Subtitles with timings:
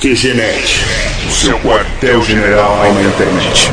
[0.00, 0.84] QGNet,
[1.26, 3.70] o seu quartel-general na internet.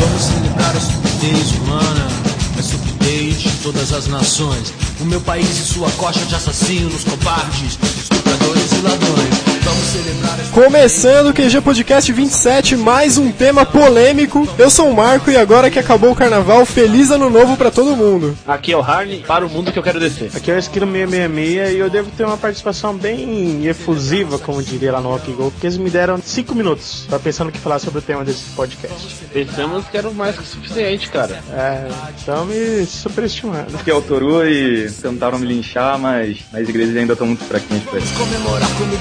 [0.00, 2.08] Vamos celebrar a estupidez humana,
[2.56, 4.72] a estupidez de todas as nações.
[4.98, 9.57] O meu país e sua coxa de assassinos, covardes, estupradores e ladrões.
[9.62, 14.48] Vamos celebrar a Começando o QG Podcast 27, mais um tema polêmico.
[14.58, 17.96] Eu sou o Marco e agora que acabou o carnaval, feliz ano novo pra todo
[17.96, 18.36] mundo.
[18.46, 20.30] Aqui é o Harney, para o mundo que eu quero descer.
[20.34, 24.92] Aqui é o Esquilo 666 e eu devo ter uma participação bem efusiva, como diria
[24.92, 27.78] lá no Rock Go, porque eles me deram 5 minutos pra pensar no que falar
[27.78, 29.16] sobre o tema desse podcast.
[29.32, 31.42] Pensamos que era mais que suficiente, cara.
[31.52, 33.76] É, estão me superestimando.
[33.76, 37.84] Aqui é o Toru e tentaram me linchar, mas as igrejas ainda estão muito fraquinhas
[37.84, 38.14] pra isso.
[38.14, 38.96] comemorar como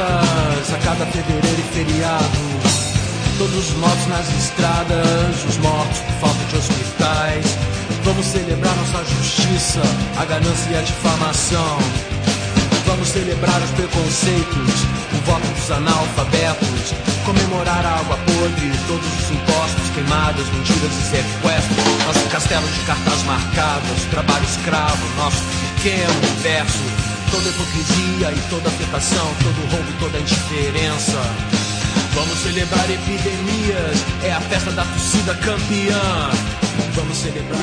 [0.00, 2.38] a cada fevereiro e feriado.
[3.36, 7.46] Todos os mortos nas estradas, os mortos por falta de hospitais.
[8.04, 9.80] Vamos celebrar nossa justiça,
[10.18, 11.78] a ganância e a difamação.
[12.86, 14.74] Vamos celebrar os preconceitos,
[15.12, 16.94] o voto dos analfabetos.
[17.24, 22.06] Comemorar a água podre, todos os impostos queimados, mentiras e sequestros.
[22.06, 25.42] Nosso castelo de cartas marcadas, trabalho escravo, nosso
[25.76, 27.07] pequeno universo.
[27.30, 31.20] Toda hipocrisia e toda afetação, todo roubo e toda indiferença.
[32.14, 36.30] Vamos celebrar epidemias, é a festa da torcida campeã.
[36.94, 37.58] Vamos celebrar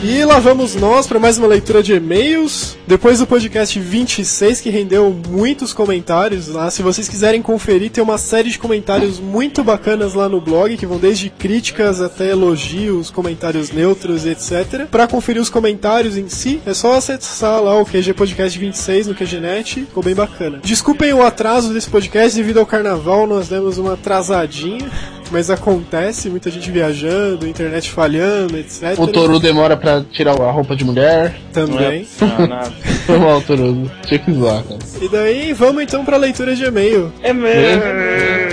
[0.00, 2.76] E lá vamos nós para mais uma leitura de e-mails.
[2.86, 6.70] Depois do podcast 26, que rendeu muitos comentários lá.
[6.70, 10.86] Se vocês quiserem conferir, tem uma série de comentários muito bacanas lá no blog, que
[10.86, 14.86] vão desde críticas até elogios, comentários neutros etc.
[14.88, 19.16] Para conferir os comentários em si, é só acessar lá o QG Podcast 26 no
[19.16, 19.80] QGNet.
[19.80, 20.60] Ficou bem bacana.
[20.62, 24.88] Desculpem o atraso desse podcast devido ao carnaval, nós demos uma atrasadinha.
[25.30, 28.98] Mas acontece, muita gente viajando, internet falhando, etc.
[28.98, 31.34] O Toru demora pra tirar a roupa de mulher.
[31.52, 32.06] Também.
[32.20, 32.72] Não, nada.
[33.06, 33.90] Foi mal, Toru.
[34.06, 34.78] Tinha que zoar, cara.
[35.00, 37.12] E daí, vamos então pra leitura de e-mail.
[37.22, 37.82] É mesmo.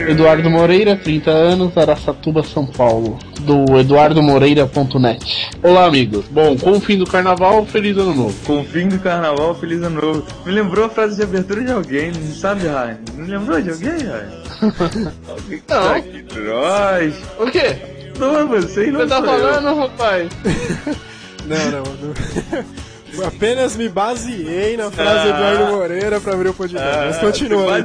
[0.10, 3.18] Eduardo Moreira, 30 anos, Araçatuba, São Paulo.
[3.42, 5.50] Do eduardomoreira.net.
[5.62, 6.26] Olá, amigos.
[6.30, 8.36] Bom, com o fim do carnaval, feliz ano novo.
[8.46, 10.26] Com o fim do carnaval, feliz ano novo.
[10.46, 12.98] Me lembrou a frase de abertura de alguém, não sabe, Ryan?
[13.16, 15.12] Me lembrou de alguém, Ryan?
[15.28, 17.16] alguém que tá nós.
[17.40, 17.76] O quê?
[18.20, 20.30] Não, você e não Você tá falando, rapaz?
[21.46, 22.66] Não, não, não.
[23.24, 25.30] Apenas me baseei na frase Ah.
[25.30, 26.98] Eduardo Moreira pra abrir o podcast.
[27.06, 27.84] Mas continua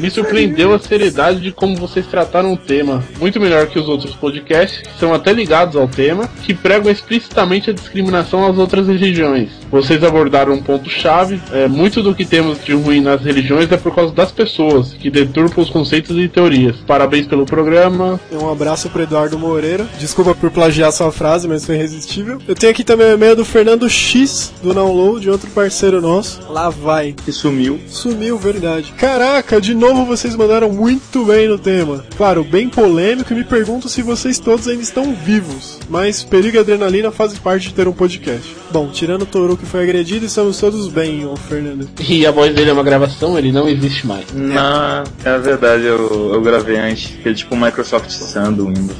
[0.00, 3.02] Me surpreendeu a seriedade de como vocês trataram o tema.
[3.18, 7.70] Muito melhor que os outros podcasts, que são até ligados ao tema, que pregam explicitamente
[7.70, 9.50] a discriminação às outras religiões.
[9.70, 11.40] Vocês abordaram um ponto-chave.
[11.52, 15.10] É, muito do que temos de ruim nas religiões é por causa das pessoas, que
[15.10, 16.76] deturpam os conceitos e teorias.
[16.86, 18.18] Parabéns pelo programa.
[18.32, 19.86] Um abraço pro Eduardo Moreira.
[19.98, 22.40] Desculpa por plagiar sua frase, mas foi irresistível.
[22.46, 24.17] Eu tenho aqui também o e-mail do Fernando X,
[24.62, 26.40] do Download, outro parceiro nosso.
[26.50, 27.12] Lá vai.
[27.12, 27.78] Que sumiu.
[27.86, 28.92] Sumiu, verdade.
[28.98, 32.04] Caraca, de novo vocês mandaram muito bem no tema.
[32.16, 35.78] Claro, bem polêmico e me pergunto se vocês todos ainda estão vivos.
[35.88, 38.56] Mas perigo e adrenalina fazem parte de ter um podcast.
[38.70, 41.88] Bom, tirando o Toru que foi agredido, estamos todos bem, ô Fernando.
[42.00, 44.26] E a voz dele é uma gravação, ele não existe mais.
[44.34, 48.96] Não, é verdade, eu, eu gravei antes, que é tipo o Microsoft Sun do Windows.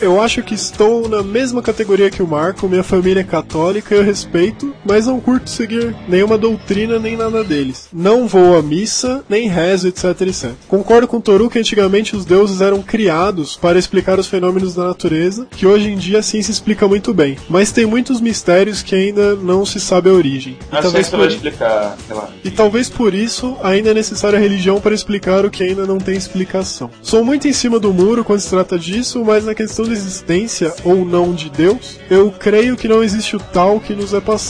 [0.00, 4.02] Eu acho que estou na mesma categoria que o Marco, minha família é católica, eu
[4.02, 4.51] respeito,
[4.84, 7.88] mas não curto seguir nenhuma doutrina nem nada deles.
[7.92, 10.50] Não vou à missa, nem rezo, etc, etc.
[10.68, 14.84] Concordo com o Toru que antigamente os deuses eram criados para explicar os fenômenos da
[14.84, 17.36] natureza, que hoje em dia sim se explica muito bem.
[17.48, 20.56] Mas tem muitos mistérios que ainda não se sabe a origem.
[20.72, 22.28] E talvez você vai por- explicar, sei lá.
[22.44, 25.98] e talvez por isso ainda é necessária a religião para explicar o que ainda não
[25.98, 26.90] tem explicação.
[27.02, 30.72] Sou muito em cima do muro quando se trata disso, mas na questão da existência
[30.84, 34.41] ou não de Deus, eu creio que não existe o tal que nos é passado,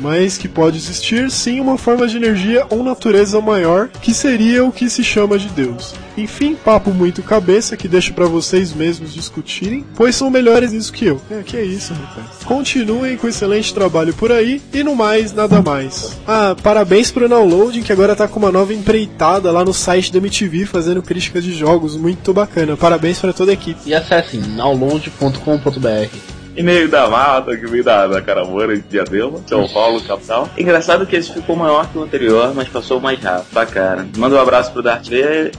[0.00, 4.72] mas que pode existir sim uma forma de energia ou natureza maior que seria o
[4.72, 5.94] que se chama de Deus.
[6.16, 11.06] Enfim, papo muito cabeça que deixo para vocês mesmos discutirem, pois são melhores nisso que
[11.06, 11.20] eu.
[11.30, 12.44] É, que é isso, rapaz.
[12.44, 16.18] Continuem com excelente trabalho por aí e no mais, nada mais.
[16.26, 20.18] Ah, parabéns pro Downloading que agora tá com uma nova empreitada lá no site da
[20.18, 22.76] MTV fazendo críticas de jogos, muito bacana.
[22.76, 23.80] Parabéns para toda a equipe.
[23.86, 26.41] E acessem download.com.br.
[26.56, 30.48] E-mail da mata, que veio da, da Caramora de Diadema, São Paulo, capital.
[30.56, 33.52] Engraçado que esse ficou maior que o anterior, mas passou mais rápido.
[33.52, 34.08] Bacana.
[34.16, 35.08] Manda um abraço pro Darth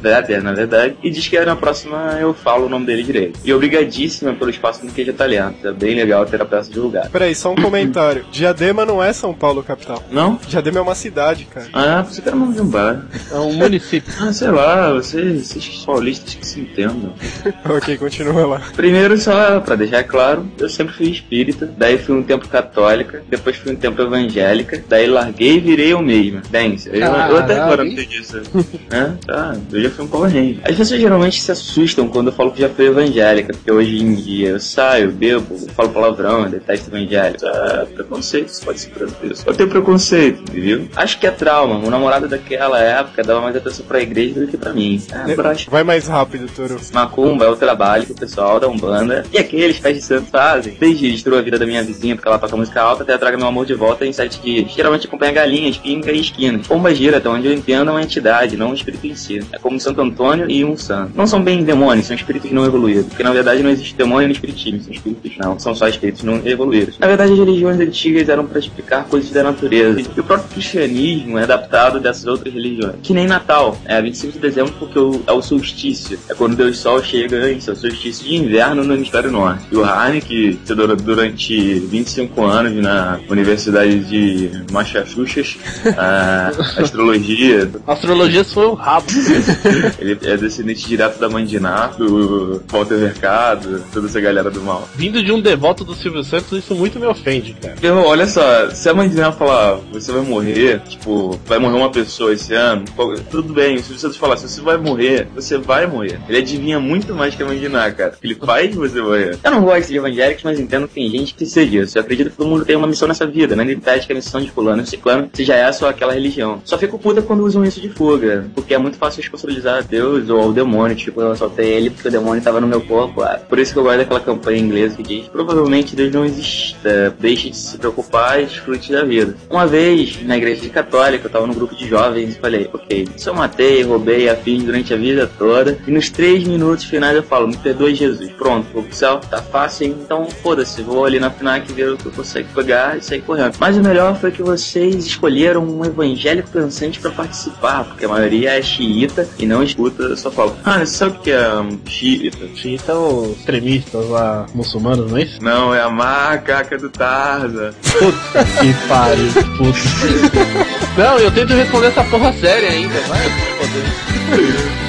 [0.01, 3.39] Vader, na verdade, e diz que na próxima eu falo o nome dele direito.
[3.43, 5.55] E obrigadíssima pelo espaço no Queijo Italiano.
[5.63, 7.09] É bem legal ter a peça divulgada.
[7.09, 8.25] Peraí, só um comentário.
[8.31, 10.03] Diadema não é São Paulo, capital.
[10.11, 10.39] Não?
[10.47, 11.67] Diadema é uma cidade, cara.
[11.73, 13.05] Ah, você quer o nome de um bar.
[13.31, 14.13] É um município.
[14.23, 17.13] Ah, sei lá, vocês, vocês paulistas que se entendam.
[17.65, 18.61] ok, continua lá.
[18.75, 23.23] Primeiro, só pra deixar claro, eu sempre sempre fui espírita, daí fui um tempo católica,
[23.29, 26.41] depois fui um tempo evangélica, daí larguei e virei eu mesma.
[26.49, 28.41] Bem, eu, eu até agora não sei disso.
[28.89, 29.17] né?
[29.25, 30.57] Tá, eu já fui um Power Ranger.
[30.63, 34.13] As pessoas geralmente se assustam quando eu falo que já fui evangélica, porque hoje em
[34.13, 37.45] dia eu saio, bebo, falo palavrão, detesto evangélico.
[37.45, 39.43] Ah, preconceito, isso pode ser preconceito.
[39.47, 40.87] Eu tenho preconceito, viu?
[40.95, 41.77] Acho que é trauma.
[41.85, 45.01] O namorado daquela época dava mais atenção pra igreja do que pra mim.
[45.11, 45.35] É.
[45.69, 46.79] Vai mais rápido, Toro.
[46.93, 50.72] Macumba é o trabalho que o pessoal da Umbanda e aqueles pés de santo fazem.
[50.79, 53.47] Desde destruir a vida da minha vizinha porque ela toca música alta até traga meu
[53.47, 54.71] amor de volta em sete dias.
[54.71, 56.67] Geralmente acompanha galinhas, pinga e esquinas.
[56.67, 59.41] Pomba gira, até onde eu entendo, é uma entidade, não um espírito em si.
[59.51, 61.11] É como Santo Antônio e um santo.
[61.15, 63.07] Não são bem demônios, são espíritos não evoluídos.
[63.07, 66.41] Porque na verdade não existe demônio no espiritismo, são espíritos não, são só espíritos não
[66.45, 66.97] evoluídos.
[66.99, 70.01] Na verdade as religiões antigas eram para explicar coisas da natureza.
[70.01, 72.95] E o próprio cristianismo é adaptado dessas outras religiões.
[73.01, 76.19] Que nem Natal, é 25 de dezembro porque é o solstício.
[76.29, 79.65] É quando Deus Sol chega antes, é o solstício de inverno no hemisfério norte.
[79.71, 80.59] E o Harney, que
[81.03, 85.57] durante 25 anos na Universidade de Massachusetts,
[85.97, 86.51] a
[86.81, 87.69] astrologia.
[87.85, 89.07] Astrologia foi o rabo.
[89.99, 94.61] Ele é descendente direto da mãe de Ná, do Walter Mercado, toda essa galera do
[94.61, 94.87] mal.
[94.95, 97.75] Vindo de um devoto do Silvio Santos, isso muito me ofende, cara.
[97.81, 101.77] Meu, olha só, se a mãe de Ná falar, você vai morrer, tipo, vai morrer
[101.77, 102.85] uma pessoa esse ano,
[103.29, 106.19] tudo bem, se você falar, se você vai morrer, você vai morrer.
[106.27, 108.13] Ele adivinha muito mais que a mãe de Ná, cara.
[108.21, 109.37] Ele faz você morrer.
[109.43, 111.97] Eu não gosto de evangélicos, mas entendo que tem gente que precisa disso.
[111.97, 113.63] Eu acredito que todo mundo tem uma missão nessa vida, né?
[113.63, 116.61] Ele pede que a missão de fulano ciclano seja essa ou aquela religião.
[116.63, 120.29] Só fico puta quando usam isso de fuga, porque é muito fácil responsabilizar a Deus
[120.29, 123.21] ou ao demônio, tipo, eu soltei ele porque o demônio tava no meu corpo.
[123.21, 127.15] Ah, por isso que eu gosto daquela campanha inglesa que diz, provavelmente Deus não exista,
[127.19, 129.35] deixe de se preocupar e desfrute da vida.
[129.49, 133.29] Uma vez, na igreja católica, eu tava no grupo de jovens e falei, ok, se
[133.29, 137.47] eu matei, roubei, afins durante a vida toda, e nos três minutos finais eu falo,
[137.47, 141.71] me perdoe Jesus, pronto, vou pro céu, tá fácil, então foda-se, vou ali na FNAC
[141.71, 143.55] ver o que eu consigo pegar e sair correndo.
[143.57, 148.59] Mas o melhor foi que vocês escolheram um evangélico pensante para participar, porque a maioria
[148.59, 151.79] é xiita e não escuta, eu só falo, ah, você sabe o que é um
[151.87, 152.47] xiita?
[152.55, 155.41] Xiita é os extremistas lá, muçulmanos, não é isso?
[155.41, 157.73] Não, é a macaca do Tarza.
[157.93, 160.73] Puta que pariu, puta.
[160.95, 163.23] Não, eu tento responder essa porra séria ainda, vai
[163.57, 164.73] foder.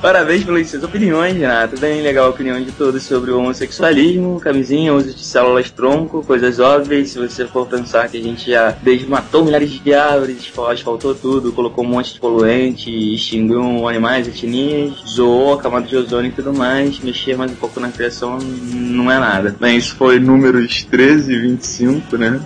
[0.00, 1.78] Parabéns pelas suas opiniões, Renato.
[1.80, 6.60] Bem legal a opinião de todos sobre o homossexualismo, camisinha, uso de células tronco, coisas
[6.60, 7.10] óbvias.
[7.10, 11.84] Se você for pensar que a gente já desmatou milhares de árvores, asfaltou tudo, colocou
[11.84, 17.00] um monte de poluente, extinguiu animais, etnias, zoou a camada de ozônio e tudo mais,
[17.00, 19.56] mexer mais um pouco na criação não é nada.
[19.58, 22.40] Bem, isso foi números 13 e 25, né?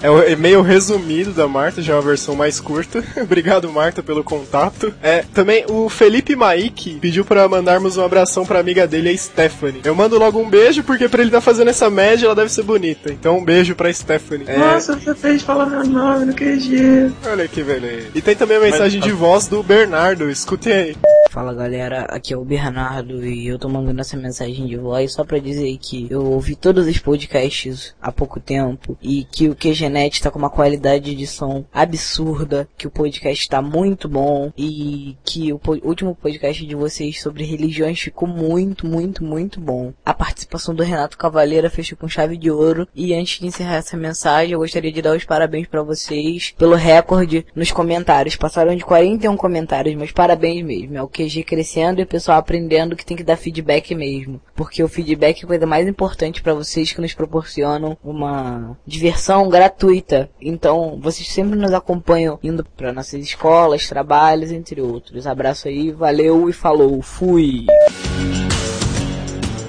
[0.00, 3.02] é o e-mail resumido da Marta, já é uma versão mais curta.
[3.20, 4.94] Obrigado, Marta, pelo contato.
[5.02, 9.82] É, também o Felipe Maik pediu para mandarmos um abração pra amiga dele, a Stephanie.
[9.84, 12.62] Eu mando logo um beijo, porque pra ele tá fazendo essa média, ela deve ser
[12.62, 13.12] bonita.
[13.12, 14.44] Então um beijo pra Stephanie.
[14.48, 14.58] É...
[14.58, 17.12] Nossa, você fez falar meu nome no QG.
[17.26, 18.08] Olha que beleza.
[18.14, 19.08] E tem também a mensagem Mas...
[19.08, 20.96] de voz do Bernardo, escutem aí.
[21.34, 25.24] Fala galera, aqui é o Bernardo e eu tô mandando essa mensagem de voz só
[25.24, 30.22] pra dizer que eu ouvi todos os podcasts há pouco tempo e que o QGNet
[30.22, 35.52] tá com uma qualidade de som absurda, que o podcast tá muito bom e que
[35.52, 39.92] o po último podcast de vocês sobre religiões ficou muito, muito, muito bom.
[40.04, 43.96] A participação do Renato Cavaleira fechou com chave de ouro e antes de encerrar essa
[43.96, 48.36] mensagem eu gostaria de dar os parabéns para vocês pelo recorde nos comentários.
[48.36, 50.96] Passaram de 41 comentários, mas parabéns mesmo.
[50.96, 54.40] É o QG crescendo e o pessoal aprendendo que tem que dar feedback mesmo.
[54.54, 59.48] Porque o feedback é a coisa mais importante para vocês que nos proporcionam uma diversão
[59.48, 60.30] gratuita.
[60.40, 65.26] Então, vocês sempre nos acompanham indo para nossas escolas, trabalhos, entre outros.
[65.26, 67.02] Abraço aí, valeu e falou.
[67.02, 67.66] Fui!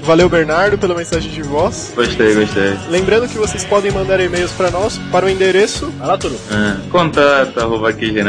[0.05, 1.91] Valeu, Bernardo, pela mensagem de voz.
[1.95, 2.77] Gostei, gostei.
[2.89, 5.91] Lembrando que vocês podem mandar e-mails para nós, para o endereço.
[5.97, 6.35] Vai lá, Toro.
[6.51, 8.21] É, contato, arroba Se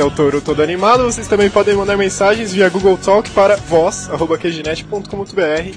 [0.00, 4.10] é o Toro todo animado, vocês também podem mandar mensagens via Google Talk para voz,
[4.10, 4.36] arroba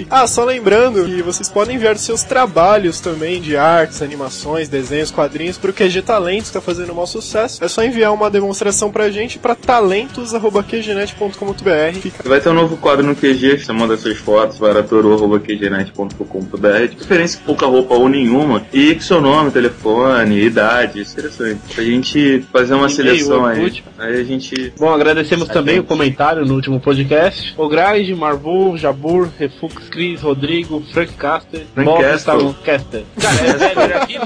[0.10, 5.60] Ah, só lembrando que vocês podem enviar seus trabalhos também de artes, animações, desenhos, quadrinhos
[5.60, 7.64] para o QG Talentos, que está fazendo o maior sucesso.
[7.64, 12.10] É só enviar uma demonstração pra gente para talentos.qgnet.com.br.
[12.26, 17.38] Vai ter um novo quadro no QG chamado manda suas fotos para toro.qgenet.com.br de preferência
[17.46, 21.60] pouca roupa ou nenhuma e com seu nome, telefone, idade, isso é interessante.
[21.75, 23.84] Pra gente fazer uma seleção aí.
[23.98, 24.72] Aí a gente.
[24.80, 25.84] Bom, agradecemos a também gente.
[25.84, 27.54] o comentário no último podcast.
[27.58, 32.54] O Grade, Marvu, Jabur, Refux, Cris, Rodrigo, Frank Caster, Frank Caster.
[32.63, 33.04] Caster.
[33.20, 34.18] Cara, é Vader aqui,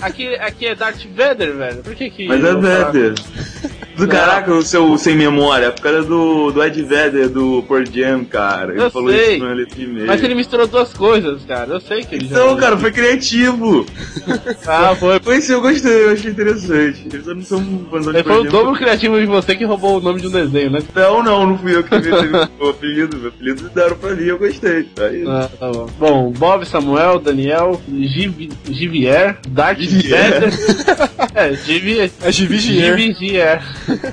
[0.00, 1.80] aqui, aqui é Darth Vader, velho.
[1.82, 2.26] Por que que.
[2.26, 3.14] Mas é Vader.
[3.96, 8.26] Do caraca, o seu sem memória, por causa do, do Ed Vedder do Pearl Jam,
[8.26, 8.74] cara.
[8.74, 9.36] Eu falou sei.
[9.36, 9.46] isso
[9.78, 10.06] mesmo.
[10.06, 11.74] Mas ele misturou duas coisas, cara.
[11.74, 12.36] Eu sei que ele já.
[12.36, 13.86] Então, cara, foi criativo.
[14.66, 15.20] Ah, foi.
[15.20, 17.06] Foi isso, eu gostei, eu achei interessante.
[17.12, 20.20] Eles não são fãs de foi o dobro criativo de você que roubou o nome
[20.20, 20.80] de um desenho, né?
[20.94, 23.16] Não, não, não fui eu que tive o apelido.
[23.18, 24.88] Meu apelido deram pra mim, eu gostei.
[24.98, 25.86] Aí, Ah, tá bom.
[25.98, 29.78] Bom, Bob, Samuel, Daniel, Giv- Givier, Darth.
[29.80, 30.52] Vader.
[31.34, 32.10] é, Givier.
[32.22, 32.32] É.
[32.32, 33.62] Givier.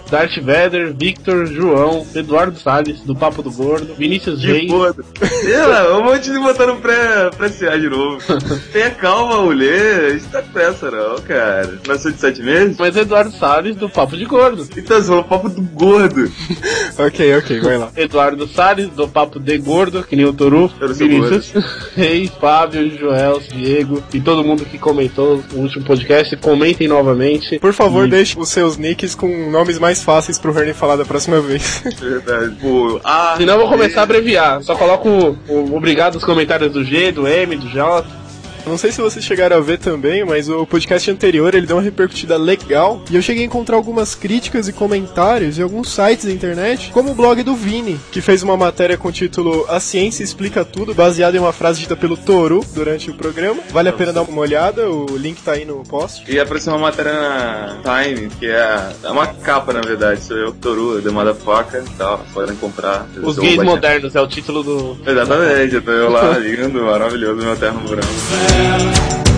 [0.09, 4.69] Darth Vader, Victor, João, Eduardo Salles, do Papo do Gordo, Vinícius Reis.
[4.73, 5.05] Foda.
[5.47, 8.19] Ela, eu vou te botar no pré, pré de novo.
[8.73, 10.05] Tenha calma, mulher.
[10.05, 11.79] A gente tá com pressa, não, cara.
[11.87, 12.77] Nasceu de sete meses?
[12.79, 14.67] Mas Eduardo Salles, do Papo de Gordo.
[14.75, 16.31] Então, você falou papo do gordo.
[16.97, 17.91] ok, ok, vai lá.
[17.95, 21.53] Eduardo Salles, do Papo de Gordo, que nem o Toru, Vinícius,
[21.95, 27.59] Reis, Fábio, Joel, Diego e todo mundo que comentou no último podcast, comentem novamente.
[27.59, 31.05] Por favor, E- deixe os seus nicks com nomes mais fáceis pro Hernie falar da
[31.05, 31.83] próxima vez.
[31.99, 32.55] Verdade.
[32.61, 34.62] Pô, ah, Senão eu vou começar a abreviar.
[34.63, 38.22] Só coloco o, o obrigado nos comentários do G, do M, do J.
[38.65, 41.81] Não sei se vocês chegaram a ver também, mas o podcast anterior ele deu uma
[41.81, 46.31] repercutida legal e eu cheguei a encontrar algumas críticas e comentários em alguns sites da
[46.31, 50.23] internet, como o blog do Vini, que fez uma matéria com o título A Ciência
[50.23, 53.61] Explica Tudo, baseada em uma frase dita pelo Toru durante o programa.
[53.69, 56.23] Vale a pena dar uma olhada, o link tá aí no post.
[56.31, 60.23] E apareceu uma matéria na Time, que é, é uma capa, na verdade.
[60.23, 62.25] Sou eu, Toru, The Motherfucker e tal.
[62.33, 63.05] Podem comprar.
[63.21, 64.97] Os gays modernos é o título do.
[65.05, 68.52] Exatamente, eu tô eu lá, lindo, maravilhoso, meu terno branco.
[68.53, 69.32] Yeah.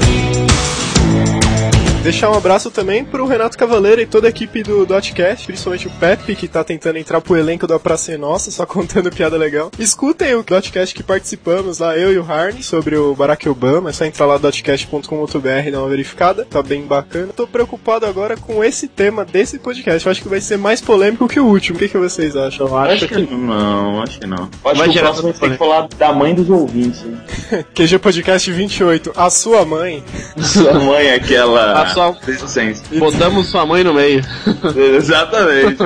[2.05, 5.89] Deixar um abraço também pro Renato Cavaleiro e toda a equipe do Dotcast, principalmente o
[5.89, 9.71] Pepe, que tá tentando entrar pro elenco da Praça é Nossa, só contando piada legal.
[9.79, 13.89] Escutem o Dotcast que participamos lá, eu e o Harney, sobre o Barack Obama.
[13.89, 16.45] É só entrar lá dotcast.com.br e dar uma verificada.
[16.45, 17.33] Tá bem bacana.
[17.35, 20.05] Tô preocupado agora com esse tema desse podcast.
[20.05, 21.77] Eu acho que vai ser mais polêmico que o último.
[21.77, 22.67] O que, que vocês acham?
[22.67, 23.25] Eu acho, Acho que.
[23.25, 24.47] que não, acho que não.
[24.63, 27.03] Acho Vai que o próximo tem que falar da mãe dos ouvintes.
[27.51, 27.65] hein?
[27.73, 30.03] QG Podcast 28, a sua mãe.
[30.37, 31.94] Sua mãe é aquela.
[31.95, 32.99] Sua- Deficiência.
[32.99, 34.21] Botamos sua mãe no meio.
[34.95, 35.77] Exatamente.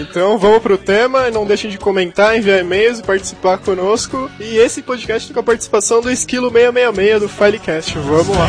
[0.00, 4.30] Então vamos pro tema, não deixem de comentar, enviar e-mails e participar conosco.
[4.40, 7.98] E esse podcast com a participação do Esquilo 666 do Filecast.
[7.98, 8.48] Vamos lá.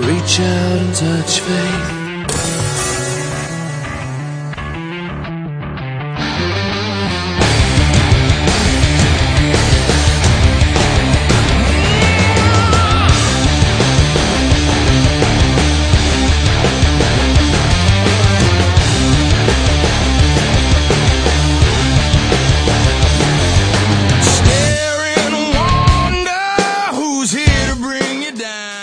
[0.00, 2.01] Reach out and touch faith.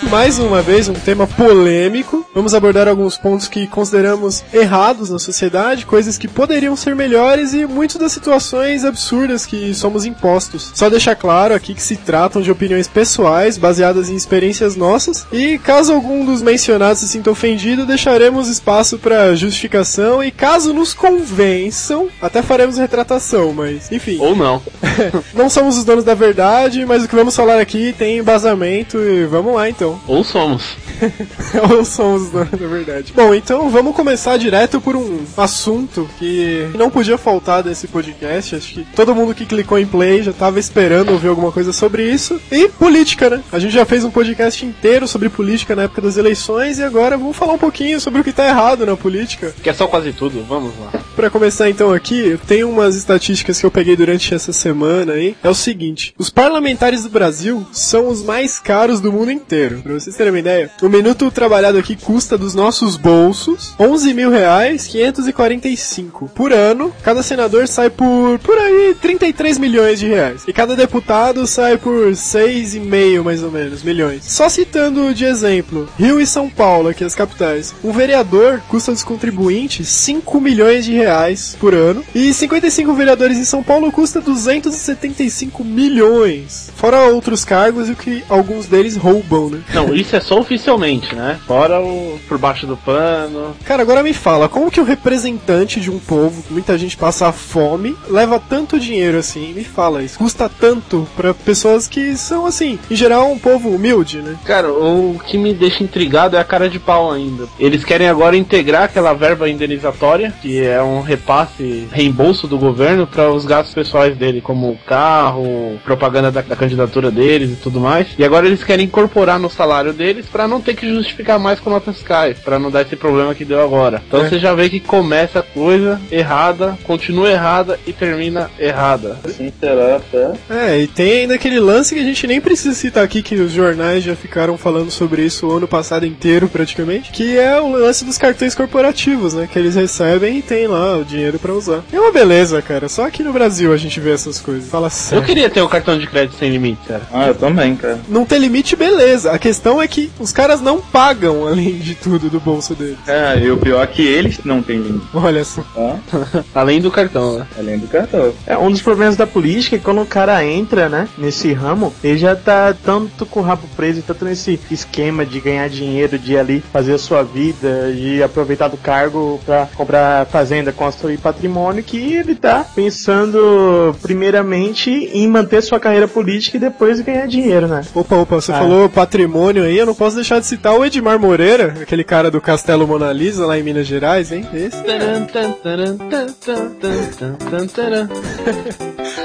[0.10, 2.26] Mais uma vez, um tema polêmico.
[2.34, 7.68] Vamos abordar alguns pontos que consideramos errados na sociedade, coisas que poderiam ser melhores e
[7.68, 10.72] muitas das situações absurdas que somos impostos.
[10.74, 15.60] Só deixar claro aqui que se tratam de opiniões pessoais, baseadas em experiências nossas, e
[15.60, 22.10] caso algum dos mencionados se sinta ofendido, deixaremos espaço para justificação e caso nos convençam,
[22.20, 24.18] até faremos retratação, mas enfim.
[24.20, 24.60] Ou não.
[25.36, 29.26] Não somos os donos da verdade, mas o que vamos falar aqui tem embasamento e
[29.26, 29.99] vamos lá então.
[30.08, 30.76] Ou somos.
[31.72, 33.14] Ou somos os donos da verdade.
[33.16, 38.56] Bom, então vamos começar direto por um assunto que não podia faltar desse podcast.
[38.56, 42.10] Acho que todo mundo que clicou em play já tava esperando ouvir alguma coisa sobre
[42.10, 42.40] isso.
[42.52, 43.44] E política, né?
[43.52, 47.18] A gente já fez um podcast inteiro sobre política na época das eleições e agora
[47.18, 49.54] vamos falar um pouquinho sobre o que tá errado na política.
[49.62, 50.44] Que é só quase tudo.
[50.48, 51.00] Vamos lá.
[51.16, 55.36] Pra começar então aqui, eu tenho umas estatísticas que eu peguei durante essa semana aí.
[55.44, 59.82] É o seguinte: os parlamentares do Brasil são os mais caros do mundo inteiro.
[59.90, 64.30] Pra vocês terem uma ideia, o minuto trabalhado aqui custa dos nossos bolsos 11 mil
[64.30, 66.94] reais 545 por ano.
[67.02, 72.12] Cada senador sai por por aí 33 milhões de reais e cada deputado sai por
[72.12, 74.26] 6,5 mais ou menos milhões.
[74.26, 77.74] Só citando de exemplo, Rio e São Paulo, aqui as capitais.
[77.84, 83.44] Um vereador custa aos contribuintes 5 milhões de reais por ano e 55 vereadores em
[83.44, 86.70] São Paulo custa 275 milhões.
[86.76, 89.64] Fora outros cargos e o que alguns deles roubam, né?
[89.88, 91.40] Não, isso é só oficialmente, né?
[91.48, 93.56] Fora o por baixo do pano.
[93.66, 97.32] Cara, agora me fala, como que o representante de um povo, que muita gente passa
[97.32, 99.54] fome, leva tanto dinheiro assim?
[99.54, 100.18] Me fala isso.
[100.18, 104.36] Custa tanto pra pessoas que são, assim, em geral, um povo humilde, né?
[104.46, 107.46] Cara, o que me deixa intrigado é a cara de pau ainda.
[107.60, 113.32] Eles querem agora integrar aquela verba indenizatória, que é um repasse, reembolso do governo para
[113.32, 118.08] os gastos pessoais dele, como carro, propaganda da, da candidatura deles e tudo mais.
[118.18, 121.60] E agora eles querem incorporar no salário salário deles pra não ter que justificar mais
[121.60, 124.02] com notas fiscais, pra não dar esse problema que deu agora.
[124.08, 124.30] Então É.
[124.30, 129.18] você já vê que começa a coisa errada, continua errada e termina errada.
[129.24, 130.32] Assim será até.
[130.50, 133.52] É, e tem ainda aquele lance que a gente nem precisa citar aqui, que os
[133.52, 138.04] jornais já ficaram falando sobre isso o ano passado inteiro, praticamente, que é o lance
[138.04, 139.48] dos cartões corporativos, né?
[139.52, 141.84] Que eles recebem e tem lá o dinheiro pra usar.
[141.94, 142.90] É uma beleza, cara.
[142.90, 144.68] Só aqui no Brasil a gente vê essas coisas.
[144.70, 145.26] Fala Eu sério.
[145.26, 147.02] queria ter o cartão de crédito sem limite, cara.
[147.14, 148.00] Ah, eu também, cara.
[148.08, 149.32] Não tem limite, beleza.
[149.32, 152.98] A questão é que os caras não pagam, além de tudo, do bolso deles.
[153.08, 155.62] É, e o pior é que eles não têm limite, Olha só.
[155.74, 156.44] tá?
[156.54, 157.48] Além do cartão, né?
[157.58, 158.34] Além do cartão.
[158.46, 161.94] É, um dos problemas da política é que quando o cara entra, né, nesse ramo,
[162.04, 166.34] ele já tá tanto com o rabo preso, tanto nesse esquema de ganhar dinheiro, de
[166.34, 171.84] ir ali fazer a sua vida, de aproveitar do cargo pra comprar fazenda, construir patrimônio,
[171.84, 177.82] que ele tá pensando primeiramente em manter sua carreira política e depois ganhar dinheiro, né?
[177.94, 178.60] Opa, opa, você Ah.
[178.60, 182.40] falou patrimônio aí, eu não posso deixar de citar o Edmar Moreira, aquele cara do
[182.40, 184.46] Castelo Mona Lisa lá em Minas Gerais, hein?
[184.54, 184.78] Esse.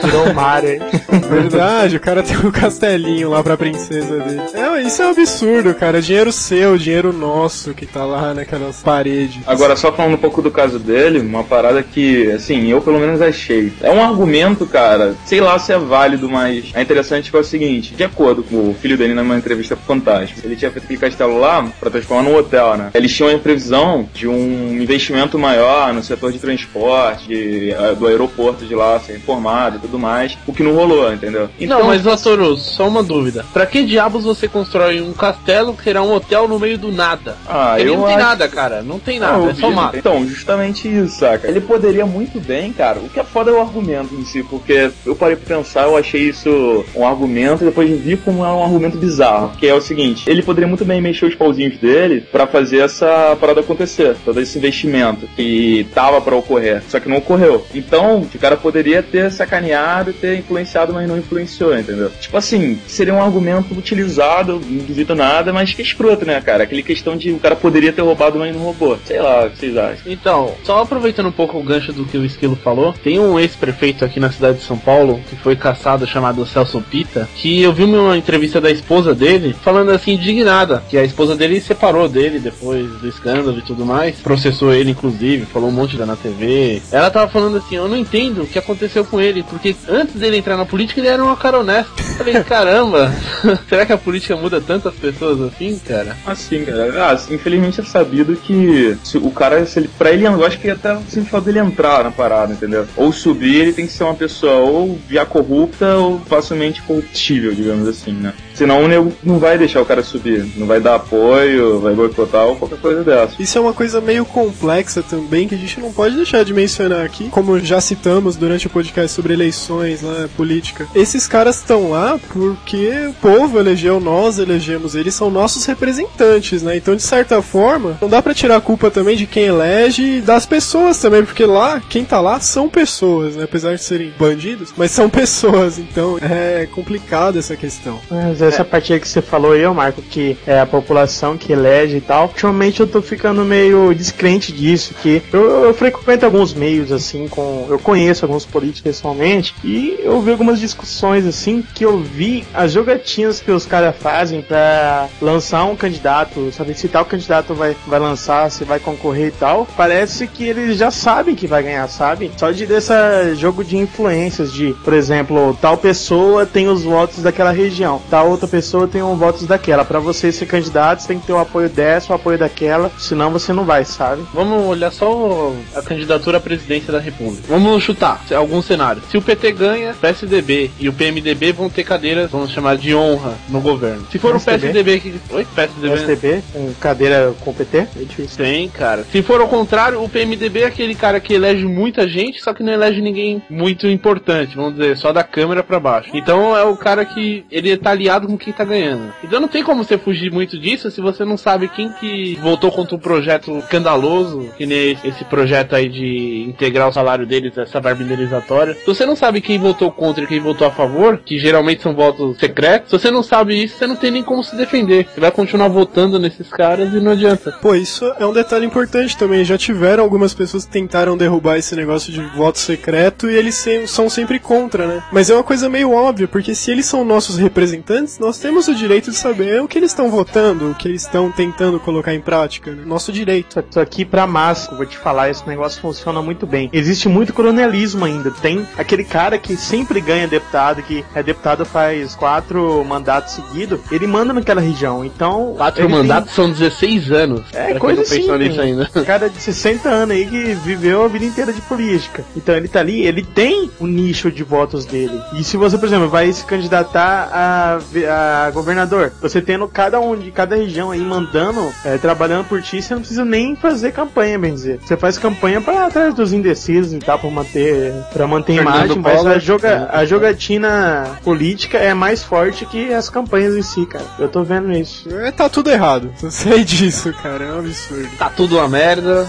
[0.03, 0.71] Virou o Mario.
[0.71, 0.81] hein?
[1.29, 4.43] Verdade, o cara tem um castelinho lá pra princesa dele.
[4.55, 6.01] É, isso é um absurdo, cara.
[6.01, 9.43] Dinheiro seu, dinheiro nosso que tá lá naquelas paredes.
[9.47, 13.21] Agora, só falando um pouco do caso dele, uma parada que, assim, eu pelo menos
[13.21, 13.73] achei.
[13.83, 17.45] É um argumento, cara, sei lá se é válido, mas é interessante que é o
[17.45, 20.99] seguinte: de acordo com o filho dele numa entrevista pro Fantástico, ele tinha feito aquele
[21.01, 22.91] castelo lá pra transformar num hotel, né?
[22.95, 28.07] Eles tinham a previsão de um investimento maior no setor de transporte, de, eh, do
[28.07, 31.49] aeroporto de lá ser reformado e tudo mais, o que não rolou, entendeu?
[31.61, 33.45] Não, mas Atoru, só uma dúvida.
[33.53, 37.37] Pra que diabos você constrói um castelo que será um hotel no meio do nada?
[37.49, 38.83] Ah, Ele eu não tem acho- nada, cara.
[38.83, 39.97] Não tem Não, nada, eu é só mato.
[39.97, 41.49] Então, justamente isso, saca?
[41.49, 42.99] Ele poderia muito bem, cara.
[43.01, 45.97] O que é foda é o argumento em si, porque eu parei pra pensar, eu
[45.97, 49.53] achei isso um argumento e depois vi como é um argumento bizarro.
[49.59, 49.94] Que é o seguinte:
[50.27, 54.59] ele poderia muito bem mexer os pauzinhos dele pra fazer essa parada acontecer, todo esse
[54.59, 57.67] investimento que tava pra ocorrer, só que não ocorreu.
[57.75, 62.11] Então, o cara poderia ter sacaneado, ter influenciado, mas não influenciou, entendeu?
[62.21, 66.65] Tipo assim, seria um argumento utilizado, não duvido nada, mas que escroto, né, cara?
[66.65, 68.99] Aquele questão de o cara poderia ter roubado, mas não roubou.
[69.05, 70.03] Sei lá, o que vocês acham?
[70.07, 74.05] Então, só aproveitando um pouco o gancho do que o Esquilo falou, tem um ex-prefeito
[74.05, 77.85] aqui na cidade de São Paulo que foi caçado chamado Celso Pita, que eu vi
[77.85, 82.89] uma entrevista da esposa dele falando assim, indignada, que a esposa dele separou dele depois
[83.01, 86.83] do escândalo e tudo mais, processou ele inclusive, falou um monte da na TV.
[86.91, 90.39] Ela tava falando assim, eu não entendo o que aconteceu com ele, porque antes dele
[90.39, 91.93] entrar na política ele era uma cara honesta.
[91.99, 93.13] Eu falei, caramba,
[93.69, 96.17] será que a política muda tantas pessoas assim, cara?
[96.27, 97.11] Assim, cara.
[97.11, 100.97] Ah, infelizmente é sabido que o cara, se ele, pra ele, eu acho que até
[101.09, 102.87] sempre falta dele entrar na parada, entendeu?
[102.97, 107.89] Ou subir, ele tem que ser uma pessoa ou já corrupta ou facilmente corruptível, digamos
[107.89, 108.33] assim, né?
[108.55, 112.47] Senão o nego não vai deixar o cara subir, não vai dar apoio, vai boicotar
[112.47, 113.35] ou qualquer coisa dessa.
[113.39, 117.05] Isso é uma coisa meio complexa também que a gente não pode deixar de mencionar
[117.05, 120.87] aqui, como já citamos durante o podcast sobre eleições, né, política.
[120.95, 126.77] Esses caras estão lá porque o povo elegeu, nós elegemos eles, são nossos representantes, né?
[126.77, 130.21] Então, de certa forma, não dá pra tirar a culpa também de quem elege e
[130.21, 133.45] das pessoas também, porque lá, quem tá lá são pessoas, né?
[133.45, 138.01] Apesar de serem bandidos, mas são pessoas, então é complicado essa questão.
[138.49, 142.01] Essa parte aí que você falou aí, Marco, que é a população que elege e
[142.01, 147.29] tal, ultimamente eu tô ficando meio descrente disso, que eu, eu frequento alguns meios assim,
[147.29, 147.67] com.
[147.69, 152.73] Eu conheço alguns políticos pessoalmente, e eu vi algumas discussões assim que eu vi as
[152.73, 157.99] jogatinas que os caras fazem pra lançar um candidato, sabe, se tal candidato vai, vai
[157.99, 162.31] lançar, se vai concorrer e tal, parece que eles já sabem que vai ganhar, sabe?
[162.37, 167.51] Só de dessa jogo de influências, de, por exemplo, tal pessoa tem os votos daquela
[167.51, 169.85] região, tal outra pessoa tem os votos daquela.
[169.85, 173.31] Pra você ser candidato, você tem que ter o apoio dessa, o apoio daquela, senão
[173.31, 174.23] você não vai, sabe?
[174.33, 177.45] Vamos olhar só a candidatura à presidência da República.
[177.49, 179.03] Vamos chutar algum cenário.
[179.11, 183.35] Se o PT ganha, PSDB e o PMDB vão ter cadeiras, vamos chamar de honra
[183.49, 184.07] no governo.
[184.11, 184.97] Se for PSDB?
[184.97, 185.35] o PSDB que.
[185.35, 185.47] Oi?
[185.55, 185.95] PSDB?
[185.95, 188.45] PSDB, com cadeira com PT, é difícil.
[188.45, 189.05] Tem, cara.
[189.11, 192.63] Se for ao contrário, o PMDB é aquele cara que elege muita gente, só que
[192.63, 196.11] não elege ninguém muito importante, vamos dizer, só da Câmara pra baixo.
[196.15, 199.13] Então é o cara que ele tá aliado com quem tá ganhando.
[199.23, 202.71] Então não tem como você fugir muito disso se você não sabe quem que votou
[202.71, 207.81] contra um projeto escandaloso, que nem esse projeto aí de integrar o salário deles, essa
[207.81, 208.75] verba indenizatória.
[208.75, 211.95] Se você não sabe quem votou contra e quem votou a favor, que geralmente são
[211.95, 215.07] votos secretos, se você não sabe isso, você não tem nem como se defender.
[215.13, 217.53] Você vai continuar votando nesses caras e não adianta.
[217.61, 219.45] Pô, isso é um detalhe importante também.
[219.45, 224.09] Já tiveram algumas pessoas que tentaram derrubar esse negócio de voto secreto e eles são
[224.09, 225.03] sempre contra, né?
[225.13, 228.75] Mas é uma coisa meio óbvia, porque se eles são nossos representantes, nós temos o
[228.75, 232.21] direito de saber o que eles estão votando, o que eles estão tentando colocar em
[232.21, 232.83] prática, né?
[232.87, 233.55] Nosso direito.
[233.55, 236.71] Tô- Tô aqui pra massa, vou te falar, esse negócio funciona muito bem.
[236.73, 238.31] Existe muito coronelismo ainda.
[238.31, 244.07] Tem aquele cara que sempre ganha deputado, que é deputado faz quatro mandatos seguidos, ele
[244.07, 245.05] manda naquela região.
[245.05, 245.55] Então.
[245.57, 247.43] Quatro ele tem- mandatos são 16 anos.
[247.53, 248.91] É, pra coisa quem não pensou assim, nisso ainda.
[248.95, 252.25] Um cara de 60 anos aí que viveu a vida inteira de política.
[252.37, 255.21] Então ele tá ali, ele tem o nicho de votos dele.
[255.35, 260.01] E se você, por exemplo, vai se candidatar a, ve- a governador, você tendo cada
[260.01, 263.93] um de cada região aí mandando, é, trabalhando por ti, você não precisa nem fazer
[263.93, 264.81] campanha, bem dizer.
[264.85, 268.99] Você faz campanha para atrás dos indecisos e tal, pra manter, pra manter Fernando imagem,
[269.01, 269.33] mas Collor.
[269.33, 274.05] a, joga, a jogatina política é mais forte que as campanhas em si, cara.
[274.19, 275.09] Eu tô vendo isso.
[275.19, 276.13] É, tá tudo errado.
[276.23, 277.45] Eu sei disso, cara.
[277.45, 278.09] É um absurdo.
[278.19, 279.27] Tá tudo uma merda.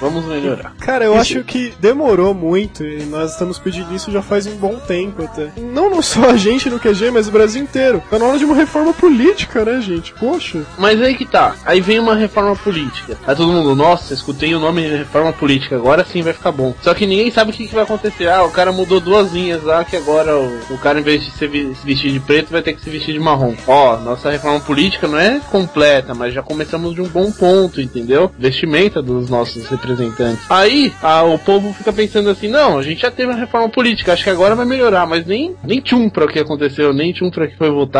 [0.00, 0.72] Vamos melhorar.
[0.82, 4.76] Cara, eu acho que demorou muito e nós estamos pedindo isso já faz um bom
[4.76, 5.48] tempo até.
[5.56, 8.02] Não, não só a gente no QG, mas o Brasil inteiro.
[8.12, 10.12] Tá na hora de uma reforma política, né, gente?
[10.12, 10.66] Poxa.
[10.76, 11.56] Mas aí que tá.
[11.64, 13.16] Aí vem uma reforma política.
[13.26, 16.74] Aí todo mundo, nossa, escutei o nome de reforma política, agora sim vai ficar bom.
[16.82, 18.28] Só que ninguém sabe o que, que vai acontecer.
[18.28, 21.30] Ah, o cara mudou duas linhas lá, que agora o, o cara, em vez de
[21.30, 23.54] se, vestir de preto, vai ter que se vestir de marrom.
[23.66, 28.30] Ó, nossa reforma política não é completa, mas já começamos de um bom ponto, entendeu?
[28.38, 30.44] Vestimenta dos nossos representantes.
[30.50, 34.12] Aí, ah, o povo fica pensando assim, não, a gente já teve uma reforma política,
[34.12, 37.30] acho que agora vai melhorar, mas nem, nem tchum pra o que aconteceu, nem tchum
[37.30, 37.91] pra o que foi votado,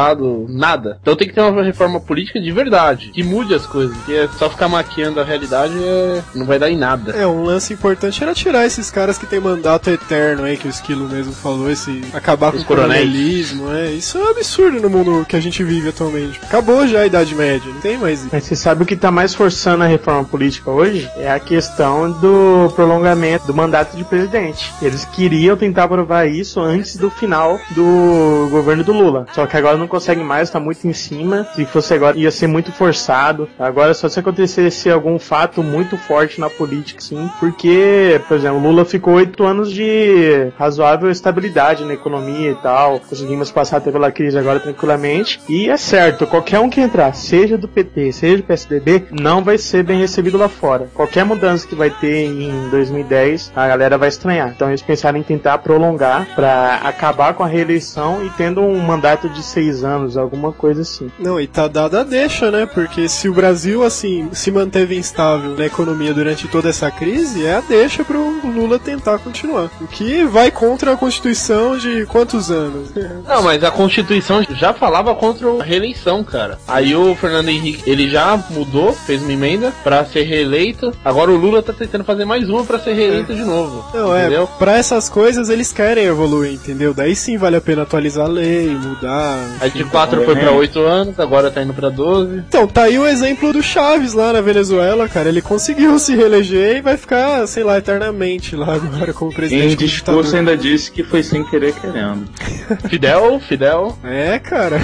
[0.49, 0.99] nada.
[1.03, 4.29] Então tem que ter uma reforma política de verdade, que mude as coisas, porque é
[4.39, 7.13] só ficar maquiando a realidade é, não vai dar em nada.
[7.13, 10.71] É, um lance importante era tirar esses caras que tem mandato eterno aí, que o
[10.71, 13.03] Esquilo mesmo falou, esse acabar com Os o coronéis.
[13.03, 13.91] coronelismo, é.
[13.93, 16.41] Isso é um absurdo no mundo que a gente vive atualmente.
[16.43, 18.29] Acabou já a Idade Média, não tem mais isso.
[18.33, 21.09] Mas você sabe o que tá mais forçando a reforma política hoje?
[21.17, 24.73] É a questão do prolongamento do mandato de presidente.
[24.81, 29.27] Eles queriam tentar aprovar isso antes do final do governo do Lula.
[29.33, 31.47] Só que agora não conseguem mais, tá muito em cima.
[31.55, 33.49] Se fosse agora, ia ser muito forçado.
[33.59, 37.29] Agora, só se acontecesse algum fato muito forte na política, sim.
[37.39, 43.01] Porque, por exemplo, Lula ficou oito anos de razoável estabilidade na economia e tal.
[43.01, 45.41] Conseguimos passar até pela crise agora tranquilamente.
[45.49, 49.59] E é certo, qualquer um que entrar, seja do PT, seja do PSDB, não vai
[49.59, 50.89] ser bem recebido lá fora.
[50.95, 54.53] Qualquer mudança que vai ter em 2010, a galera vai estranhar.
[54.55, 59.29] Então eles pensaram em tentar prolongar pra acabar com a reeleição e tendo um mandato
[59.29, 61.11] de seis anos, alguma coisa assim.
[61.19, 62.67] Não, e tá dada a deixa, né?
[62.67, 67.57] Porque se o Brasil, assim, se manteve instável na economia durante toda essa crise, é
[67.57, 69.71] a deixa pro Lula tentar continuar.
[69.81, 72.93] O que vai contra a Constituição de quantos anos?
[73.27, 76.59] Não, mas a Constituição já falava contra a reeleição, cara.
[76.69, 80.93] Aí o Fernando Henrique, ele já mudou, fez uma emenda pra ser reeleito.
[81.05, 83.85] Agora o Lula tá tentando fazer mais uma pra ser reeleito de novo.
[83.95, 84.49] Não, é, entendeu?
[84.59, 86.95] pra essas coisas eles querem evoluir, entendeu?
[86.95, 89.39] Daí sim vale a pena atualizar a lei, mudar.
[89.63, 92.39] Aí de 4 foi pra 8 anos, agora tá indo pra 12.
[92.49, 95.29] Então, tá aí o exemplo do Chaves lá na Venezuela, cara.
[95.29, 99.75] Ele conseguiu se reeleger e vai ficar, sei lá, eternamente lá agora como presidente.
[99.75, 100.35] Em discurso ditador.
[100.37, 102.25] ainda disse que foi sem querer querendo.
[102.91, 103.97] Fidel, Fidel.
[104.03, 104.81] É, cara.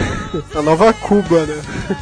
[0.54, 1.56] A nova Cuba, né?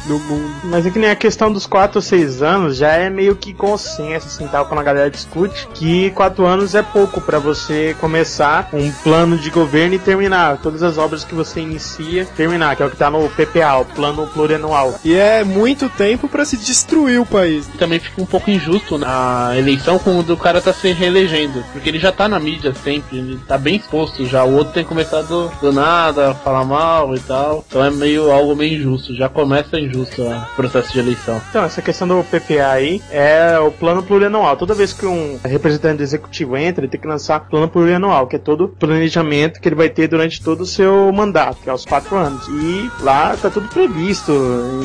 [0.05, 0.55] Do mundo.
[0.65, 3.55] Mas é que nem a questão dos 4 ou 6 anos já é meio que
[3.55, 8.69] consenso, assim, tal, quando a galera discute, que 4 anos é pouco pra você começar
[8.71, 12.85] um plano de governo e terminar todas as obras que você inicia, terminar, que é
[12.85, 14.95] o que tá no PPA, o plano plurianual.
[15.03, 17.67] E é muito tempo pra se destruir o país.
[17.77, 21.63] Também fica um pouco injusto na eleição quando o cara tá se reelegendo.
[21.71, 24.43] Porque ele já tá na mídia sempre, ele tá bem exposto já.
[24.43, 27.63] O outro tem começado do nada, a falar mal e tal.
[27.67, 29.15] Então é meio algo meio injusto.
[29.15, 31.41] Já começa injusto o processo de eleição.
[31.49, 34.57] Então, essa questão do PPA aí é o plano plurianual.
[34.57, 38.35] Toda vez que um representante do executivo entra, ele tem que lançar plano plurianual, que
[38.35, 41.73] é todo o planejamento que ele vai ter durante todo o seu mandato, que é
[41.73, 42.47] os quatro anos.
[42.47, 42.56] E
[42.99, 44.31] lá tá tudo previsto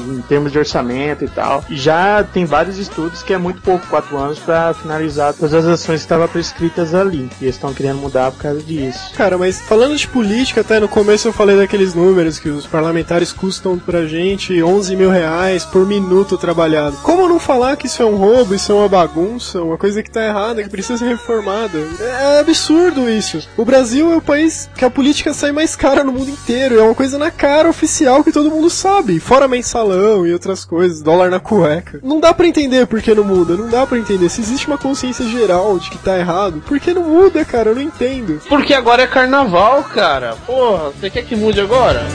[0.09, 1.65] em, termos de orçamento e tal.
[1.69, 5.65] E já tem vários estudos que é muito pouco, quatro anos, para finalizar todas as
[5.65, 7.29] ações que estavam prescritas ali.
[7.41, 9.13] E eles estão querendo mudar por causa disso.
[9.15, 13.33] Cara, mas falando de política, até no começo eu falei daqueles números que os parlamentares
[13.33, 16.97] custam pra gente 11 mil reais por minuto trabalhado.
[17.03, 20.11] Como não falar que isso é um roubo, isso é uma bagunça, uma coisa que
[20.11, 21.79] tá errada, que precisa ser reformada?
[22.01, 23.47] É absurdo isso.
[23.57, 26.79] O Brasil é o país que a política sai mais cara no mundo inteiro.
[26.79, 29.21] É uma coisa na cara oficial que todo mundo sabe.
[29.21, 32.01] Fora mensalão e outras coisas, dólar na cueca.
[32.03, 34.29] Não dá pra entender por que não muda, não dá pra entender.
[34.29, 37.71] Se existe uma consciência geral de que tá errado, por que não muda, cara?
[37.71, 38.41] Eu não entendo.
[38.49, 40.37] Por Porque agora é carnaval, cara.
[40.47, 42.07] Porra, você quer que mude agora?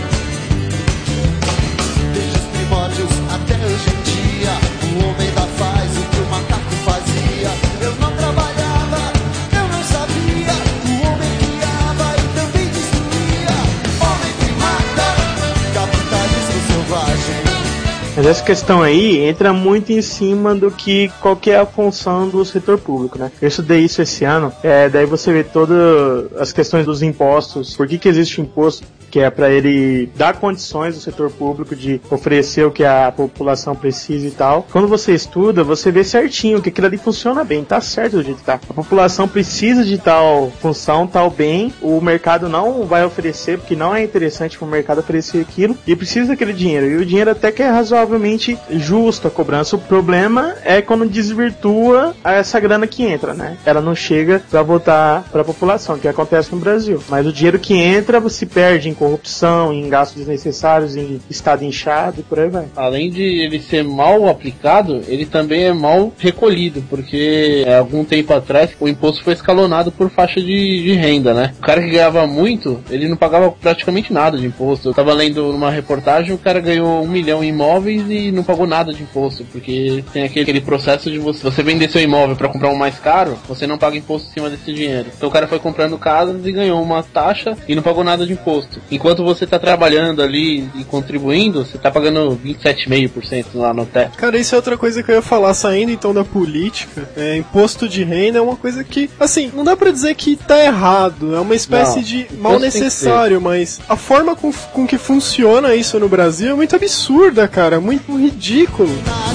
[18.28, 22.78] Essa questão aí entra muito em cima do que qual que é função do setor
[22.78, 23.32] público, né?
[23.42, 27.88] Eu estudei isso esse ano, é, daí você vê todas as questões dos impostos, por
[27.88, 32.66] que, que existe imposto que é para ele dar condições ao setor público de oferecer
[32.66, 34.68] o que a população precisa e tal.
[34.72, 38.40] Quando você estuda, você vê certinho que aquilo ali funciona bem, tá certo do jeito
[38.40, 38.60] que tá.
[38.70, 43.96] A população precisa de tal função, tal bem, o mercado não vai oferecer, porque não
[43.96, 46.86] é interessante para o mercado oferecer aquilo, e precisa daquele dinheiro.
[46.86, 47.70] E o dinheiro até que é
[48.18, 49.76] razoavelmente justo a cobrança.
[49.76, 53.58] O problema é quando desvirtua essa grana que entra, né?
[53.66, 57.02] Ela não chega para voltar para a população, que acontece no Brasil.
[57.08, 62.20] Mas o dinheiro que entra se perde em corrupção, em gastos desnecessários, em estado inchado
[62.20, 62.66] e por aí vai.
[62.76, 68.34] Além de ele ser mal aplicado, ele também é mal recolhido, porque é, algum tempo
[68.34, 71.54] atrás o imposto foi escalonado por faixa de, de renda, né?
[71.58, 74.90] O cara que ganhava muito, ele não pagava praticamente nada de imposto.
[74.90, 78.68] Eu tava lendo numa reportagem, o cara ganhou um milhão em imóveis e não pagou
[78.68, 82.70] nada de imposto, porque tem aquele, processo de você, você vender seu imóvel para comprar
[82.70, 85.08] um mais caro, você não paga imposto em cima desse dinheiro.
[85.16, 88.34] Então o cara foi comprando casas e ganhou uma taxa e não pagou nada de
[88.34, 88.82] imposto.
[88.92, 94.18] Enquanto você tá trabalhando ali e contribuindo, você tá pagando 27,5% lá no teto.
[94.18, 97.08] Cara, isso é outra coisa que eu ia falar, saindo então da política.
[97.16, 100.64] É, imposto de renda é uma coisa que, assim, não dá pra dizer que tá
[100.64, 101.36] errado.
[101.36, 106.00] É uma espécie Não, de mal necessário, mas a forma com, com que funciona isso
[106.00, 107.80] no Brasil é muito absurda, cara.
[107.88, 108.90] Muito ridículo.
[109.06, 109.34] Na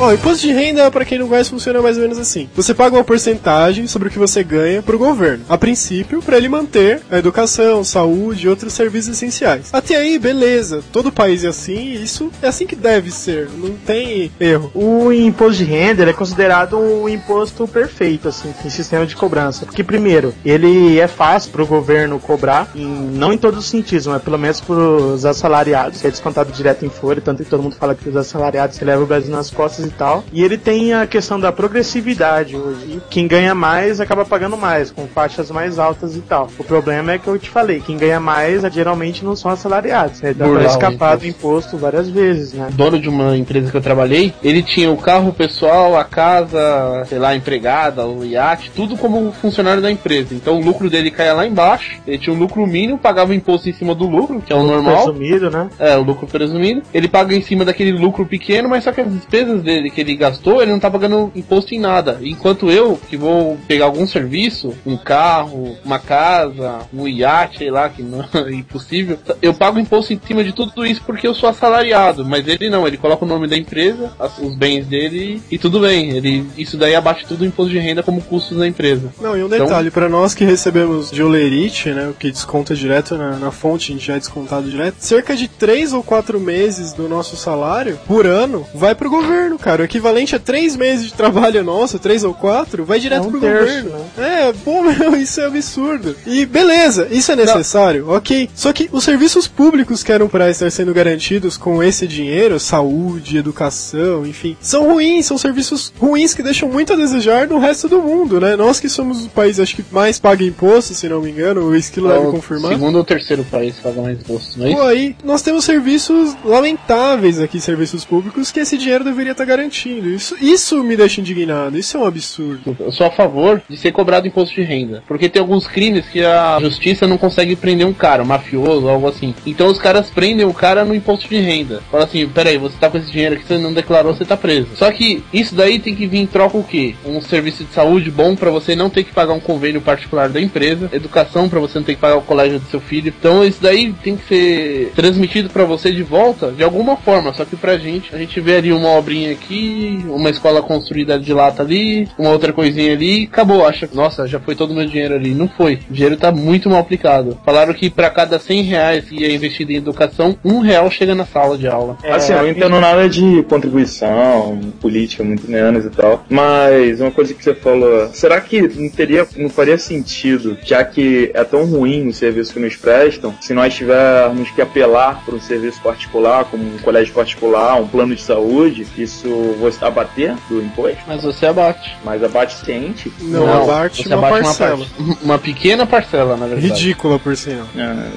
[0.00, 2.48] Ó, imposto de renda, pra quem não conhece, funciona mais ou menos assim.
[2.56, 5.44] Você paga uma porcentagem sobre o que você ganha pro governo.
[5.46, 9.68] A princípio, pra ele manter a educação, saúde e outros serviços essenciais.
[9.70, 10.82] Até aí, beleza.
[10.90, 13.50] Todo país é assim, isso é assim que deve ser.
[13.50, 14.70] Não tem erro.
[14.74, 19.66] O imposto de renda é considerado um imposto perfeito, assim, em sistema de cobrança.
[19.66, 24.06] Porque, primeiro, ele é fácil para o governo cobrar, em, não em todos os sentidos,
[24.06, 27.62] mas pelo menos para os assalariados, que é descontado direto em folha, tanto que todo
[27.62, 30.24] mundo fala que os assalariados se levam o Brasil nas costas e tal.
[30.32, 33.00] E ele tem a questão da progressividade hoje.
[33.10, 36.48] Quem ganha mais acaba pagando mais, com faixas mais altas e tal.
[36.58, 40.20] O problema é que eu te falei, quem ganha mais geralmente não são assalariados.
[40.20, 40.32] Né?
[40.34, 41.76] Dá Burlar pra o escapar do imposto.
[41.76, 42.68] várias vezes, né?
[42.72, 47.18] dono de uma empresa que eu trabalhei, ele tinha o carro pessoal, a casa, sei
[47.18, 50.34] lá, a empregada, o iate, tudo como funcionário da empresa.
[50.34, 53.72] Então o lucro dele caía lá embaixo, ele tinha um lucro mínimo, pagava imposto em
[53.72, 55.04] cima do lucro, que é o normal.
[55.04, 55.68] Presumido, né?
[55.78, 56.82] É, o lucro presumido.
[56.92, 60.16] Ele paga em cima daquele lucro pequeno, mas só que as despesas dele que ele
[60.16, 62.18] gastou, ele não tá pagando imposto em nada.
[62.22, 67.88] Enquanto eu, que vou pegar algum serviço, um carro, uma casa, um iate, sei lá,
[67.88, 71.48] que não é impossível, eu pago imposto em cima de tudo isso porque eu sou
[71.48, 72.24] assalariado.
[72.24, 76.10] Mas ele não, ele coloca o nome da empresa, os bens dele e tudo bem.
[76.10, 79.12] Ele, isso daí abate tudo o imposto de renda como custos da empresa.
[79.20, 82.74] Não, e um Então- detalhe, pra nós que recebemos de olerite, né, o que desconta
[82.74, 86.40] direto na, na fonte, a gente já é descontado direto, cerca de 3 ou 4
[86.40, 89.69] meses do nosso salário por ano vai pro governo, cara.
[89.78, 93.30] O equivalente a 3 meses de trabalho nosso, 3 ou 4, vai direto É um
[93.30, 94.06] pro terço, governo.
[94.18, 96.16] É, pô, meu, isso é absurdo.
[96.26, 98.48] E beleza, isso é necessário, ok.
[98.54, 103.36] Só que os serviços públicos que eram pra estar sendo garantidos com esse dinheiro, saúde,
[103.36, 108.00] educação, enfim, são ruins, são serviços ruins que deixam muito a desejar no resto do
[108.00, 108.56] mundo, né?
[108.56, 111.76] Nós que somos o país, acho que mais paga imposto, se não me engano, o
[111.76, 112.72] Esquilo É deve o confirmar.
[112.72, 114.86] segundo ou terceiro país que paga mais imposto, não é Pô, isso?
[114.88, 120.08] aí nós temos serviços lamentáveis aqui, serviços públicos, que esse dinheiro deveria estar garantindo.
[120.08, 122.76] Isso, isso me deixa indignado, isso é um absurdo.
[122.80, 125.02] Eu sou a favor de ser cobrado imposto de renda.
[125.06, 129.08] Porque tem alguns crimes que a justiça não consegue prender um cara, um mafioso, algo
[129.08, 129.34] assim.
[129.46, 131.82] Então os caras prendem o cara no imposto de renda.
[131.90, 134.68] Fala assim, peraí, você tá com esse dinheiro aqui, você não declarou, você tá preso.
[134.76, 136.94] Só que isso daí tem que vir em troca o quê?
[137.04, 140.40] Um serviço de saúde bom pra você não ter que pagar um convênio particular da
[140.40, 143.12] empresa, educação pra você não ter que pagar o colégio do seu filho.
[143.18, 147.32] Então isso daí tem que ser transmitido pra você de volta de alguma forma.
[147.34, 151.32] Só que pra gente, a gente vê ali uma obrinha aqui, uma escola construída de
[151.32, 153.66] lata ali, uma outra coisinha ali, e acabou.
[153.66, 155.34] Acha, nossa, já foi todo o meu dinheiro ali.
[155.34, 155.80] Não foi.
[155.90, 157.38] O dinheiro tá muito mal aplicado.
[157.44, 161.24] Falaram que pra cada 100 reais que é investido em educação, um real chega na
[161.24, 161.96] sala de aula.
[162.04, 166.24] Assim, eu não entendo nada de contribuição, política, muito menos e tal.
[166.28, 171.30] Mas uma coisa que você falou, será que não teria, não faria sentido, já que
[171.34, 175.40] é tão ruim o serviço que nos prestam, se nós tivermos que apelar para um
[175.40, 180.60] serviço particular, como um colégio particular, um plano de saúde, isso posso você abater do
[180.60, 181.96] imposto, Mas você abate.
[182.04, 183.12] mas abate ciente.
[183.20, 184.86] Não, Não, abate você uma abate parcela.
[184.98, 186.66] Uma, uma pequena parcela, na verdade.
[186.68, 187.66] Ridícula, por sinal.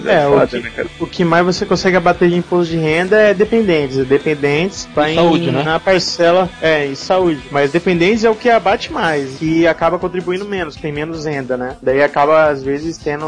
[0.05, 0.87] É, É, o foda, que, né, cara?
[0.99, 3.97] o que mais você consegue abater de imposto de renda é dependentes.
[4.05, 5.63] Dependentes vai saúde, né?
[5.63, 6.49] na parcela.
[6.61, 7.41] É, e saúde.
[7.51, 11.75] Mas dependentes é o que abate mais, que acaba contribuindo menos, tem menos renda, né?
[11.81, 13.25] Daí acaba, às vezes, tendo.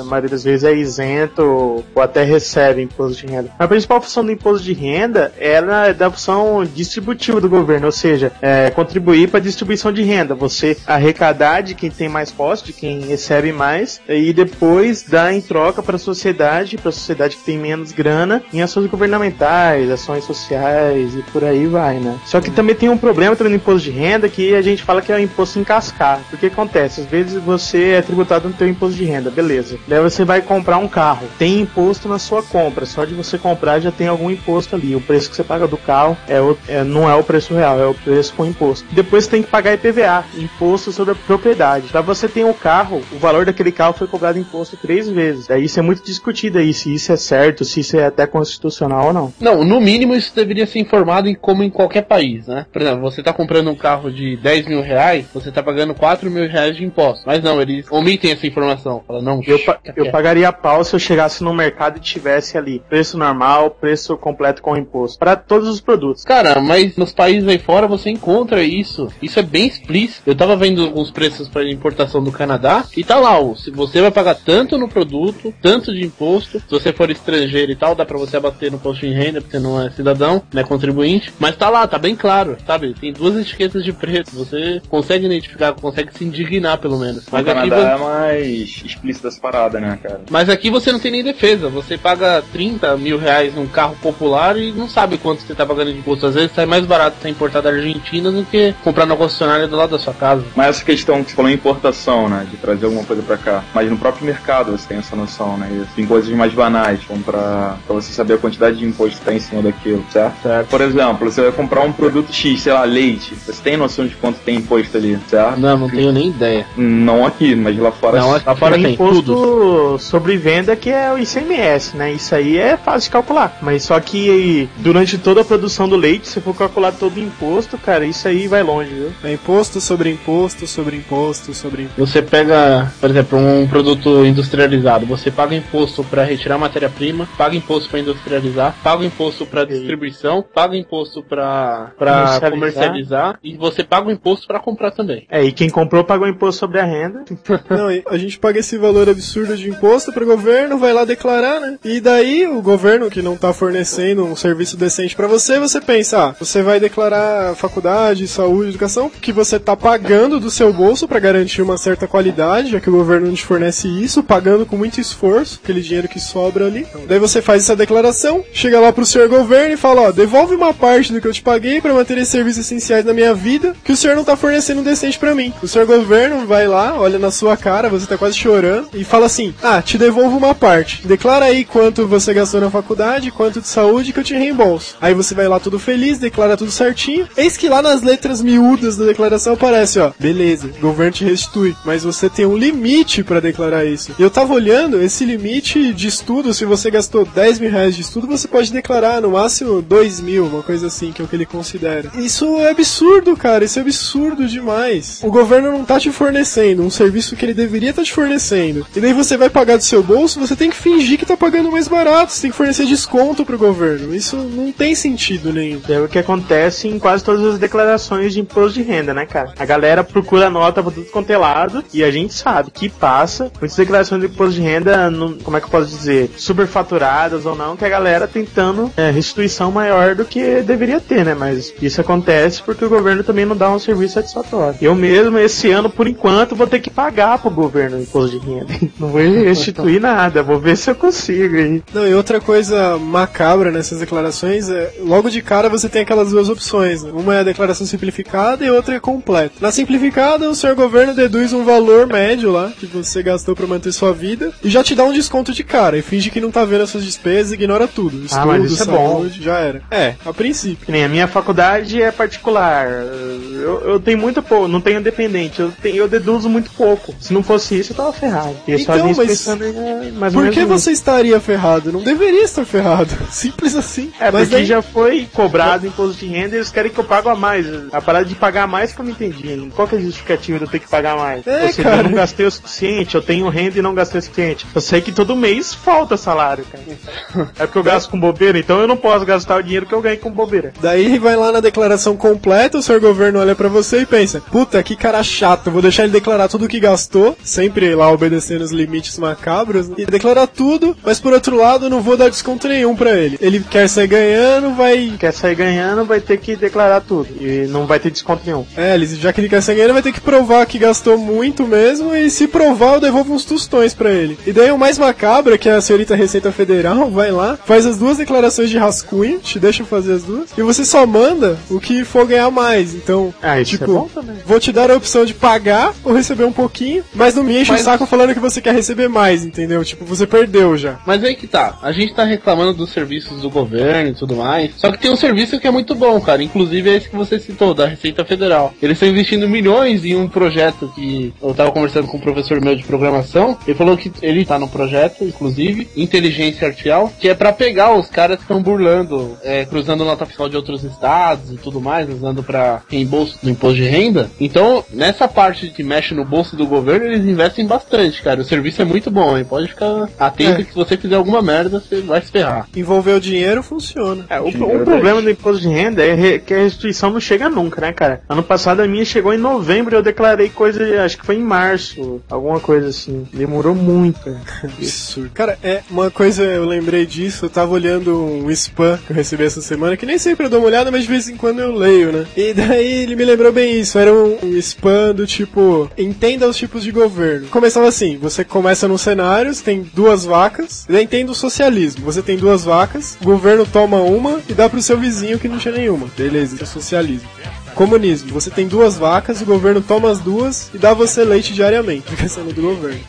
[0.00, 3.50] A maioria das vezes é isento ou até recebe imposto de renda.
[3.58, 6.64] A principal função do imposto de renda ela é da função
[6.98, 10.34] distributiva do governo, ou seja, é, contribuir para a distribuição de renda.
[10.34, 15.40] Você arrecadar de quem tem mais posse, de quem recebe mais, e depois dar em
[15.40, 20.24] troca para a sociedade, para a sociedade que tem menos grana, em ações governamentais, ações
[20.24, 22.18] sociais e por aí vai, né?
[22.26, 25.00] Só que também tem um problema também no imposto de renda que a gente fala
[25.00, 26.20] que é o imposto em cascar.
[26.30, 29.78] Porque acontece, às vezes você é tributado no teu imposto de renda, beleza.
[29.86, 33.80] Daí você vai comprar um carro, tem imposto na sua compra, só de você comprar
[33.80, 34.94] já tem algum imposto ali.
[34.94, 37.78] O preço que você paga do carro é, o- é- não é o preço real,
[37.80, 38.86] é o preço com imposto.
[38.92, 41.88] Depois você tem que pagar IPVA, imposto sobre a propriedade.
[41.88, 45.46] Pra você ter um carro, o valor daquele carro foi cobrado imposto três vezes.
[45.46, 49.06] Daí isso é muito discutido aí, se isso é certo, se isso é até constitucional
[49.08, 49.32] ou não.
[49.40, 52.66] Não, no mínimo isso deveria ser informado em como em qualquer país, né?
[52.72, 56.30] Por exemplo, você tá comprando um carro de 10 mil reais, você tá pagando 4
[56.30, 57.22] mil reais de imposto.
[57.26, 59.02] Mas não, eles omitem essa informação.
[59.06, 62.82] Fala, não, Eu, pa- eu pagaria pau se eu chegasse no mercado e tivesse ali
[62.88, 65.18] preço normal, preço completo com imposto.
[65.18, 66.24] Para todos os produtos.
[66.24, 69.08] Cara, mas nos países aí fora você encontra isso.
[69.22, 70.22] Isso é bem explícito.
[70.26, 74.00] Eu tava vendo alguns preços para importação do Canadá e tá lá, ó, se você
[74.00, 76.58] vai pagar tanto no produto, tanto de imposto.
[76.60, 79.58] Se você for estrangeiro e tal, dá pra você abater no imposto de renda, porque
[79.58, 81.32] não é cidadão, não é contribuinte.
[81.38, 82.94] Mas tá lá, tá bem claro, sabe?
[82.94, 84.34] Tem duas etiquetas de preço.
[84.36, 87.26] Você consegue identificar, consegue se indignar pelo menos.
[87.26, 90.20] O Mas aqui, Canadá é vo- mais explícito essa parada, né, cara?
[90.30, 91.68] mas aqui você não tem nem defesa.
[91.68, 95.92] Você paga 30 mil reais num carro popular e não sabe quanto você tá pagando
[95.92, 96.26] de imposto.
[96.26, 99.76] Às vezes sai mais barato você importar da Argentina do que comprar na concessionária do
[99.76, 100.44] lado da sua casa.
[100.54, 102.46] Mas essa questão que você falou em importação, né?
[102.50, 103.64] De trazer alguma coisa pra cá.
[103.74, 105.68] Mas no próprio mercado você tem essa noção, né?
[105.72, 109.24] E tem coisas mais banais, como pra, pra você saber a quantidade de imposto que
[109.24, 110.42] tá em cima daquilo, certo?
[110.42, 110.68] Certo.
[110.68, 113.34] Por exemplo, você vai comprar um produto X, sei lá, leite.
[113.34, 115.58] Você tem noção de quanto tem imposto ali, certo?
[115.58, 116.66] Não, não tenho nem ideia.
[116.76, 118.20] Não aqui, mas lá fora.
[118.20, 119.98] Não, lá fora Tem tem imposto tudo.
[119.98, 122.12] sobre venda que é o ICMS, né?
[122.12, 123.58] Isso aí é fácil de calcular.
[123.62, 127.78] Mas só que durante toda a produção do leite, se for calcular todo o imposto,
[127.78, 129.12] cara, isso aí vai longe, viu?
[129.24, 132.06] É imposto sobre imposto sobre imposto sobre imposto.
[132.06, 137.88] Você pega, por exemplo, um produto industrializado, você paga imposto para retirar matéria-prima, paga imposto
[137.88, 142.50] para industrializar, paga imposto para distribuição, paga imposto para para Comercializar.
[142.50, 145.26] comercializar e você paga o imposto para comprar também.
[145.30, 147.24] É, e quem comprou pagou imposto sobre a renda.
[147.70, 151.60] Não, e a gente paga esse valor absurdo de imposto pro governo, vai lá declarar,
[151.60, 151.78] né?
[151.84, 156.28] E daí o governo que não tá fornecendo um serviço decente pra você, você pensa,
[156.28, 161.20] ah, você vai declarar faculdade, saúde, educação, que você tá pagando do seu bolso pra
[161.20, 165.60] garantir uma certa qualidade, já que o governo te fornece isso, pagando com muito esforço,
[165.62, 166.86] aquele dinheiro que sobra ali.
[167.06, 170.72] Daí você faz essa declaração, chega lá pro senhor governo e fala, ó, devolve uma
[170.72, 173.92] parte do que eu te paguei pra manter esses serviços essenciais na minha vida, que
[173.92, 175.52] o senhor não tá fornecendo decente pra mim.
[175.62, 179.26] O senhor governo vai lá, olha na sua cara, você tá quase chorando, e fala
[179.26, 181.06] assim: Ah, te devolvo uma parte.
[181.06, 184.96] Declara aí quanto você gastou na faculdade, quanto de saúde que eu te reembolso.
[185.00, 187.28] Aí você vai lá tudo feliz, declara tudo certinho.
[187.36, 192.04] Eis que lá nas letras miúdas da declaração aparece, ó, beleza, governo te restitui, mas
[192.04, 194.12] você tem um limite pra declarar isso.
[194.18, 198.02] E eu tava olhando, esse limite de estudo, se você gastou 10 mil reais de
[198.02, 201.36] estudo, você pode declarar no máximo 2 mil, uma coisa assim, que é o que
[201.36, 202.10] ele considera.
[202.14, 205.20] Isso é absurdo, cara, isso é absurdo demais.
[205.22, 208.86] O governo não tá te fornecendo um serviço que ele deveria estar te fornecendo.
[208.94, 211.70] E daí você vai pagar do seu bolso, você tem que fingir que tá pagando
[211.70, 214.14] mais barato, você tem que fornecer desconto pro governo.
[214.14, 215.80] Isso não tem sentido nenhum.
[215.88, 219.52] É o que acontece em quase todas as declarações de imposto de renda, né, cara?
[219.58, 223.50] A galera procura nota pra tudo quanto é lado e a gente sabe que passa
[223.60, 227.54] muitas declarações de imposto de renda, não- como é que eu posso dizer, superfaturadas ou
[227.56, 231.34] não, que a galera tentando é, restituição maior do que deveria ter, né?
[231.34, 234.76] Mas isso acontece porque o governo também não dá um serviço satisfatório.
[234.80, 238.46] Eu mesmo, esse ano, por enquanto, vou ter que pagar pro governo o imposto de
[238.46, 238.68] renda.
[238.98, 241.82] Não vou restituir nada, vou ver se eu consigo aí.
[241.94, 246.48] Não, e outra coisa macabra nessas declarações é, logo de cara você tem aquelas duas
[246.48, 247.02] opções.
[247.02, 247.10] né?
[247.12, 249.54] Uma é a declaração simplificada e outra é completa.
[249.60, 253.92] Na simplificada, o senhor governo deduz um valor médio lá que você gastou pra manter
[253.92, 256.64] sua vida e já te dá um desconto de cara e finge que não tá
[256.64, 258.24] vendo as suas despesas e ignora tudo.
[258.24, 259.10] Estudo, Ah, mas isso é bom.
[259.20, 259.82] saúde, já era.
[259.90, 260.86] É, a princípio.
[260.90, 262.86] Nem a minha faculdade é particular.
[262.88, 265.60] Eu, eu tenho muito pouco, não tenho dependente.
[265.60, 267.14] Eu, tenho, eu deduzo muito pouco.
[267.20, 268.56] Se não fosse isso, eu tava ferrado.
[268.66, 271.92] E Então, mas em, mais ou Por que você estaria ferrado?
[271.92, 273.10] Não deveria estar ferrado.
[273.30, 274.10] Simples assim.
[274.18, 277.04] É, Mas porque daí- já foi cobrado imposto de renda e eles querem que eu
[277.04, 277.66] pague a mais.
[277.92, 279.70] A parada de pagar a mais que eu não entendi.
[279.74, 281.46] Qual que é a justificativa de eu ter que pagar mais?
[281.46, 281.96] É, Ou seja, cara.
[281.98, 284.66] eu não gastei o suficiente, eu tenho renda e não gastei o suficiente.
[284.74, 287.48] Eu sei que todo mês falta salário, cara.
[287.58, 290.00] É porque eu gasto com bobeira, então eu não posso gastar o dinheiro que eu
[290.00, 290.72] ganhei com bobeira.
[290.80, 294.82] Daí vai lá na declaração completa, o senhor governo olha pra você e pensa: Puta,
[294.82, 298.70] que cara chato, vou deixar ele declarar tudo o que gastou, sempre lá obedecendo os
[298.72, 302.94] limites macabros, e declarar tudo, mas por outro lado, eu não vou dar desconto nenhum
[302.94, 303.38] pra ele.
[303.40, 305.14] Ele quer sair ganhando, vai.
[305.18, 307.28] Quer sair ganhando, vai ter que declarar tudo.
[307.40, 308.64] E não vai ter desconto nenhum.
[308.76, 311.66] É, ele, já que ele quer sair ganhando, vai ter que provar que gastou muito
[311.66, 314.38] mesmo, e se provar, eu devolvo uns tostões pra ele.
[314.46, 317.96] E daí o mais macabro é que a senhorita Receita Federal vai lá, faz as
[317.98, 322.04] duas declarações de rascunho, te deixa fazer as duas, e você só manda o que
[322.04, 322.94] for ganhar mais.
[322.94, 326.52] Então, Ah, isso tipo, é vou te dar a opção de pagar ou receber um
[326.52, 329.84] pouquinho, mas não me enche Mas- o saco falando que você quer receber mais, entendeu?
[329.84, 330.98] Tipo, você perdeu já.
[331.06, 334.70] Mas aí que tá, a gente tá reclamando dos serviços do governo e tudo mais.
[334.76, 336.42] Só que tem um serviço que é muito bom, cara.
[336.42, 338.72] Inclusive é esse que você citou, da Receita Federal.
[338.82, 342.74] Eles estão investindo milhões em um projeto que eu tava conversando com um professor meu
[342.74, 343.56] de programação.
[343.66, 348.08] Ele falou que ele tá no projeto, inclusive, inteligência artificial, que é pra pegar os
[348.08, 352.42] caras que estão burlando, é, cruzando nota fiscal de outros estados e tudo mais, usando
[352.42, 354.30] pra reembolso do imposto de renda.
[354.40, 358.40] Então, nessa parte que mexe no bolso do governo, eles investem bastante, cara.
[358.40, 359.44] O serviço é muito bom, hein?
[359.44, 360.64] Pode ficar atento É.
[360.64, 362.68] que se você fizer alguma merda, você vai se ferrar.
[362.76, 364.24] Envolver o dinheiro funciona.
[364.28, 367.48] É, o, Dinheiro o problema do imposto de renda é que a restituição não chega
[367.48, 368.22] nunca, né, cara?
[368.28, 372.20] Ano passado a minha chegou em novembro eu declarei coisa, acho que foi em março,
[372.30, 373.26] alguma coisa assim.
[373.32, 374.20] Demorou muito.
[374.20, 374.40] cara.
[374.62, 375.30] Absurdo.
[375.34, 379.44] Cara, é uma coisa, eu lembrei disso, eu tava olhando um spam que eu recebi
[379.44, 381.74] essa semana, que nem sempre eu dou uma olhada, mas de vez em quando eu
[381.74, 382.26] leio, né?
[382.36, 386.56] E daí ele me lembrou bem isso, era um, um spam do tipo, entenda os
[386.56, 387.48] tipos de governo.
[387.48, 392.04] Começava assim, você começa num cenário, você tem duas vacas, entenda o socialismo.
[392.04, 395.57] Você tem duas vacas, o governo toma uma e dá pro seu vizinho que não
[395.58, 396.06] tinha nenhuma.
[396.16, 397.28] Beleza, isso é socialismo.
[397.74, 402.10] Comunismo, você tem duas vacas, o governo toma as duas e dá você leite diariamente,
[402.10, 403.00] fica sendo do governo.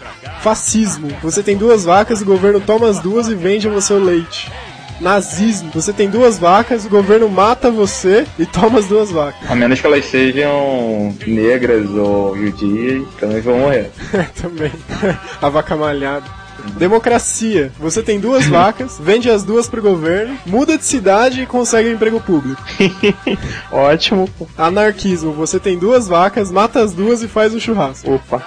[0.41, 4.03] Fascismo, você tem duas vacas, o governo toma as duas e vende a você o
[4.03, 4.51] leite.
[5.01, 9.49] Nazismo, você tem duas vacas, o governo mata você e toma as duas vacas.
[9.49, 13.89] A menos que elas sejam negras ou judias, então eles vão morrer.
[14.39, 14.71] Também.
[15.41, 16.25] a vaca malhada.
[16.77, 17.71] Democracia.
[17.79, 21.93] Você tem duas vacas, vende as duas pro governo, muda de cidade e consegue um
[21.93, 22.61] emprego público.
[23.71, 24.29] Ótimo.
[24.57, 25.31] Anarquismo.
[25.33, 28.13] Você tem duas vacas, mata as duas e faz um churrasco.
[28.13, 28.41] Opa.